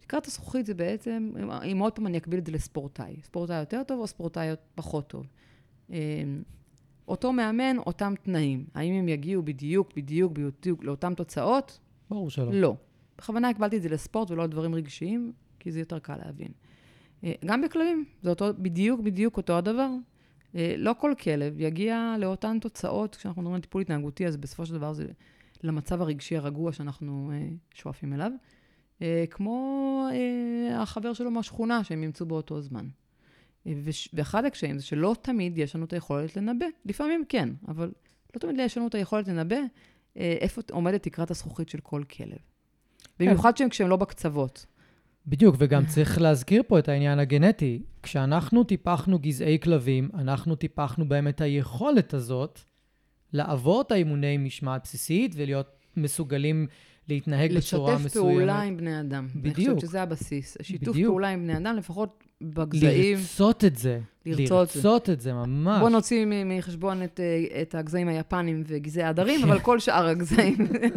תקרת 0.00 0.26
הזכוכית 0.26 0.66
זה 0.66 0.74
בעצם, 0.74 1.32
אם 1.72 1.78
עוד 1.78 1.92
פעם 1.92 2.06
אני 2.06 2.18
אקביל 2.18 2.38
את 2.40 2.46
זה 2.46 2.52
לספורטאי. 2.52 3.16
ספורטאי 3.22 3.60
יותר 3.60 3.82
טוב 3.82 4.00
או 4.00 4.06
ספורטאי 4.06 4.48
פחות 4.74 5.08
טוב. 5.08 5.26
אה, 5.92 5.98
אותו 7.08 7.32
מאמן, 7.32 7.78
אותם 7.78 8.14
תנאים. 8.22 8.66
האם 8.74 8.94
הם 8.94 9.08
יגיעו 9.08 9.42
בדיוק, 9.42 9.92
בדיוק, 9.96 10.32
בדיוק 10.32 10.84
לאותן 10.84 11.14
תוצאות? 11.14 11.78
ברור 12.10 12.30
שלא. 12.30 12.52
לא. 12.52 12.76
בכוונה 13.18 13.48
הקבלתי 13.48 13.76
את 13.76 13.82
זה 13.82 13.88
לספורט 13.88 14.30
ולא 14.30 14.44
לדברים 14.44 14.74
רגשיים, 14.74 15.32
כי 15.58 15.72
זה 15.72 15.78
יותר 15.78 15.98
קל 15.98 16.16
להבין. 16.24 16.52
אה, 17.24 17.32
גם 17.44 17.62
בכלבים, 17.62 18.04
זה 18.22 18.30
אותו, 18.30 18.46
בדיוק, 18.58 19.00
בדיוק 19.00 19.36
אותו 19.36 19.58
הדבר. 19.58 19.90
אה, 20.54 20.74
לא 20.78 20.94
כל 20.98 21.12
כלב 21.22 21.60
יגיע 21.60 22.14
לאותן 22.18 22.58
תוצאות, 22.60 23.16
כשאנחנו 23.16 23.42
מדברים 23.42 23.54
על 23.54 23.60
טיפול 23.60 23.82
התנהגותי, 23.82 24.26
אז 24.26 24.36
בסופו 24.36 24.66
של 24.66 24.74
דבר 24.74 24.92
זה 24.92 25.06
למצב 25.62 26.02
הרגשי 26.02 26.36
הרגוע 26.36 26.72
שאנחנו 26.72 27.30
אה, 27.34 27.48
שואפים 27.74 28.12
אליו. 28.12 28.32
אה, 29.02 29.24
כמו 29.30 30.08
החבר 30.72 31.12
שלו 31.12 31.30
מהשכונה 31.30 31.84
שהם 31.84 32.02
ימצאו 32.02 32.26
באותו 32.26 32.60
זמן. 32.60 32.88
ואחד 34.12 34.44
הקשיים 34.44 34.78
זה 34.78 34.84
שלא 34.84 35.16
תמיד 35.22 35.58
יש 35.58 35.76
לנו 35.76 35.84
את 35.84 35.92
היכולת 35.92 36.36
לנבא. 36.36 36.66
לפעמים 36.84 37.24
כן, 37.28 37.48
אבל 37.68 37.90
לא 38.34 38.40
תמיד 38.40 38.56
יש 38.58 38.78
לנו 38.78 38.86
את 38.86 38.94
היכולת 38.94 39.28
לנבא 39.28 39.56
איפה 40.16 40.62
עומדת 40.70 41.02
תקרת 41.02 41.30
הזכוכית 41.30 41.68
של 41.68 41.80
כל 41.80 42.02
כלב. 42.16 42.38
במיוחד 43.18 43.56
שהם 43.56 43.68
כשהם 43.68 43.88
לא 43.88 43.96
בקצוות. 43.96 44.66
בדיוק, 45.28 45.56
וגם 45.58 45.86
צריך 45.86 46.20
להזכיר 46.20 46.62
פה 46.66 46.78
את 46.78 46.88
העניין 46.88 47.18
הגנטי. 47.18 47.82
כשאנחנו 48.02 48.64
טיפחנו 48.64 49.18
גזעי 49.18 49.58
כלבים, 49.62 50.08
אנחנו 50.14 50.56
טיפחנו 50.56 51.08
בהם 51.08 51.28
את 51.28 51.40
היכולת 51.40 52.14
הזאת 52.14 52.60
לעבור 53.32 53.80
את 53.80 53.92
האימוני 53.92 54.36
משמעת 54.36 54.80
בסיסית 54.84 55.32
ולהיות 55.36 55.66
מסוגלים 55.96 56.66
להתנהג 57.08 57.56
בצורה 57.56 57.94
מסוימת. 57.94 58.04
לשתף 58.04 58.20
פעולה 58.20 58.62
עם 58.62 58.76
בני 58.76 59.00
אדם. 59.00 59.28
בדיוק. 59.34 59.58
אני 59.58 59.64
חושבת 59.64 59.80
שזה 59.80 60.02
הבסיס. 60.02 60.56
שיתוף 60.62 60.94
בדיוק. 60.94 61.10
פעולה 61.10 61.28
עם 61.28 61.42
בני 61.42 61.56
אדם, 61.56 61.76
לפחות 61.76 62.24
בגזעים. 62.40 63.18
לרצות 63.18 63.64
את 63.64 63.76
זה. 63.76 64.00
לרצות. 64.26 64.76
לרצות 64.76 65.10
את 65.10 65.20
זה, 65.20 65.32
ממש. 65.32 65.80
בוא 65.80 65.90
נוציא 65.90 66.26
מחשבון 66.46 67.02
את, 67.02 67.20
אה, 67.20 67.62
את 67.62 67.74
הגזעים 67.74 68.08
היפנים 68.08 68.62
וגזעי 68.66 69.02
העדרים, 69.02 69.44
אבל 69.44 69.60
כל 69.60 69.78
שאר 69.78 70.06
הגזעים. 70.06 70.56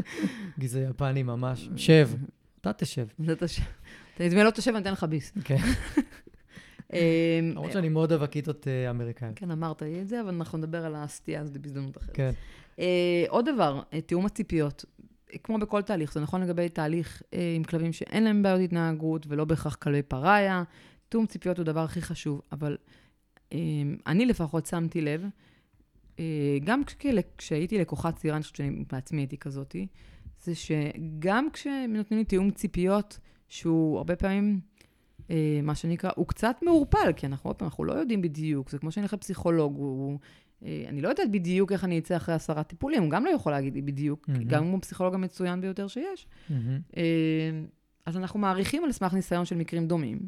גזעי 0.60 0.84
יפני 0.90 1.24
ממש. 1.24 1.70
שב, 1.76 2.10
אתה 2.62 2.74
תשב. 2.74 3.08
זה 3.26 3.36
תשב. 3.36 3.64
תזמין 4.28 4.46
לא 4.46 4.52
תשב, 4.52 4.72
אני 4.72 4.82
אתן 4.82 4.92
לך 4.92 5.04
ביס. 5.04 5.32
כן. 5.44 5.58
למרות 7.42 7.72
שאני 7.72 7.90
מאוד 7.90 8.12
אוהב 8.12 8.24
הכיתות 8.24 8.68
אה, 8.68 8.90
אמריקאים. 8.90 9.34
כן, 9.34 9.52
אמרת 9.52 9.82
לי 9.82 10.02
את 10.02 10.08
זה, 10.08 10.22
אבל 10.22 10.34
אנחנו 10.34 10.58
נדבר 10.58 10.86
על 10.86 10.96
הסטייה 10.96 11.42
הזאת 11.42 11.58
בהזדמנות 11.58 11.98
אחרת. 11.98 12.16
כן. 12.16 12.32
אה, 12.80 13.24
עוד 13.30 13.50
דבר, 13.56 13.82
אה, 13.94 14.02
תיאום 14.02 14.26
הציפיות. 14.26 14.86
כמו 15.44 15.58
בכל 15.58 15.82
תהליך, 15.82 16.14
זה 16.14 16.20
נכון 16.20 16.42
לגבי 16.42 16.70
תהליך 16.70 17.22
עם 17.56 17.64
כלבים 17.64 17.94
שאין 17.94 18.24
להם 18.24 18.44
בעיות 18.44 18.62
התנהגות, 18.62 19.26
ולא 19.30 19.46
בהכרח 19.46 19.76
כלבי 19.76 20.02
פראיה. 20.02 20.64
תיאום 21.10 21.26
ציפיות 21.26 21.58
הוא 21.58 21.64
הדבר 21.64 21.80
הכי 21.84 22.02
חשוב, 22.02 22.42
אבל 22.52 22.78
אה, 23.54 23.58
אני 24.08 24.26
לפחות 24.26 24.66
שמתי 24.66 25.02
לב, 25.02 25.26
גם 26.64 26.84
כש- 26.84 26.96
כשהייתי 27.38 27.78
לקוחה 27.78 28.12
צעירה, 28.12 28.36
אני 28.38 28.42
חושבת 28.44 28.56
שאני 28.56 28.84
בעצמי 28.92 29.22
הייתי 29.22 29.38
כזאתי, 29.38 29.88
זה 30.44 30.56
שגם 30.56 31.48
כשנותנים 31.54 32.20
לי 32.20 32.26
תיאום 32.26 32.52
ציפיות, 32.52 33.20
שהוא 33.52 33.98
הרבה 33.98 34.16
פעמים, 34.16 34.60
אה, 35.30 35.60
מה 35.64 35.76
שנקרא, 35.76 36.12
הוא 36.16 36.28
קצת 36.28 36.56
מעורפל, 36.62 37.14
כי 37.16 37.26
אנחנו, 37.26 37.50
עוד 37.50 37.56
פעם, 37.56 37.68
אנחנו 37.68 37.84
לא 37.84 37.94
יודעים 37.94 38.22
בדיוק, 38.22 38.70
זה 38.70 38.78
כמו 38.78 38.92
שאני 38.92 39.02
הולכת 39.02 39.18
לפסיכולוג, 39.18 39.76
הוא... 39.76 40.20
אה, 40.66 40.86
אני 40.88 41.02
לא 41.02 41.10
יודעת 41.10 41.32
בדיוק 41.32 41.72
איך 41.72 41.84
אני 41.84 42.00
אצא 42.00 42.18
אחרי 42.18 42.36
עשרה 42.36 42.64
טיפולים, 42.64 43.04
הוא 43.04 43.12
גם 43.12 43.26
לא 43.26 43.30
יכול 43.30 43.52
להגיד 43.52 43.74
לי 43.74 43.82
בדיוק, 43.82 44.28
מהמם. 44.28 44.44
גם 44.44 44.64
אם 44.64 44.70
הוא 44.70 44.78
הפסיכולוג 44.78 45.14
המצוין 45.14 45.62
ביותר 45.62 45.88
שיש. 45.88 46.28
מהמם. 46.50 46.80
אה, 46.98 47.04
אז 48.06 48.18
אנחנו 48.18 48.40
מעריכים 48.40 48.84
על 48.84 48.92
סמך 48.92 49.14
ניסיון 49.14 49.46
של 49.46 49.56
מקרים 49.56 49.88
דומים. 49.88 50.20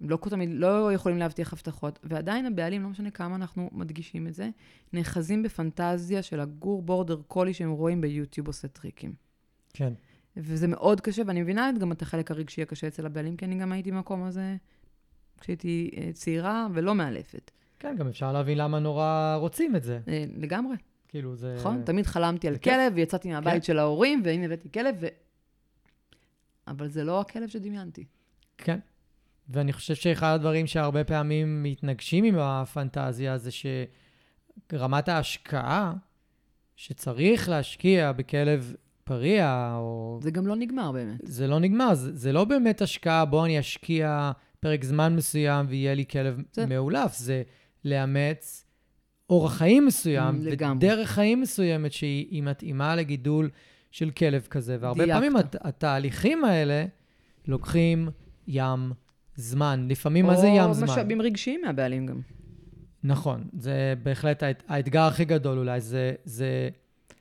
לא 0.00 0.18
תמיד, 0.30 0.48
לא 0.52 0.92
יכולים 0.92 1.18
להבטיח 1.18 1.52
הבטחות, 1.52 1.98
ועדיין 2.02 2.46
הבעלים, 2.46 2.82
לא 2.82 2.88
משנה 2.88 3.10
כמה 3.10 3.36
אנחנו 3.36 3.70
מדגישים 3.72 4.26
את 4.26 4.34
זה, 4.34 4.50
נאחזים 4.92 5.42
בפנטזיה 5.42 6.22
של 6.22 6.40
הגור 6.40 6.82
בורדר 6.82 7.20
קולי 7.26 7.54
שהם 7.54 7.70
רואים 7.70 8.00
ביוטיוב 8.00 8.46
עושה 8.46 8.68
טריקים. 8.68 9.14
כן. 9.74 9.92
וזה 10.36 10.68
מאוד 10.68 11.00
קשה, 11.00 11.22
ואני 11.26 11.42
מבינה 11.42 11.70
גם 11.80 11.92
את 11.92 12.02
החלק 12.02 12.30
הרגשי 12.30 12.62
הקשה 12.62 12.86
אצל 12.86 13.06
הבעלים, 13.06 13.36
כי 13.36 13.44
אני 13.44 13.58
גם 13.58 13.72
הייתי 13.72 13.92
במקום 13.92 14.22
הזה 14.22 14.56
כשהייתי 15.40 15.90
אה, 15.96 16.10
צעירה 16.12 16.66
ולא 16.74 16.94
מאלפת. 16.94 17.50
כן, 17.78 17.96
גם 17.98 18.08
אפשר 18.08 18.32
להבין 18.32 18.58
למה 18.58 18.78
נורא 18.78 19.36
רוצים 19.40 19.76
את 19.76 19.82
זה. 19.82 20.00
אה, 20.08 20.24
לגמרי, 20.36 20.76
כאילו, 21.08 21.36
זה... 21.36 21.54
נכון? 21.58 21.82
תמיד 21.84 22.06
חלמתי 22.06 22.48
על. 22.48 22.56
כלב, 22.56 22.92
ויצאתי 22.96 23.28
מהבית 23.28 23.54
כן. 23.54 23.62
של 23.62 23.78
ההורים, 23.78 24.22
והנה 24.24 24.44
הבאתי 24.44 24.72
כלב, 24.72 24.96
ו... 25.00 25.06
אבל 26.68 26.88
זה 26.88 27.04
לא 27.04 27.20
הכלב 27.20 27.48
שדמיינתי. 27.48 28.04
כן. 28.58 28.78
ואני 29.48 29.72
חושב 29.72 29.94
שאחד 29.94 30.34
הדברים 30.34 30.66
שהרבה 30.66 31.04
פעמים 31.04 31.62
מתנגשים 31.62 32.24
עם 32.24 32.38
הפנטזיה 32.38 33.38
זה 33.38 33.50
שרמת 34.70 35.08
ההשקעה 35.08 35.92
שצריך 36.76 37.48
להשקיע 37.48 38.12
בכלב 38.12 38.74
פריע, 39.04 39.74
או... 39.78 40.18
זה 40.22 40.30
גם 40.30 40.46
לא 40.46 40.56
נגמר 40.56 40.92
באמת. 40.92 41.20
זה 41.22 41.46
לא 41.46 41.58
נגמר, 41.60 41.94
זה, 41.94 42.16
זה 42.16 42.32
לא 42.32 42.44
באמת 42.44 42.82
השקעה, 42.82 43.24
בוא 43.24 43.44
אני 43.44 43.60
אשקיע 43.60 44.30
פרק 44.60 44.84
זמן 44.84 45.16
מסוים 45.16 45.66
ויהיה 45.68 45.94
לי 45.94 46.04
כלב 46.10 46.40
זה- 46.52 46.66
מאולף, 46.66 47.16
זה 47.16 47.42
לאמץ 47.84 48.64
אורח 49.30 49.52
חיים 49.54 49.86
מסוים, 49.86 50.34
Mm, 50.40 50.50
לגמרי. 50.50 50.76
ודרך 50.76 51.08
חיים 51.10 51.40
מסוימת 51.40 51.92
שהיא 51.92 52.26
היא 52.30 52.42
מתאימה 52.42 52.96
לגידול 52.96 53.50
של 53.90 54.10
כלב 54.10 54.46
כזה. 54.50 54.76
והרבה 54.80 55.04
דייקת. 55.04 55.14
פעמים 55.20 55.36
הת, 55.36 55.56
התהליכים 55.60 56.44
האלה 56.44 56.84
לוקחים 57.48 58.08
ים 58.48 58.92
זמן. 59.36 59.86
לפעמים 59.90 60.26
מה 60.26 60.36
זה 60.36 60.46
ים 60.46 60.64
או 60.68 60.74
זמן? 60.74 60.84
משאבים 60.88 61.22
רגשיים 61.22 61.60
מהבעלים 61.64 62.06
גם. 62.06 62.20
נכון, 63.04 63.44
זה 63.58 63.94
בהחלט 64.02 64.42
האת- 64.42 64.62
האתגר 64.68 65.00
הכי 65.02 65.24
גדול 65.24 65.58
אולי, 65.58 65.80
זה, 65.80 66.12
זה 66.24 66.68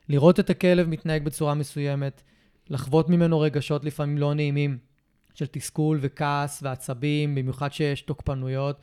לראות 0.10 0.40
את 0.40 0.50
הכלב 0.50 0.88
מתנהג 0.88 1.24
בצורה 1.24 1.54
מסוימת, 1.54 2.22
לחוות 2.70 3.10
ממנו 3.10 3.40
רגשות 3.40 3.86
לפעמים 3.86 4.18
לא 4.18 4.34
נעימים 4.34 4.78
של 5.34 5.46
תסכול 5.46 6.00
וכעס 6.02 6.64
ועצבים, 6.64 7.36
במיוחד 7.36 7.74
שיש 7.74 8.02
תוקפנויות, 8.02 8.80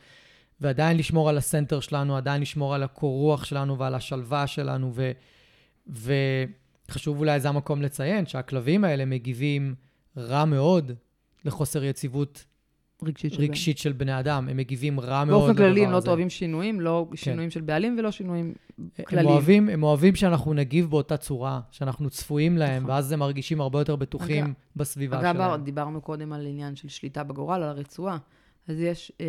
ועדיין 0.61 0.97
לשמור 0.97 1.29
על 1.29 1.37
הסנטר 1.37 1.79
שלנו, 1.79 2.17
עדיין 2.17 2.41
לשמור 2.41 2.75
על 2.75 2.83
הקור 2.83 3.19
רוח 3.19 3.45
שלנו 3.45 3.77
ועל 3.77 3.95
השלווה 3.95 4.47
שלנו, 4.47 4.91
ו, 4.95 5.11
וחשוב 6.87 7.19
אולי 7.19 7.39
זה 7.39 7.49
המקום 7.49 7.81
לציין 7.81 8.25
שהכלבים 8.25 8.83
האלה 8.83 9.05
מגיבים 9.05 9.75
רע 10.17 10.45
מאוד 10.45 10.91
לחוסר 11.45 11.83
יציבות 11.83 12.45
רגשית 13.05 13.33
של 13.33 13.41
רגשית 13.41 13.77
של 13.77 13.91
בני 13.91 14.19
אדם, 14.19 14.47
הם 14.49 14.57
מגיבים 14.57 14.99
רע 14.99 15.23
מאוד 15.25 15.39
באופן 15.39 15.55
כללי 15.57 15.85
הם 15.85 15.91
לא. 15.91 15.99
אוהבים 16.07 16.29
שינויים, 16.29 16.81
לא 16.81 17.07
שינויים 17.15 17.49
של 17.49 17.61
בעלים 17.61 17.95
ולא 17.99 18.11
שינויים 18.11 18.53
הם 18.77 18.87
כלליים. 19.05 19.27
אוהבים, 19.29 19.69
הם 19.69 19.83
אוהבים 19.83 20.15
שאנחנו 20.15 20.53
נגיב 20.53 20.89
באותה 20.89 21.17
צורה, 21.17 21.61
שאנחנו 21.71 22.09
צפויים 22.09 22.57
להם, 22.57 22.83
נכון. 22.83 22.89
ואז 22.95 23.11
הם 23.11 23.19
מרגישים 23.19 23.61
הרבה 23.61 23.79
יותר 23.79 23.95
בטוחים 23.95 24.45
אגב- 24.45 24.53
בסביבה 24.75 25.19
אגב, 25.19 25.35
שלהם. 25.35 25.63
דיברנו 25.63 26.01
קודם 26.01 26.33
על 26.33 26.45
עניין 26.45 26.75
של 26.75 26.87
שליטה 26.87 27.23
בגורל, 27.23 27.63
על 27.63 27.69
הרצועה. 27.69 28.17
אז 28.67 28.79
יש, 28.79 29.11
אה, 29.21 29.25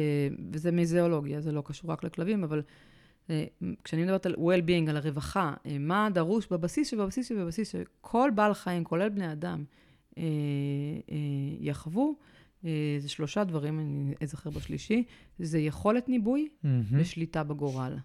וזה 0.53 0.73
מזיאולוגיה, 0.73 1.41
זה 1.41 1.53
לא 1.53 1.63
קשור 1.67 1.91
רק 1.91 2.05
לכלבים, 2.05 2.45
אבל 2.45 2.63
אה, 3.31 3.45
כשאני 3.85 4.03
מדברת 4.03 4.27
על 4.27 4.35
well-being, 4.35 4.91
על 4.91 4.97
הרווחה, 4.97 5.55
אה, 5.67 5.77
מה 5.79 6.09
דרוש 6.15 6.47
בבסיס 6.51 6.91
שבבסיס 6.91 7.29
שבבסיס, 7.29 7.73
שכל 7.73 8.31
בעל 8.35 8.55
חיים, 8.55 8.85
כולל 8.85 9.09
בני 9.09 9.33
אדם, 9.33 9.65
יחוו, 11.61 12.15
זה 12.99 13.09
שלושה 13.09 13.45
דברים, 13.45 13.81
אני 13.81 14.15
אזכר 14.21 14.51
בשלישי, 14.51 15.05
זה 15.39 15.59
יכולת 15.59 16.09
ניבוי 16.09 16.49
מהמם, 16.63 16.85
ושליטה 16.93 17.43
בגורל. 17.43 17.97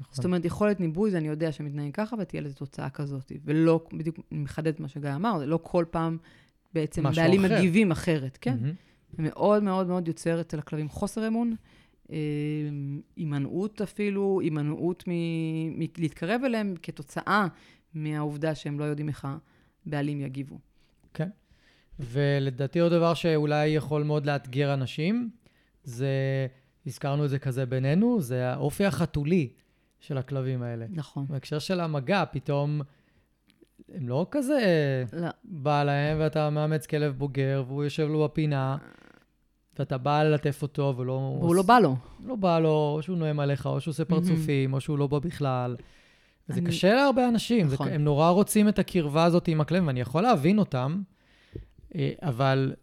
נכון. 0.00 0.14
זאת 0.14 0.24
אומרת, 0.24 0.44
יכולת 0.44 0.80
ניבוי 0.80 1.10
זה 1.10 1.18
אני 1.18 1.28
יודע 1.28 1.52
שמתנהג 1.52 1.94
ככה 1.94 2.16
ותהיה 2.18 2.42
לזה 2.42 2.54
תוצאה 2.54 2.90
כזאת. 2.90 3.32
ולא, 3.44 3.86
בדיוק, 3.92 4.18
אני 4.32 4.40
מחדדת 4.40 4.80
מה 4.80 4.88
שגיא 4.88 5.14
אמר, 5.14 5.38
זה 5.38 5.46
לא 5.46 5.58
כל 5.62 5.84
פעם 5.90 6.18
בעצם 6.74 7.02
בעלים 7.02 7.44
אחר. 7.44 7.58
מגיבים 7.58 7.90
אחרת, 7.90 8.38
כן? 8.40 8.56
זה 9.12 9.22
מאוד 9.22 9.62
מאוד 9.62 9.86
מאוד 9.86 10.08
יוצר 10.08 10.40
אצל 10.40 10.58
הכלבים 10.58 10.88
חוסר 10.88 11.28
אמון, 11.28 11.54
אה, 12.12 12.16
הימנעות 13.16 13.80
אפילו, 13.80 14.40
הימנעות 14.42 15.04
מלהתקרב 15.06 16.40
אליהם 16.44 16.74
כתוצאה 16.82 17.46
מהעובדה 17.94 18.54
שהם 18.54 18.78
לא 18.78 18.84
יודעים 18.84 19.08
איך 19.08 19.28
הבעלים 19.86 20.20
יגיבו. 20.20 20.58
ולדעתי 22.00 22.78
עוד 22.78 22.92
דבר 22.92 23.14
שאולי 23.14 23.66
יכול 23.66 24.02
מאוד 24.02 24.26
לאתגר 24.26 24.74
אנשים, 24.74 25.30
זה, 25.84 26.08
הזכרנו 26.86 27.24
את 27.24 27.30
זה 27.30 27.38
כזה 27.38 27.66
בינינו, 27.66 28.20
זה 28.20 28.48
האופי 28.48 28.84
החתולי 28.84 29.48
של 30.00 30.18
הכלבים 30.18 30.62
האלה. 30.62 30.86
נכון. 30.90 31.26
בהקשר 31.28 31.58
של 31.58 31.80
המגע, 31.80 32.24
פתאום 32.32 32.80
הם 33.94 34.08
לא 34.08 34.26
כזה 34.30 34.58
לא, 35.12 35.28
בא 35.44 35.84
להם 35.84 36.16
ואתה 36.20 36.50
מאמץ 36.50 36.86
כלב 36.86 37.14
בוגר 37.18 37.64
והוא 37.66 37.84
יושב 37.84 38.08
לו 38.08 38.24
בפינה, 38.24 38.76
ואתה 39.78 39.98
בא 39.98 40.22
ללטף 40.22 40.62
אותו 40.62 40.94
ולא... 40.96 41.12
והוא 41.12 41.54
לא 41.54 41.62
בא 41.62 41.78
לו. 41.78 41.96
לא 42.24 42.36
בא 42.36 42.58
לו, 42.58 42.92
או 42.96 43.02
שהוא 43.02 43.16
נואם 43.18 43.40
עליך, 43.40 43.66
או 43.66 43.80
שהוא 43.80 43.92
עושה 43.92 44.04
פרצופים, 44.04 44.72
או 44.72 44.80
שהוא 44.80 44.98
לא 44.98 45.06
בא 45.06 45.18
בכלל. 45.18 45.76
אני- 46.50 46.66
קשה 46.66 46.94
להרבה 46.94 47.28
אנשים, 47.28 47.66
נכון. 47.66 47.88
זה, 47.88 47.94
הם 47.94 48.04
נורא 48.04 48.30
רוצים 48.30 48.68
את 48.68 48.78
הקרבה 48.78 49.24
הזאת 49.24 49.48
עם 49.48 49.60
הכלבים, 49.60 49.86
ואני 49.86 50.00
יכול 50.00 50.22
להבין 50.22 50.58
אותם, 50.58 51.02
אבל 52.22 52.74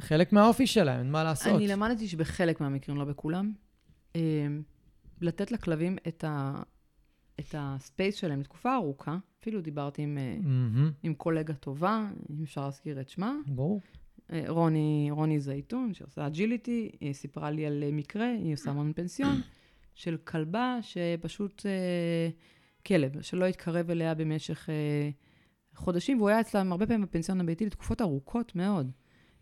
חלק 0.00 0.32
מהאופי 0.32 0.66
שלהם, 0.66 0.98
אין 0.98 1.10
מה 1.10 1.24
לעשות. 1.24 1.56
אני 1.56 1.68
למדתי 1.68 2.08
שבחלק 2.08 2.60
מהמקרים, 2.60 2.98
לא 2.98 3.04
בכולם, 3.04 3.52
אה, 4.16 4.20
לתת 5.20 5.52
לכלבים 5.52 5.96
את, 6.08 6.24
ה, 6.24 6.62
את 7.40 7.54
ה 7.58 7.67
space 7.67 8.14
שלהם 8.14 8.40
לתקופה 8.40 8.74
ארוכה. 8.74 9.16
אפילו 9.40 9.60
דיברתי 9.60 10.02
עם, 10.02 10.18
אה, 10.18 10.36
מהמם, 10.42 10.90
עם 11.02 11.14
קולגה 11.14 11.54
טובה, 11.54 12.06
אם 12.30 12.42
אפשר 12.42 12.64
להזכיר 12.64 13.00
את 13.00 13.08
שמה, 13.08 13.34
ברור. 13.46 13.80
אה, 14.32 14.44
רוני, 14.48 15.08
רוני 15.10 15.40
זייתון, 15.40 15.94
שעושה 15.94 16.26
agility, 16.26 16.90
היא 17.00 17.12
סיפרה 17.12 17.50
לי 17.50 17.66
על 17.66 17.82
אה, 17.82 17.90
מקרה, 17.92 18.30
היא 18.30 18.54
עושה 18.54 18.70
המון 18.70 18.92
פנסיון, 18.92 19.40
של 19.94 20.16
כלבה 20.24 20.78
שפשוט, 20.82 21.66
אה, 21.66 22.30
כלב, 22.86 23.22
שלא 23.22 23.44
התקרב 23.44 23.90
אליה 23.90 24.14
במשך 24.14 24.68
אה, 24.70 25.10
חודשים, 25.74 26.18
והוא 26.18 26.28
היה 26.28 26.40
אצלם 26.40 26.72
הרבה 26.72 26.86
פעמים 26.86 27.02
בפנסיון 27.02 27.40
הביתי 27.40 27.66
לתקופות 27.66 28.00
ארוכות 28.00 28.56
מאוד. 28.56 28.90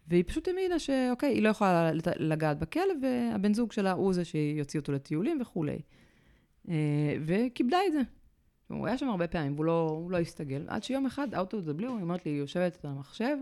והיא 0.08 0.24
פשוט 0.26 0.48
האמינה 0.48 0.78
שאוקיי, 0.78 1.34
היא 1.34 1.42
לא 1.42 1.48
יכולה 1.48 1.90
לגעת 2.16 2.58
בכלב, 2.58 2.96
והבן 3.02 3.54
זוג 3.54 3.72
שלה 3.72 3.92
הוא 3.92 4.12
זה 4.12 4.24
שיוציא 4.24 4.80
אותו 4.80 4.92
לטיולים 4.92 5.40
וכולי. 5.40 5.78
אה, 6.68 7.16
וכיבדה 7.26 7.78
את 7.86 7.92
זה. 7.92 8.00
הוא 8.68 8.86
היה 8.86 8.98
שם 8.98 9.08
הרבה 9.08 9.26
פעמים, 9.26 9.54
והוא 9.54 9.64
לא, 9.64 10.06
לא 10.10 10.18
הסתגל. 10.18 10.64
עד 10.68 10.82
שיום 10.82 11.06
אחד, 11.06 11.34
out 11.34 11.52
of 11.52 11.68
the 11.68 11.80
blue, 11.80 11.82
היא 11.82 12.02
אומרת 12.02 12.26
לי, 12.26 12.32
היא 12.32 12.38
יושבת 12.38 12.84
על 12.84 12.90
המחשב, 12.90 13.36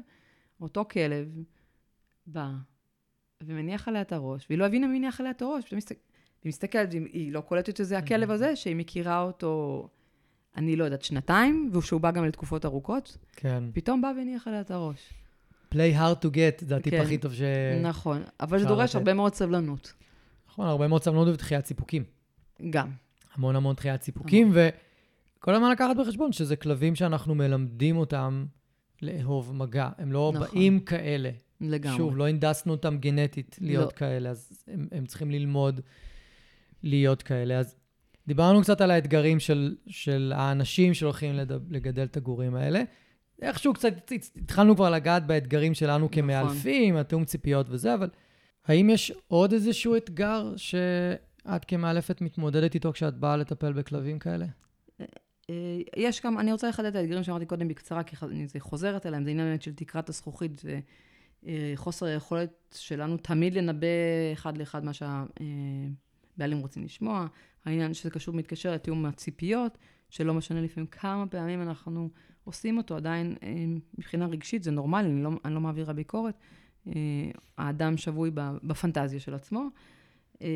אותו 0.61 0.84
כלב 0.91 1.43
בא 2.26 2.51
ומניח 3.43 3.89
עליה 3.89 4.03
את 4.03 4.12
הראש, 4.12 4.47
והיא 4.49 4.59
לא 4.59 4.64
הבינה 4.64 4.87
מי 4.87 4.99
מניח 4.99 5.20
עליה 5.20 5.32
את 5.32 5.43
הראש, 5.43 5.70
היא 5.70 5.78
מסתכלת, 6.45 6.93
היא, 6.93 7.01
היא 7.12 7.32
לא 7.32 7.41
קולטת 7.41 7.76
שזה 7.76 7.99
הכלב 7.99 8.30
הזה, 8.30 8.57
שהיא 8.57 8.76
מכירה 8.76 9.22
אותו 9.22 9.89
אני 10.57 10.77
לא 10.77 10.85
יודעת, 10.85 11.03
שנתיים, 11.03 11.71
ושהוא 11.73 12.01
בא 12.01 12.11
גם 12.11 12.25
לתקופות 12.25 12.65
ארוכות, 12.65 13.17
כן. 13.37 13.65
פתאום 13.75 14.03
בא 14.03 14.13
והניח 14.17 14.49
עליה 14.49 14.61
את 14.61 14.71
הראש. 14.71 15.13
play 15.75 15.97
hard 15.99 16.25
to 16.25 16.29
get, 16.29 16.65
זה 16.65 16.77
הטיפ 16.77 16.95
כן. 16.95 17.01
הכי 17.01 17.19
טוב 17.19 17.35
ש... 17.35 17.41
נכון, 17.83 18.23
אבל 18.41 18.59
זה 18.59 18.65
דורש 18.65 18.91
לתת. 18.91 18.95
הרבה 18.95 19.15
מאוד 19.15 19.35
סבלנות. 19.35 19.93
נכון, 20.49 20.67
הרבה 20.67 20.89
מאוד 20.89 21.03
סבלנות 21.03 21.29
ודחיית 21.29 21.67
סיפוקים. 21.67 22.05
גם. 22.71 22.91
המון 23.35 23.57
המון 23.57 23.75
דחיית 23.75 24.03
סיפוקים, 24.03 24.53
וכל 24.53 25.55
הזמן 25.55 25.71
לקחת 25.71 25.97
בחשבון 25.97 26.33
שזה 26.33 26.57
כלבים 26.57 26.95
שאנחנו 26.95 27.35
מלמדים 27.35 27.97
אותם 27.97 28.47
לאהוב 29.03 29.55
מגע. 29.55 29.89
הם 29.99 30.13
לא 30.13 30.33
נכון. 30.35 30.49
באים 30.49 30.81
כאלה. 30.81 31.31
לגמרי. 31.61 31.97
שוב, 31.97 32.17
לא 32.17 32.29
הנדסנו 32.29 32.73
אותם 32.73 32.99
גנטית 32.99 33.59
להיות 33.61 33.93
לא. 33.93 33.99
כאלה, 33.99 34.31
אז 34.31 34.65
הם, 34.69 34.89
הם 34.93 35.07
צריכים 35.07 35.31
ללמוד 35.31 35.81
להיות 36.83 37.23
כאלה. 37.23 37.59
אז 37.59 37.77
דיברנו 38.27 38.62
קצת 38.62 38.81
על 38.81 38.91
האתגרים 38.91 39.41
של, 39.41 39.77
של 39.87 40.33
האנשים 40.37 40.95
שהולכים 40.95 41.35
לדב, 41.35 41.72
לגדל 41.72 42.05
את 42.05 42.16
הגורים 42.16 42.55
האלה. 42.55 42.83
איכשהו 43.43 43.74
קצת 43.74 44.12
התחלנו 44.37 44.77
כבר 44.77 44.91
לגעת 44.91 45.27
באתגרים 45.27 45.74
שלנו 45.74 46.05
נכון. 46.05 46.09
כמאלפים, 46.22 46.97
התיאום 46.97 47.24
ציפיות 47.24 47.66
וזה, 47.70 47.95
אבל 47.95 48.09
האם 48.66 48.91
יש 48.91 49.12
עוד 49.29 49.53
איזשהו 49.53 49.97
אתגר 49.97 50.53
שאת 50.57 51.64
כמאלפת 51.68 52.20
מתמודדת 52.20 52.74
איתו 52.74 52.93
כשאת 52.93 53.14
באה 53.14 53.37
לטפל 53.37 53.72
בכלבים 53.72 54.18
כאלה? 54.18 54.47
אה, 55.51 55.79
יש 55.97 56.22
גם, 56.24 56.39
אני 56.39 56.53
רוצה 56.53 56.68
לחדד 56.68 56.87
את 56.87 56.97
האתגרים 56.97 57.22
שאמרתי 57.22 57.47
קודם 57.47 57.68
בקצרה, 57.68 58.03
כי 58.03 58.16
זה 58.47 58.61
חוזרת 58.61 59.07
אליהם, 59.07 59.24
זה 59.24 59.31
עניין 59.31 59.49
באמת 59.49 59.62
של 59.62 59.74
תקרת 59.74 60.09
הזכוכית, 60.09 60.59
זה 60.59 60.81
אה, 61.47 61.74
היכולת 62.01 62.77
שלנו 62.79 63.16
תמיד 63.16 63.55
לנבא 63.55 63.87
אחד 64.33 64.59
לאחד 64.59 64.85
מה 64.85 64.93
שהבעלים 64.93 66.59
רוצים 66.59 66.85
לשמוע, 66.85 67.27
העניין 67.67 67.95
שזה 67.95 68.11
קשור, 68.11 68.35
מתקשר 68.35 68.73
לתיאום 68.73 69.07
הציפיות, 69.07 69.79
שלא 70.11 70.35
משנה 70.35 70.61
לפעמים 70.61 70.87
כמה 70.87 71.27
פעמים 71.27 71.62
אנחנו 71.62 72.09
עושים 72.45 72.79
אותו, 72.79 72.97
עדיין 72.97 73.37
אה, 73.43 73.64
מבחינה 73.99 74.27
רגשית 74.27 74.62
זה 74.62 74.71
נורמלי, 74.71 75.09
אני 75.09 75.23
לא, 75.23 75.31
אני 75.45 75.55
לא 75.55 75.61
מעבירה 75.61 75.93
ביקורת, 75.93 76.35
אה, 76.87 76.93
האדם 77.59 77.97
שבוי 77.97 78.31
בפנטזיה 78.62 79.21
של 79.21 79.35
עצמו. 79.35 79.69
אה, 80.43 80.47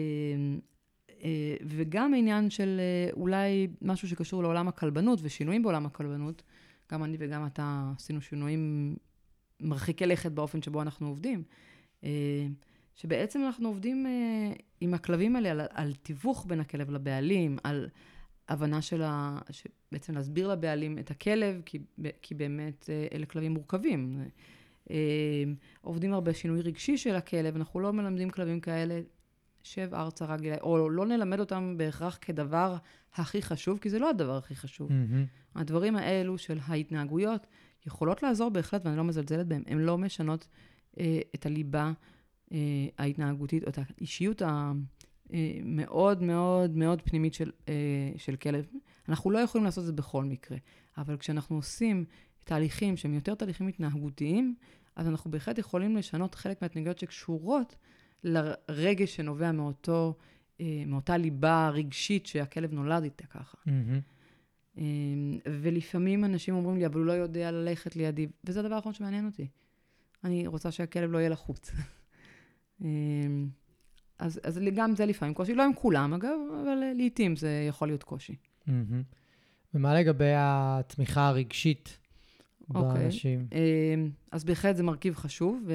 וגם 1.67 2.15
עניין 2.15 2.51
של 2.51 2.81
אולי 3.13 3.69
משהו 3.83 4.09
שקשור 4.09 4.43
לעולם 4.43 4.69
הכלבנות 4.69 5.19
ושינויים 5.23 5.63
בעולם 5.63 5.87
הכלבנות. 5.87 6.43
גם 6.93 7.05
אני 7.05 7.17
וגם 7.21 7.47
אתה 7.47 7.93
עשינו 7.97 8.21
שינויים 8.21 8.97
מרחיקי 9.61 10.07
לכת 10.07 10.33
באופן 10.33 10.63
שבו 10.63 10.83
אנחנו 10.83 11.09
עובדים. 11.09 11.43
שבעצם 13.01 13.43
אנחנו 13.47 13.69
עובדים 13.69 14.07
אה, 14.07 14.53
עם 14.81 14.95
הכלבים 14.95 15.37
האלה 15.37 15.51
על, 15.51 15.61
על 15.71 15.95
תיווך 15.95 16.47
בין 16.49 16.61
הכלב 16.61 16.91
לבעלים, 16.91 17.59
על 17.65 17.89
הבנה 18.49 18.83
של 18.83 19.03
ה... 19.03 19.39
בעצם 19.93 20.15
להסביר 20.15 20.49
לבעלים 20.49 20.99
את 20.99 21.11
הכלב, 21.11 21.61
כי, 21.67 21.79
כי 22.23 22.35
באמת 22.35 22.91
אה, 22.91 23.07
אלה 23.13 23.27
כלבים 23.27 23.53
מורכבים. 23.53 24.25
אה, 24.91 24.97
עובדים 25.81 26.13
הרבה 26.13 26.35
שינוי 26.35 26.61
רגשי 26.61 26.97
של 26.97 27.15
הכלב, 27.15 27.57
אנחנו 27.57 27.81
לא 27.81 27.93
מלמדים 27.93 28.31
כלבים 28.31 28.61
כאלה 28.61 29.01
שב 29.63 29.95
ארצה 29.95 30.25
רגלי, 30.25 30.61
או 30.61 30.91
לא 30.91 31.07
נלמד 31.07 31.41
אותם 31.41 31.75
בהכרח 31.77 32.19
כדבר 32.21 32.77
הכי 33.15 33.43
חשוב, 33.43 33.79
כי 33.79 33.91
זה 33.91 33.99
לא 33.99 34.11
הדבר 34.11 34.37
הכי 34.37 34.55
חשוב. 34.55 34.93
מהמם. 34.93 35.25
הדברים 35.55 35.97
האלו 35.97 36.39
של 36.39 36.59
ההתנהגויות 36.63 37.47
יכולות 37.87 38.23
לעזור 38.23 38.49
בהחלט, 38.49 38.87
ואני 38.87 38.97
לא 38.97 39.05
מזלזלת 39.05 39.47
בהם. 39.47 39.63
הן 39.67 39.79
לא 39.79 39.99
משנות 39.99 40.49
אה, 41.01 41.21
את 41.35 41.47
הליבה 41.47 41.93
ההתנהגותית, 42.99 43.65
או 43.65 43.69
את 43.69 43.79
האישיות 43.79 44.43
המאוד 44.43 46.23
מאוד 46.23 46.77
מאוד 46.77 47.03
פנימית 47.03 47.35
של, 47.35 47.51
אה, 47.69 47.75
של 48.17 48.37
כלב. 48.37 48.67
אנחנו 49.09 49.31
לא 49.31 49.39
יכולים 49.39 49.65
לעשות 49.65 49.83
את 49.83 49.87
זה 49.87 49.93
בכל 49.93 50.25
מקרה, 50.25 50.59
אבל 50.99 51.17
כשאנחנו 51.17 51.57
עושים 51.57 52.05
תהליכים 52.45 52.97
שהם 52.97 53.15
יותר 53.15 53.35
תהליכים 53.35 53.69
התנהגותיים, 53.69 54.55
אז 54.97 55.09
אנחנו 55.09 55.31
בהחלט 55.31 55.59
יכולים 55.59 55.97
לשנות 55.97 56.35
חלק 56.35 56.63
מההתנהגויות 56.63 56.99
שקשורות 56.99 57.77
לרגש 58.25 59.17
שנובע 59.17 59.53
מאותו, 59.53 60.15
אה, 60.61 60.83
מאותה 60.87 61.17
ליבה 61.17 61.69
רגשית 61.69 62.27
שהכלב 62.27 62.73
נולד 62.73 63.03
איתה 63.03 63.27
ככה. 63.27 63.59
אמ, 64.79 65.39
ולפעמים 65.47 66.25
אנשים 66.25 66.55
אומרים 66.55 66.77
לי, 66.77 66.87
אבל 66.87 66.99
הוא 66.99 67.07
לא 67.07 67.13
יודע 67.13 67.51
ללכת 67.51 67.97
לידי, 67.97 68.27
וזה 68.45 68.61
הדבר 68.61 68.75
האחרון 68.75 68.95
שמעניין 68.95 69.27
אותי. 69.27 69.47
אני 70.25 70.47
רוצה 70.47 70.71
שהכלב 70.71 71.11
לא 71.11 71.19
יהיה 71.19 71.29
לחוץ. 71.29 71.71
אמ, 72.85 73.49
אז, 74.19 74.41
אז 74.45 74.61
גם 74.75 74.95
זה 74.97 75.07
לפעמים 75.07 75.35
קושי, 75.35 75.55
לא 75.55 75.65
עם 75.65 75.75
כולם 75.75 76.15
אגב, 76.15 76.39
אבל 76.63 76.83
אה, 76.83 76.93
לעתים 76.97 77.37
זה 77.37 77.65
יכול 77.69 77.89
להיות 77.89 78.03
קושי. 78.03 78.37
מהמם. 78.67 79.03
ומה 79.75 79.95
לגבי 79.95 80.33
התמיכה 80.37 81.29
הרגשית 81.29 81.99
אוקיי. 82.75 83.03
באנשים? 83.03 83.47
אמ, 83.53 84.11
אז 84.33 84.45
בהחלט 84.45 84.77
זה 84.77 84.83
מרכיב 84.83 85.15
חשוב, 85.15 85.69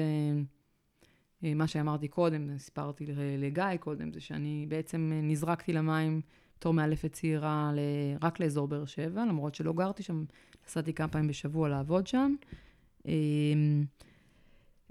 ומה 1.42 1.66
שאמרתי 1.66 2.08
קודם, 2.08 2.58
סיפרתי 2.58 3.06
לגיא 3.38 3.76
קודם, 3.80 4.12
זה 4.12 4.20
שאני 4.20 4.66
בעצם 4.68 5.12
אה, 5.14 5.20
נזרקתי 5.22 5.72
למים 5.72 6.20
בתור 6.58 6.74
מאלפת 6.74 7.12
צעירה 7.12 7.72
ל- 7.74 8.24
רק 8.24 8.40
לאזור 8.40 8.68
באר 8.68 8.84
שבע, 8.84 9.24
למרות 9.24 9.54
שלא 9.54 9.72
גרתי 9.72 10.02
שם, 10.02 10.24
נסעתי 10.66 10.92
כמה 10.92 11.08
פעמים 11.08 11.28
בשבוע 11.28 11.68
לעבוד 11.68 12.06
שם. 12.06 12.34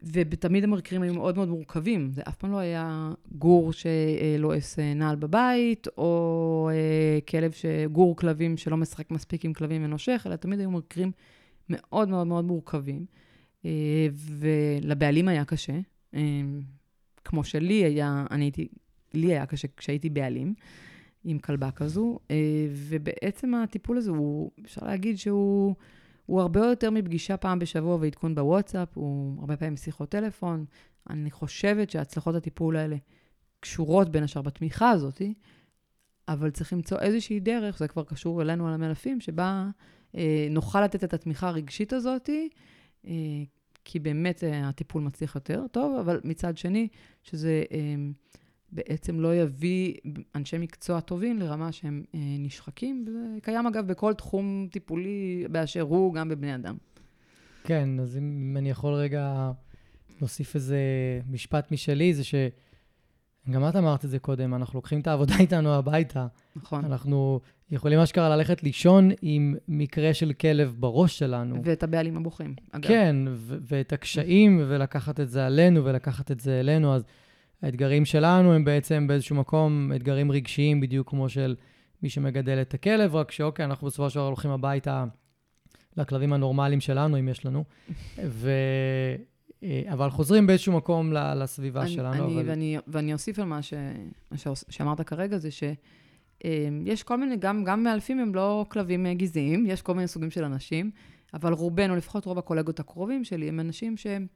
ותמיד 0.03 0.63
המקרים 0.63 1.01
היו 1.01 1.13
מאוד 1.13 1.35
מאוד 1.35 1.49
מורכבים. 1.49 2.11
זה 2.11 2.21
אף 2.27 2.35
פעם 2.35 2.51
לא 2.51 2.57
היה 2.57 3.11
גור 3.31 3.71
שלועס 3.73 4.79
אה, 4.79 4.93
נעל 4.93 5.15
בבית, 5.15 5.87
או 5.97 6.69
אה, 6.73 7.19
כלב, 7.29 7.51
ש... 7.51 7.65
גור 7.91 8.15
כלבים 8.15 8.57
שלא 8.57 8.77
משחק 8.77 9.11
מספיק 9.11 9.45
עם 9.45 9.53
כלבים 9.53 9.83
ונושך, 9.83 10.23
אלא 10.25 10.35
תמיד 10.35 10.59
היו 10.59 10.71
מקרים 10.71 11.11
מאוד 11.69 12.09
מאוד 12.09 12.27
מאוד 12.27 12.45
מורכבים. 12.45 13.05
אה, 13.65 14.07
ולבעלים 14.13 15.27
היה 15.27 15.45
קשה. 15.45 15.79
כמו 17.23 17.43
שלי 17.43 17.73
היה, 17.73 18.25
אני 18.31 18.45
הייתי, 18.45 18.67
לי 19.13 19.27
היה 19.27 19.45
קשה 19.45 19.67
כשהייתי 19.77 20.09
בעלים 20.09 20.53
עם 21.23 21.39
כלבה 21.39 21.71
כזו, 21.71 22.19
ובעצם 22.69 23.55
הטיפול 23.55 23.97
הזה 23.97 24.11
הוא, 24.11 24.51
אפשר 24.65 24.85
להגיד 24.85 25.17
שהוא... 25.17 25.75
הוא 26.25 26.41
הרבה 26.41 26.59
יותר 26.59 26.89
מפגישה 26.89 27.37
פעם 27.37 27.59
בשבוע 27.59 27.95
ועדכון 27.95 28.35
בוואטסאפ, 28.35 28.89
הוא 28.93 29.39
הרבה 29.39 29.57
פעמים 29.57 29.77
שיחות 29.77 30.09
טלפון. 30.09 30.65
אני 31.09 31.31
חושבת 31.31 31.89
שהצלחות 31.89 32.35
הטיפול 32.35 32.77
האלה 32.77 32.95
קשורות 33.59 34.09
בין 34.09 34.23
השאר 34.23 34.41
בתמיכה 34.41 34.89
הזאת, 34.89 35.21
אבל 36.27 36.49
צריך 36.49 36.73
למצוא 36.73 36.99
איזושהי 36.99 37.39
דרך, 37.39 37.77
זה 37.77 37.87
כבר 37.87 38.03
קשור 38.03 38.41
אלינו 38.41 38.67
על 38.67 38.73
המלפים, 38.73 39.21
שבה 39.21 39.69
אה, 40.15 40.47
נוכל 40.49 40.83
לתת 40.83 41.03
את 41.03 41.13
התמיכה 41.13 41.47
הרגשית 41.47 41.93
הזאת, 41.93 42.29
אה, 43.07 43.13
כי 43.85 43.99
באמת 43.99 44.43
אה, 44.43 44.69
הטיפול 44.69 45.01
מצליח 45.03 45.35
יותר 45.35 45.65
טוב, 45.71 45.99
אבל 45.99 46.21
מצד 46.23 46.57
שני, 46.57 46.87
שזה 47.23 47.63
אה, 47.71 47.95
בעצם 48.71 49.19
לא 49.19 49.35
יביא 49.35 49.93
אנשי 50.35 50.57
מקצוע 50.57 50.99
טובים 50.99 51.39
לרמה 51.39 51.71
שהם 51.71 52.03
אה, 52.15 52.19
נשחקים. 52.39 53.05
וזה 53.07 53.19
קיים 53.41 53.67
אגב 53.67 53.87
בכל 53.87 54.13
תחום 54.13 54.67
טיפולי 54.71 55.45
באשר 55.51 55.81
הוא, 55.81 56.13
גם 56.13 56.29
בבני 56.29 56.55
אדם. 56.55 56.77
כן, 57.63 57.99
אז 57.99 58.17
אם 58.17 58.55
אני 58.57 58.69
יכול 58.69 58.93
רגע 58.93 59.51
להוסיף 60.19 60.55
איזה 60.55 60.79
משפט 61.31 61.71
משלי, 61.71 62.13
זה 62.13 62.23
ש... 62.23 62.35
גם 63.49 63.69
את 63.69 63.75
אמרת 63.75 64.05
את 64.05 64.09
זה 64.09 64.19
קודם, 64.19 64.53
אנחנו 64.53 64.77
לוקחים 64.77 64.99
את 64.99 65.07
העבודה 65.07 65.33
איתנו 65.39 65.73
הביתה. 65.73 66.27
נכון. 66.55 66.85
אנחנו 66.85 67.39
יכולים 67.71 67.99
אשכרה 67.99 68.29
ללכת 68.29 68.63
לישון 68.63 69.09
עם 69.21 69.55
מקרה 69.67 70.13
של 70.13 70.33
כלב 70.33 70.75
בראש 70.79 71.19
שלנו. 71.19 71.55
ואת 71.63 71.83
הבעלים 71.83 72.17
הבוכים, 72.17 72.55
אגב. 72.71 72.87
כן, 72.87 73.15
ו- 73.29 73.57
ואת 73.61 73.93
הקשיים, 73.93 74.61
ולקחת 74.67 75.19
את 75.19 75.29
זה 75.29 75.45
עלינו 75.45 75.85
ולקחת 75.85 76.31
את 76.31 76.39
זה 76.39 76.59
אלינו, 76.59 76.95
אז 76.95 77.03
האתגרים 77.61 78.05
שלנו 78.05 78.53
הם 78.53 78.65
בעצם 78.65 79.07
באיזשהו 79.07 79.35
מקום 79.35 79.91
אתגרים 79.95 80.31
רגשיים, 80.31 80.81
בדיוק 80.81 81.09
כמו 81.09 81.29
של 81.29 81.55
מי 82.03 82.09
שמגדל 82.09 82.61
את 82.61 82.73
הכלב, 82.73 83.15
רק 83.15 83.31
שאוקיי, 83.31 83.65
אנחנו 83.65 83.87
בסופו 83.87 84.09
של 84.09 84.15
דבר 84.15 84.27
הולכים 84.27 84.51
הביתה 84.51 85.05
לכלבים 85.97 86.33
הנורמליים 86.33 86.81
שלנו, 86.81 87.19
אם 87.19 87.29
יש 87.29 87.45
לנו, 87.45 87.63
ו... 88.25 88.49
אה, 89.63 89.83
אבל 89.93 90.09
חוזרים 90.09 90.47
באיזשהו 90.47 90.73
מקום 90.73 91.13
לסביבה 91.13 91.81
אני, 91.81 91.89
שלנו. 91.89 92.25
אני, 92.25 92.35
אבל... 92.35 92.49
ואני, 92.49 92.77
ואני 92.87 93.13
אוסיף 93.13 93.39
על 93.39 93.45
מה, 93.45 93.61
ש, 93.61 93.73
מה 94.31 94.37
שעוש- 94.37 94.63
שאמרת 94.69 95.01
כרגע, 95.01 95.37
זה 95.37 95.49
שיש 95.51 97.03
כל 97.03 97.17
מיני, 97.17 97.37
גם, 97.37 97.63
גם 97.63 97.83
מאלפים 97.83 98.19
הם 98.19 98.35
לא 98.35 98.65
כלבים 98.69 99.05
אה, 99.05 99.13
גזעיים, 99.13 99.65
יש 99.65 99.81
כל 99.81 99.93
מיני 99.93 100.07
סוגים 100.07 100.31
של 100.31 100.43
אנשים, 100.43 100.91
אבל 101.33 101.53
רובנו, 101.53 101.95
לפחות 101.95 102.25
רוב 102.25 102.37
הקולגות 102.37 102.79
הקרובים 102.79 103.23
שלי, 103.23 103.49
הם 103.49 103.59
אנשים 103.59 103.97
שהם 103.97 104.27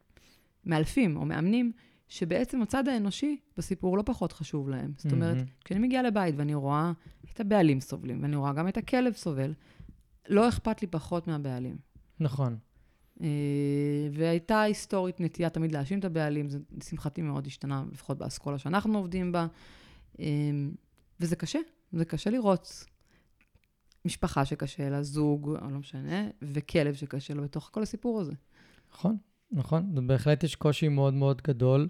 מאלפים 0.66 1.18
או 1.18 1.26
מאמנים, 1.26 1.72
שבעצם 2.10 2.62
הצד 2.62 2.88
האנושי 2.88 3.38
בסיפור 3.58 3.98
לא 3.98 4.04
פחות 4.06 4.32
חשוב 4.32 4.70
להם. 4.70 4.94
זאת 4.98 5.12
אומרת, 5.12 5.36
מהמם. 5.36 5.48
כשאני 5.66 5.80
מגיעה 5.80 6.04
לבית 6.04 6.36
ואני 6.38 6.54
רואה 6.54 6.92
את 7.34 7.40
הבעלים 7.40 7.82
סובלים, 7.82 8.22
ואני 8.22 8.36
רואה 8.36 8.54
גם 8.54 8.68
את 8.68 8.78
הכלב 8.78 9.14
סובל, 9.14 9.54
לא 10.30 10.50
אכפת 10.50 10.82
לי 10.82 10.88
פחות 10.88 11.28
מהבעלים. 11.28 11.78
נכון. 12.20 12.58
אה, 13.22 13.28
והייתה 14.14 14.62
היסטורית 14.62 15.20
נטייה 15.20 15.50
תמיד 15.50 15.72
להאשים 15.72 16.00
את 16.00 16.06
הבעלים, 16.06 16.50
זה 16.50 16.60
לשמחתי 16.78 17.22
מאוד 17.22 17.48
השתנה, 17.48 17.84
לפחות 17.92 18.18
באסכולה 18.18 18.58
שאנחנו 18.58 18.98
עובדים 18.98 19.32
בה. 19.32 19.48
אה, 20.20 20.26
וזה 21.20 21.36
קשה, 21.36 21.60
זה 21.92 22.06
קשה 22.06 22.30
לראות 22.30 22.86
משפחה 24.06 24.46
שקשה 24.46 24.90
לה, 24.90 25.04
זוג, 25.04 25.50
לא 25.62 25.80
משנה, 25.80 26.28
וכלב 26.42 26.94
שקשה 26.94 27.34
לו 27.34 27.44
בתוך 27.44 27.70
כל 27.74 27.84
הסיפור 27.84 28.22
הזה. 28.22 28.34
נכון, 28.94 29.18
נכון. 29.52 30.08
בהחלט 30.08 30.44
יש 30.44 30.56
קושי 30.56 30.88
מאוד 30.88 31.14
מאוד 31.14 31.42
גדול 31.42 31.90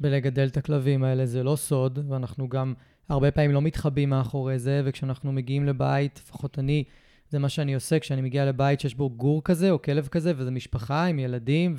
בלגדל 0.00 0.46
את 0.46 0.56
הכלבים 0.56 1.04
האלה, 1.04 1.26
זה 1.26 1.42
לא 1.42 1.56
סוד, 1.56 1.98
ואנחנו 2.08 2.48
גם 2.48 2.74
הרבה 3.08 3.30
פעמים 3.30 3.50
לא 3.52 3.62
מתחבאים 3.62 4.10
מאחורי 4.10 4.58
זה, 4.58 4.82
וכשאנחנו 4.84 5.32
מגיעים 5.32 5.66
לבית, 5.66 6.20
לפחות 6.24 6.58
אני, 6.58 6.84
זה 7.30 7.38
מה 7.38 7.48
שאני 7.48 7.74
עושה, 7.74 7.98
כשאני 7.98 8.20
מגיע 8.22 8.44
לבית 8.44 8.80
שיש 8.80 8.94
בו 8.94 9.10
גור 9.10 9.44
כזה 9.44 9.70
או 9.70 9.82
כלב 9.82 10.06
כזה, 10.06 10.32
וזו 10.36 10.50
משפחה 10.50 11.04
עם 11.04 11.18
ילדים, 11.18 11.76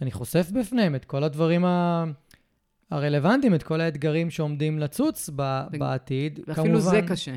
ואני 0.00 0.10
חושף 0.10 0.50
בפניהם 0.60 0.94
את 0.94 1.04
כל 1.04 1.24
הדברים 1.24 1.64
ה... 1.64 2.04
הרלוונטיים, 2.90 3.54
את 3.54 3.62
כל 3.62 3.80
האתגרים 3.80 4.30
שעומדים 4.30 4.78
לצוץ 4.78 5.30
ב- 5.36 5.64
ו- 5.72 5.78
בעתיד. 5.78 6.40
ואפילו 6.46 6.64
כמובן, 6.66 6.80
זה 6.80 7.00
קשה. 7.08 7.34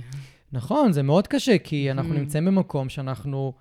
נכון, 0.52 0.92
זה 0.92 1.04
מאוד 1.04 1.28
קשה, 1.28 1.58
כי 1.58 1.92
אנחנו 1.92 2.14
Mhm. 2.14 2.18
נמצאים 2.18 2.46
במקום 2.46 2.90
שאנחנו 2.90 3.54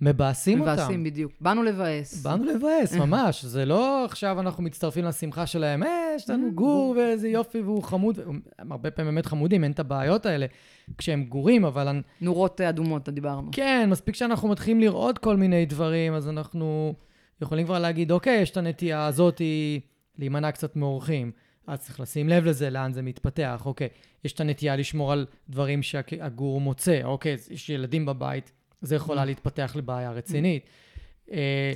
מבאסים 0.00 0.60
אותם. 0.60 0.72
מבאסים 0.72 1.04
בדיוק. 1.04 1.32
באנו 1.40 1.62
לבאס. 1.62 2.22
באנו 2.22 2.44
לבאס, 2.44 2.94
ממש. 3.06 3.44
זה 3.44 3.64
לא 3.64 4.04
עכשיו 4.04 4.40
אנחנו 4.40 4.62
מצטרפים 4.62 5.04
לשמחה 5.04 5.46
שלהם, 5.46 5.82
אה, 5.82 6.12
יש 6.16 6.30
לנו 6.30 6.52
גור 6.54 6.94
ואיזה 6.96 7.28
יופי 7.28 7.60
והוא 7.60 7.82
חמוד. 7.82 8.18
הם 8.58 8.72
הרבה 8.72 8.90
פעמים 8.90 9.14
באמת 9.14 9.26
חמודים, 9.26 9.64
אין 9.64 9.72
את 9.72 9.78
הבעיות 9.78 10.26
האלה 10.26 10.46
כשהם 10.98 11.24
גורים, 11.24 11.64
אבל 11.64 12.00
נורות 12.20 12.60
אדומות, 12.60 13.08
דיברנו. 13.08 13.50
כן, 13.52 13.88
מספיק 13.90 14.14
שאנחנו 14.14 14.48
מתחילים 14.48 14.80
לראות 14.80 15.18
כל 15.18 15.36
מיני 15.36 15.66
דברים, 15.66 16.14
אז 16.14 16.28
אנחנו 16.28 16.94
יכולים 17.42 17.66
כבר 17.66 17.78
להגיד, 17.78 18.12
אוקיי, 18.12 18.40
יש 18.40 18.50
את 18.50 18.56
הנטייה 18.56 19.06
הזאת 19.06 19.40
להימנע 20.18 20.52
קצת 20.52 20.76
מאורחים. 20.76 21.30
אז 21.66 21.80
צריך 21.80 22.00
לשים 22.00 22.28
לב 22.28 22.44
לזה, 22.44 22.70
לאן 22.70 22.92
זה 22.92 23.02
מתפתח, 23.02 23.62
אוקיי. 23.64 23.88
יש 24.24 24.32
את 24.32 24.40
הנטייה 24.40 24.76
לשמור 24.76 25.12
על 25.12 25.26
דברים 25.48 25.82
שהגור 25.82 26.60
מוצא, 26.60 27.00
אוקיי, 27.04 27.36
יש 27.50 27.70
ילדים 27.70 28.06
בבית, 28.06 28.52
זה 28.80 28.96
יכולה 28.96 29.24
להתפתח 29.24 29.72
לבעיה 29.76 30.12
רצינית. 30.12 30.62
אה, 31.32 31.72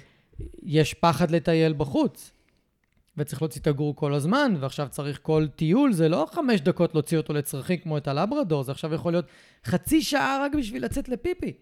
יש 0.62 0.94
פחד 0.94 1.30
לטייל 1.30 1.72
בחוץ, 1.72 2.30
וצריך 3.16 3.42
להוציא 3.42 3.60
את 3.60 3.66
הגור 3.66 3.96
כל 3.96 4.14
הזמן, 4.14 4.54
ועכשיו 4.60 4.88
צריך 4.90 5.18
כל 5.22 5.46
טיול, 5.56 5.92
זה 5.92 6.08
לא 6.08 6.26
חמש 6.32 6.60
דקות 6.60 6.94
להוציא 6.94 7.18
אותו 7.18 7.32
לצרכים 7.32 7.78
כמו 7.78 7.98
את 7.98 8.08
הלברדור, 8.08 8.62
זה 8.62 8.72
עכשיו 8.72 8.94
יכול 8.94 9.12
להיות 9.12 9.26
חצי 9.64 10.02
שעה 10.02 10.38
רק 10.44 10.54
בשביל 10.54 10.84
לצאת 10.84 11.08
לפיפי. 11.08 11.52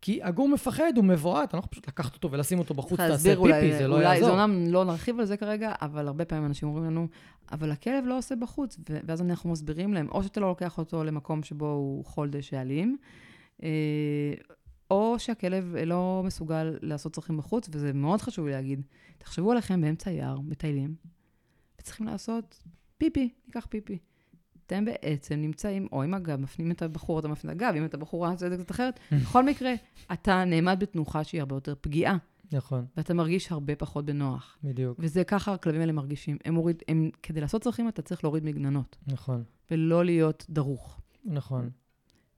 כי 0.00 0.22
הגור 0.22 0.48
מפחד, 0.48 0.92
הוא 0.96 1.04
מבועת, 1.04 1.54
אני 1.54 1.58
לא 1.58 1.58
יכול 1.58 1.70
פשוט 1.70 1.88
לקחת 1.88 2.14
אותו 2.14 2.30
ולשים 2.30 2.58
אותו 2.58 2.74
בחוץ, 2.74 3.00
תעשה 3.00 3.28
פיפי, 3.28 3.36
אולי, 3.36 3.72
זה 3.72 3.88
לא 3.88 3.94
אולי, 3.94 4.04
יעזור. 4.04 4.28
זה 4.28 4.42
אומנם 4.42 4.66
לא 4.72 4.84
נרחיב 4.84 5.20
על 5.20 5.24
זה 5.24 5.36
כרגע, 5.36 5.72
אבל 5.82 6.06
הרבה 6.06 6.24
פעמים 6.24 6.46
אנשים 6.46 6.68
אומרים 6.68 6.84
לנו, 6.84 7.08
אבל 7.52 7.70
הכלב 7.70 8.04
לא 8.06 8.18
עושה 8.18 8.36
בחוץ, 8.36 8.78
ואז 9.06 9.22
אנחנו 9.22 9.50
מסבירים 9.50 9.94
להם, 9.94 10.08
או 10.08 10.22
שאתה 10.22 10.40
לא 10.40 10.48
לוקח 10.48 10.78
אותו 10.78 11.04
למקום 11.04 11.42
שבו 11.42 11.66
הוא 11.66 12.04
חול 12.04 12.30
דשא 12.30 12.60
אלים, 12.60 12.96
אה, 13.62 13.68
או 14.92 15.18
שהכלב 15.18 15.74
לא 15.86 16.22
מסוגל 16.24 16.78
לעשות 16.82 17.12
צרכים 17.12 17.36
בחוץ, 17.36 17.68
וזה 17.72 17.92
מאוד 17.92 18.22
חשוב 18.22 18.46
לי 18.46 18.52
להגיד. 18.52 18.82
תחשבו 19.18 19.52
עליכם 19.52 19.80
באמצע 19.80 20.10
היער, 20.10 20.40
מטיילים, 20.40 20.94
וצריכים 21.80 22.06
לעשות 22.06 22.62
פיפי, 22.98 23.28
ניקח 23.46 23.66
פיפי. 23.70 23.98
אתם 24.66 24.84
בעצם 24.84 25.34
נמצאים, 25.34 25.88
או 25.92 26.02
עם 26.02 26.14
הגב, 26.14 26.40
מפנים 26.40 26.70
את 26.70 26.82
הבחור, 26.82 27.18
אתה 27.18 27.28
מפנה 27.28 27.52
את 27.52 27.56
הגב, 27.56 27.74
אם 27.76 27.84
אתה 27.84 27.96
בחורה, 27.96 28.36
זה 28.36 28.56
קצת 28.56 28.70
אחרת. 28.70 29.00
בכל 29.22 29.44
מקרה, 29.44 29.72
אתה 30.12 30.44
נעמד 30.44 30.76
בתנוחה 30.80 31.24
שהיא 31.24 31.40
הרבה 31.40 31.56
יותר 31.56 31.74
פגיעה. 31.80 32.16
נכון, 32.52 32.86
ואתה 32.96 33.14
מרגיש 33.14 33.52
הרבה 33.52 33.76
פחות 33.76 34.06
בנוח. 34.06 34.58
בדיוק, 34.64 34.98
וזה 35.00 35.24
ככה 35.24 35.52
הכלבים 35.52 35.80
האלה 35.80 35.92
מרגישים. 35.92 36.36
הם 36.44 36.54
מוריד, 36.54 36.82
הם, 36.88 37.10
כדי 37.22 37.40
לעשות 37.40 37.62
צרכים 37.62 37.88
אתה 37.88 38.02
צריך 38.02 38.24
להוריד 38.24 38.44
מגננות, 38.44 38.96
נכון, 39.06 39.44
ולא 39.70 40.04
להיות 40.04 40.46
דרוך. 40.50 41.00
נכון. 41.24 41.70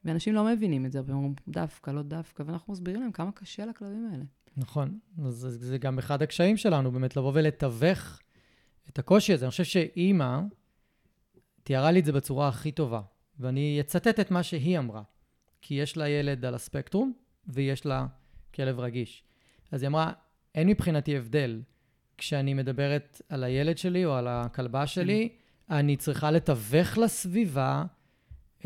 ואנשים 0.04 0.34
לא 0.34 0.44
מבינים 0.44 0.86
את 0.86 0.92
זה, 0.92 1.00
והם 1.06 1.16
אומרים, 1.16 1.34
דווקא, 1.48 1.90
לא 1.90 2.02
דווקא, 2.02 2.42
ואנחנו 2.46 2.72
מסבירים 2.72 3.00
להם 3.00 3.12
כמה 3.12 3.32
קשה 3.32 3.66
לכלבים 3.66 4.08
האלה. 4.12 4.24
נכון. 4.56 4.98
אז 5.26 5.34
זה, 5.34 5.50
זה 5.50 5.78
גם 5.78 5.98
אחד 5.98 6.22
הקשיים 6.22 6.56
שלנו, 6.56 6.92
באמת 6.92 7.16
לבוא 7.16 7.32
ולתווך 7.34 8.20
את 8.88 8.98
הקושי 8.98 9.32
הזה. 9.32 9.44
אני 9.44 9.50
חושב 9.50 9.64
שאימא 9.64 10.40
תיארה 11.62 11.90
לי 11.90 12.00
את 12.00 12.04
זה 12.04 12.12
בצורה 12.12 12.48
הכי 12.48 12.72
טובה, 12.72 13.00
ואני 13.40 13.80
אצטט 13.80 14.20
את 14.20 14.30
מה 14.30 14.42
שהיא 14.42 14.78
אמרה. 14.78 15.02
כי 15.62 15.74
יש 15.74 15.96
לה 15.96 16.08
ילד 16.08 16.44
על 16.44 16.54
הספקטרום, 16.54 17.12
ויש 17.46 17.86
לה 17.86 18.06
כלב 18.54 18.80
רגיש. 18.80 19.24
אז 19.72 19.82
היא 19.82 19.88
אמרה, 19.88 20.12
אין 20.54 20.68
מבחינתי 20.68 21.16
הבדל. 21.16 21.62
כשאני 22.18 22.54
מדברת 22.54 23.22
על 23.28 23.44
הילד 23.44 23.78
שלי 23.78 24.04
או 24.04 24.14
על 24.14 24.28
הכלבה 24.28 24.86
שלי, 24.86 25.28
אני 25.70 25.96
צריכה 25.96 26.30
לתווך 26.30 26.98
לסביבה 26.98 27.84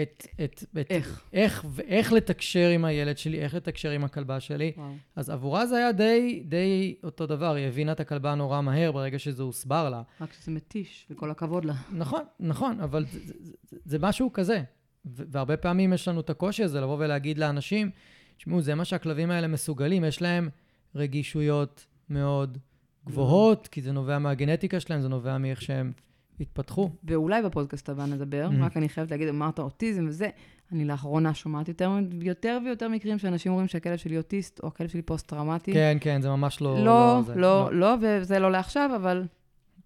את... 0.00 0.26
את, 0.44 0.64
את 0.80 0.90
איך? 0.90 1.24
איך, 1.32 1.64
ואיך 1.70 2.12
לתקשר 2.12 2.68
עם 2.68 2.84
הילד 2.84 3.18
שלי, 3.18 3.40
איך 3.40 3.54
לתקשר 3.54 3.90
עם 3.90 4.04
הכלבה 4.04 4.40
שלי. 4.40 4.72
וואו. 4.76 4.92
אז 5.16 5.30
עבורה 5.30 5.66
זה 5.66 5.76
היה 5.76 5.92
די, 5.92 6.42
די 6.46 6.94
אותו 7.04 7.26
דבר, 7.26 7.54
היא 7.54 7.66
הבינה 7.66 7.92
את 7.92 8.00
הכלבה 8.00 8.34
נורא 8.34 8.60
מהר 8.60 8.92
ברגע 8.92 9.18
שזה 9.18 9.42
הוסבר 9.42 9.90
לה. 9.90 10.02
רק 10.20 10.32
שזה 10.32 10.52
מתיש, 10.52 11.06
וכל 11.10 11.30
הכבוד 11.30 11.64
לה. 11.64 11.74
נכון, 11.92 12.22
נכון, 12.40 12.80
אבל 12.80 13.04
זה, 13.12 13.18
זה, 13.24 13.34
זה, 13.62 13.76
זה 13.84 13.98
משהו 13.98 14.32
כזה. 14.32 14.62
והרבה 15.04 15.56
פעמים 15.56 15.92
יש 15.92 16.08
לנו 16.08 16.20
את 16.20 16.30
הקושי 16.30 16.64
הזה 16.64 16.80
לבוא 16.80 16.96
ולהגיד 16.98 17.38
לאנשים, 17.38 17.90
תשמעו, 18.36 18.60
זה 18.60 18.74
מה 18.74 18.84
שהכלבים 18.84 19.30
האלה 19.30 19.46
מסוגלים, 19.46 20.04
יש 20.04 20.22
להם 20.22 20.48
רגישויות 20.94 21.86
מאוד 22.10 22.58
גבוהות, 23.06 23.68
כי 23.68 23.82
זה 23.82 23.92
נובע 23.92 24.18
מהגנטיקה 24.18 24.80
שלהם, 24.80 25.00
זה 25.00 25.08
נובע 25.08 25.38
מאיך 25.38 25.62
שהם 25.62 25.92
התפתחו. 26.40 26.90
ואולי 27.04 27.42
בפודקאסט 27.42 27.88
הבא 27.88 28.06
נדבר, 28.06 28.48
Mhm. 28.52 28.62
רק 28.64 28.76
אני 28.76 28.88
חייבת 28.88 29.10
להגיד, 29.10 29.28
אמרת 29.28 29.58
אוטיזם 29.58 30.04
וזה, 30.08 30.28
אני 30.72 30.84
לאחרונה 30.84 31.34
שומעת 31.34 31.68
יותר, 31.68 31.90
יותר 32.22 32.58
ויותר 32.64 32.88
מקרים 32.88 33.18
שאנשים 33.18 33.52
אומרים 33.52 33.68
שהכלב 33.68 33.96
שלי 33.96 34.16
אוטיסט, 34.16 34.60
או 34.62 34.68
הכלב 34.68 34.88
שלי 34.88 35.02
פוסט-טראומטי. 35.02 35.72
כן, 35.72 35.96
כן, 36.00 36.22
זה 36.22 36.28
ממש 36.28 36.60
לא... 36.60 36.84
לא, 36.84 37.20
זה, 37.26 37.34
לא, 37.34 37.68
לא, 37.72 37.94
וזה 38.02 38.38
לא 38.38 38.50
לעכשיו, 38.52 38.90
אבל 38.96 39.24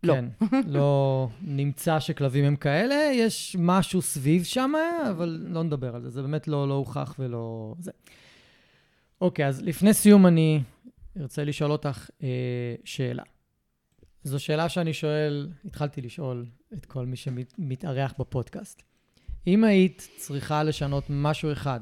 לא. 0.03 0.15
כן, 0.15 0.25
לא 0.67 1.29
נמצא 1.43 2.01
שכלבים 2.01 2.45
הם 2.45 2.57
כאלה, 2.57 3.11
יש 3.15 3.57
משהו 3.59 4.03
סביב 4.03 4.45
שם, 4.45 4.73
אבל 5.11 5.43
לא 5.49 5.63
נדבר 5.63 5.95
על 5.95 6.03
זה, 6.03 6.11
זה 6.11 6.23
באמת 6.23 6.49
לא, 6.49 6.69
לא 6.69 6.75
הוכח 6.75 7.15
ולא... 7.19 7.75
זה. 7.79 7.91
אוקיי, 9.21 9.47
אז 9.47 9.63
לפני 9.63 9.95
סיום 9.95 10.27
אני 10.27 10.63
ארצה 11.21 11.45
לשאול 11.45 11.71
אותך 11.73 12.11
אה, 12.23 12.29
שאלה. 12.85 13.23
זו 14.25 14.41
שאלה 14.41 14.69
שאני 14.69 14.93
שואל, 14.93 15.49
התחלתי 15.65 16.01
לשאול 16.01 16.47
את 16.73 16.87
כל 16.87 17.07
מי 17.07 17.17
שמתארח 17.17 18.15
בפודקאסט. 18.19 18.83
אם 19.47 19.65
היית 19.65 20.09
צריכה 20.17 20.63
לשנות 20.63 21.05
משהו 21.11 21.53
אחד 21.53 21.81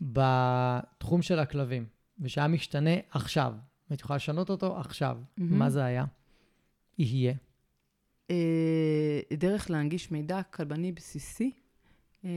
בתחום 0.00 1.22
של 1.22 1.38
הכלבים, 1.38 1.86
ושהיה 2.20 2.48
משתנה 2.48 2.94
עכשיו, 3.10 3.54
והיית 3.90 4.00
יכולה 4.00 4.16
לשנות 4.16 4.50
אותו 4.50 4.78
עכשיו, 4.78 5.18
מהמם. 5.36 5.58
מה 5.58 5.70
זה 5.70 5.84
היה? 5.84 6.04
יהיה. 6.98 7.34
אה, 8.30 9.20
דרך 9.32 9.70
להנגיש 9.70 10.10
מידע 10.10 10.42
כלבני 10.42 10.92
בסיסי 10.92 11.50
אה, 12.24 12.30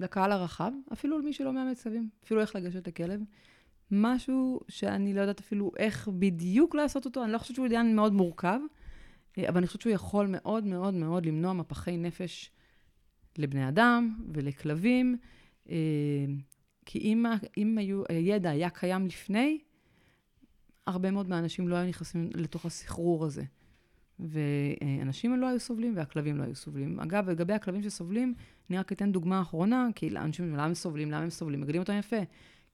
לקהל 0.00 0.32
הרחב, 0.32 0.72
אפילו 0.92 1.18
למי 1.18 1.32
שלא 1.32 1.52
מאמץ 1.52 1.82
כלבים, 1.82 2.08
אפילו 2.24 2.40
איך 2.40 2.56
לגשת 2.56 2.88
לכלב. 2.88 3.20
משהו 3.92 4.60
שאני 4.68 5.14
לא 5.14 5.20
יודעת 5.20 5.40
אפילו 5.40 5.72
איך 5.76 6.08
בדיוק 6.08 6.74
לעשות 6.74 7.04
אותו, 7.04 7.24
אני 7.24 7.32
לא 7.32 7.38
חושבת 7.38 7.54
שהוא 7.54 7.66
עניין 7.66 7.96
מאוד 7.96 8.12
מורכב, 8.12 8.58
אה, 9.38 9.48
אבל 9.48 9.58
אני 9.58 9.66
חושבת 9.66 9.82
שהוא 9.82 9.92
יכול 9.92 10.26
מאוד 10.26 10.64
מאוד 10.64 10.94
מאוד 10.94 11.26
למנוע 11.26 11.52
מפחי 11.52 11.96
נפש 11.96 12.50
לבני 13.38 13.68
אדם 13.68 14.16
ולכלבים, 14.34 15.16
אה, 15.70 15.76
כי 16.86 16.98
אם, 16.98 17.24
אם 17.58 17.78
היו, 17.78 18.02
הידע 18.08 18.50
היה 18.50 18.70
קיים 18.70 19.06
לפני, 19.06 19.58
הרבה 20.86 21.10
מאוד 21.10 21.28
מהאנשים 21.28 21.68
לא 21.68 21.76
היו 21.76 21.88
נכנסים 21.88 22.30
לתוך 22.34 22.66
הסחרור 22.66 23.24
הזה. 23.24 23.44
ואנשים 24.18 25.40
לא 25.40 25.48
היו 25.48 25.60
סובלים 25.60 25.96
והכלבים 25.96 26.38
לא 26.38 26.42
היו 26.42 26.54
סובלים. 26.54 27.00
אגב, 27.00 27.30
לגבי 27.30 27.52
הכלבים 27.52 27.82
שסובלים, 27.82 28.34
אני 28.70 28.78
רק 28.78 28.92
אתן 28.92 29.12
דוגמה 29.12 29.40
אחרונה, 29.40 29.88
כי 29.94 30.10
אנשים 30.16 30.52
למה 30.52 30.64
הם 30.64 30.74
סובלים? 30.74 31.10
למה 31.10 31.22
הם 31.22 31.30
סובלים? 31.30 31.60
מגדלים 31.60 31.80
אותם 31.80 31.98
יפה. 31.98 32.16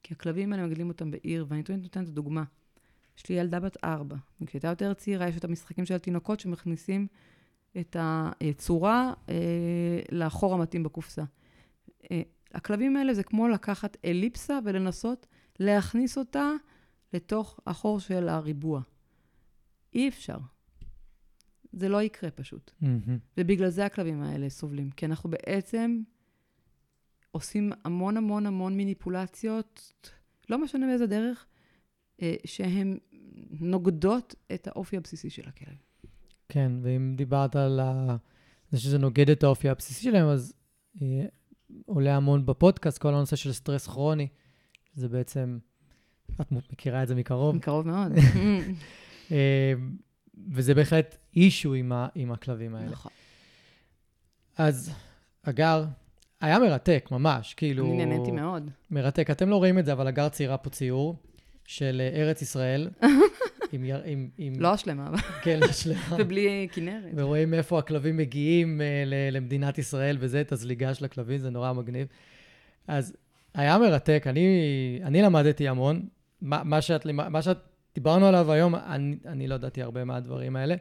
כי 0.03 0.13
הכלבים 0.13 0.53
האלה 0.53 0.67
מגדלים 0.67 0.89
אותם 0.89 1.11
בעיר, 1.11 1.45
ואני 1.49 1.63
תמיד 1.63 1.79
נותנת 1.79 2.03
את 2.03 2.09
הדוגמה. 2.09 2.43
יש 3.17 3.29
לי 3.29 3.35
ילדה 3.35 3.59
בת 3.59 3.77
ארבע, 3.83 4.15
וכשהייתה 4.41 4.67
יותר 4.67 4.93
צעירה, 4.93 5.27
יש 5.27 5.37
את 5.37 5.43
המשחקים 5.43 5.85
של 5.85 5.93
התינוקות 5.93 6.39
שמכניסים 6.39 7.07
את 7.77 7.95
הצורה 7.99 9.13
אה, 9.29 9.35
לחור 10.11 10.53
המתאים 10.53 10.83
בקופסה. 10.83 11.23
אה, 12.11 12.21
הכלבים 12.53 12.95
האלה 12.95 13.13
זה 13.13 13.23
כמו 13.23 13.47
לקחת 13.47 13.97
אליפסה 14.05 14.59
ולנסות 14.65 15.27
להכניס 15.59 16.17
אותה 16.17 16.51
לתוך 17.13 17.59
החור 17.67 17.99
של 17.99 18.29
הריבוע. 18.29 18.81
אי 19.93 20.09
אפשר. 20.09 20.37
זה 21.71 21.89
לא 21.89 22.01
יקרה 22.01 22.31
פשוט. 22.31 22.71
מהמם. 22.81 23.17
ובגלל 23.37 23.69
זה 23.69 23.85
הכלבים 23.85 24.21
האלה 24.21 24.49
סובלים. 24.49 24.89
כי 24.89 25.05
אנחנו 25.05 25.29
בעצם 25.29 26.01
עושים 27.31 27.71
המון 27.85 28.17
המון 28.17 28.45
המון 28.45 28.77
מניפולציות, 28.77 29.93
לא 30.49 30.63
משנה 30.63 30.87
באיזה 30.87 31.07
דרך, 31.07 31.45
אה, 32.21 32.35
שהן 32.45 32.97
נוגדות 33.59 34.35
את 34.53 34.67
האופי 34.67 34.97
הבסיסי 34.97 35.29
של 35.29 35.47
הכלב. 35.47 35.75
כן, 36.49 36.71
ואם 36.81 37.13
דיברת 37.15 37.55
על 37.55 37.79
ה... 37.79 38.15
זה 38.71 38.79
שזה 38.79 38.97
נוגד 38.97 39.29
את 39.29 39.43
האופי 39.43 39.69
הבסיסי 39.69 40.03
שלהם, 40.03 40.27
אז 40.27 40.53
אה, 41.01 41.25
עולה 41.85 42.15
המון 42.15 42.45
בפודקאסט, 42.45 42.97
כל 42.97 43.13
הנושא 43.13 43.35
של 43.35 43.53
סטרס 43.53 43.87
כרוני. 43.87 44.27
זה 44.93 45.09
בעצם, 45.09 45.59
את 46.41 46.51
מכירה 46.51 47.03
את 47.03 47.07
זה 47.07 47.15
מקרוב. 47.15 47.55
מקרוב 47.55 47.87
מאוד. 47.87 48.11
אה, 49.31 49.73
וזה 50.51 50.73
בהחלט 50.73 51.17
אישו 51.35 51.73
עם, 51.73 51.91
ה, 51.91 52.07
עם 52.15 52.31
הכלבים 52.31 52.75
האלה. 52.75 52.89
נכון. 52.89 53.11
אז, 54.57 54.91
אגר, 55.43 55.85
היה 56.41 56.59
מרתק, 56.59 57.07
ממש, 57.11 57.53
כאילו... 57.53 57.85
אני 57.85 58.05
נהניתי 58.05 58.31
מאוד. 58.31 58.69
מרתק. 58.91 59.31
אתם 59.31 59.49
לא 59.49 59.55
רואים 59.55 59.79
את 59.79 59.85
זה, 59.85 59.93
אבל 59.93 60.07
אגר 60.07 60.29
ציירה 60.29 60.57
פה 60.57 60.69
ציור 60.69 61.15
של 61.65 62.01
אה, 62.13 62.21
ארץ 62.21 62.41
ישראל. 62.41 62.89
עם, 63.71 63.83
יר- 63.85 64.01
עם, 64.05 64.29
עם... 64.37 64.53
לא 64.59 64.73
השלמה, 64.73 65.07
אבל- 65.07 65.17
כן, 65.41 65.59
השלמה. 65.69 66.15
ובלי 66.19 66.67
כנרת. 66.71 67.03
ורואים 67.15 67.53
איפה 67.53 67.79
הכלבים 67.79 68.17
מגיעים 68.17 68.81
אה, 68.81 69.03
ל- 69.05 69.35
למדינת 69.37 69.77
ישראל, 69.77 70.17
וזה, 70.19 70.41
את 70.41 70.51
הזליגה 70.51 70.93
של 70.93 71.05
הכלבים, 71.05 71.37
זה 71.37 71.49
נורא 71.49 71.73
מגניב. 71.73 72.07
אז 72.87 73.13
היה 73.53 73.77
מרתק, 73.77 74.23
אני, 74.27 74.47
אני 75.03 75.21
למדתי 75.21 75.67
המון. 75.67 76.05
מה, 76.41 76.61
מה, 76.63 76.81
שאת, 76.81 77.05
מה 77.05 77.41
שאת 77.41 77.57
דיברנו 77.95 78.25
עליו 78.25 78.51
היום, 78.51 78.75
אני, 78.75 79.15
אני 79.25 79.47
לא 79.47 79.55
ידעתי 79.55 79.81
הרבה 79.81 80.03
מהדברים 80.03 80.55
האלה, 80.55 80.75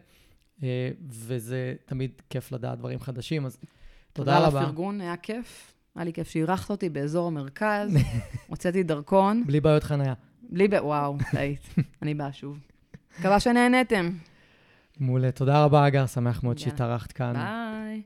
אה, 0.63 0.91
וזה 1.09 1.75
תמיד 1.87 2.11
כיף 2.31 2.53
לדעת 2.53 2.79
דברים 2.79 3.01
חדשים, 3.01 3.47
אז 3.47 3.59
תודה 4.13 4.37
על 4.37 4.43
רבה. 4.43 4.61
הפרגון, 4.61 5.01
היה 5.01 5.17
כיף. 5.17 5.75
היה 5.97 6.05
לי 6.05 6.13
כיף 6.13 6.29
שאירחת 6.29 6.71
אותי 6.71 6.89
באזור 6.89 7.27
המרכז, 7.27 7.97
הוצאתי 8.47 8.83
דרכון. 8.83 9.43
בלי 9.47 9.61
בעיות 9.61 9.83
חניה. 9.83 10.15
בלי 10.51 10.69
ב... 10.69 10.75
וואו, 10.75 11.17
טעית. 11.33 11.61
אני 12.03 12.15
באה 12.15 12.33
שוב. 12.33 12.59
מקווה 13.19 13.41
שנהנתם. 13.41 14.11
מעולה. 15.01 15.31
תודה 15.31 15.65
רבה, 15.65 15.87
אגר, 15.87 16.07
שמח 16.07 16.43
מאוד. 16.43 16.59
שהתארחת 16.59 17.13
כאן. 17.13 17.33
ביי. 17.35 18.03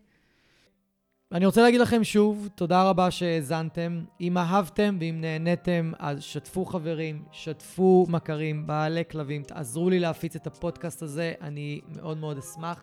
אני 1.32 1.46
רוצה 1.46 1.62
להגיד 1.62 1.80
לכם 1.80 2.04
שוב, 2.04 2.48
תודה 2.54 2.82
רבה 2.82 3.10
שהאזנתם. 3.10 4.04
אם 4.20 4.38
אהבתם 4.38 4.96
ואם 5.00 5.18
נהניתם, 5.20 5.92
אז 5.98 6.22
שתפו 6.22 6.64
חברים, 6.64 7.22
שתפו 7.32 8.06
מכרים, 8.08 8.66
בעלי 8.66 9.02
כלבים, 9.10 9.42
תעזרו 9.42 9.90
לי 9.90 10.00
להפיץ 10.00 10.36
את 10.36 10.46
הפודקאסט 10.46 11.02
הזה, 11.02 11.32
אני 11.40 11.80
מאוד 11.96 12.18
מאוד 12.18 12.38
אשמח. 12.38 12.82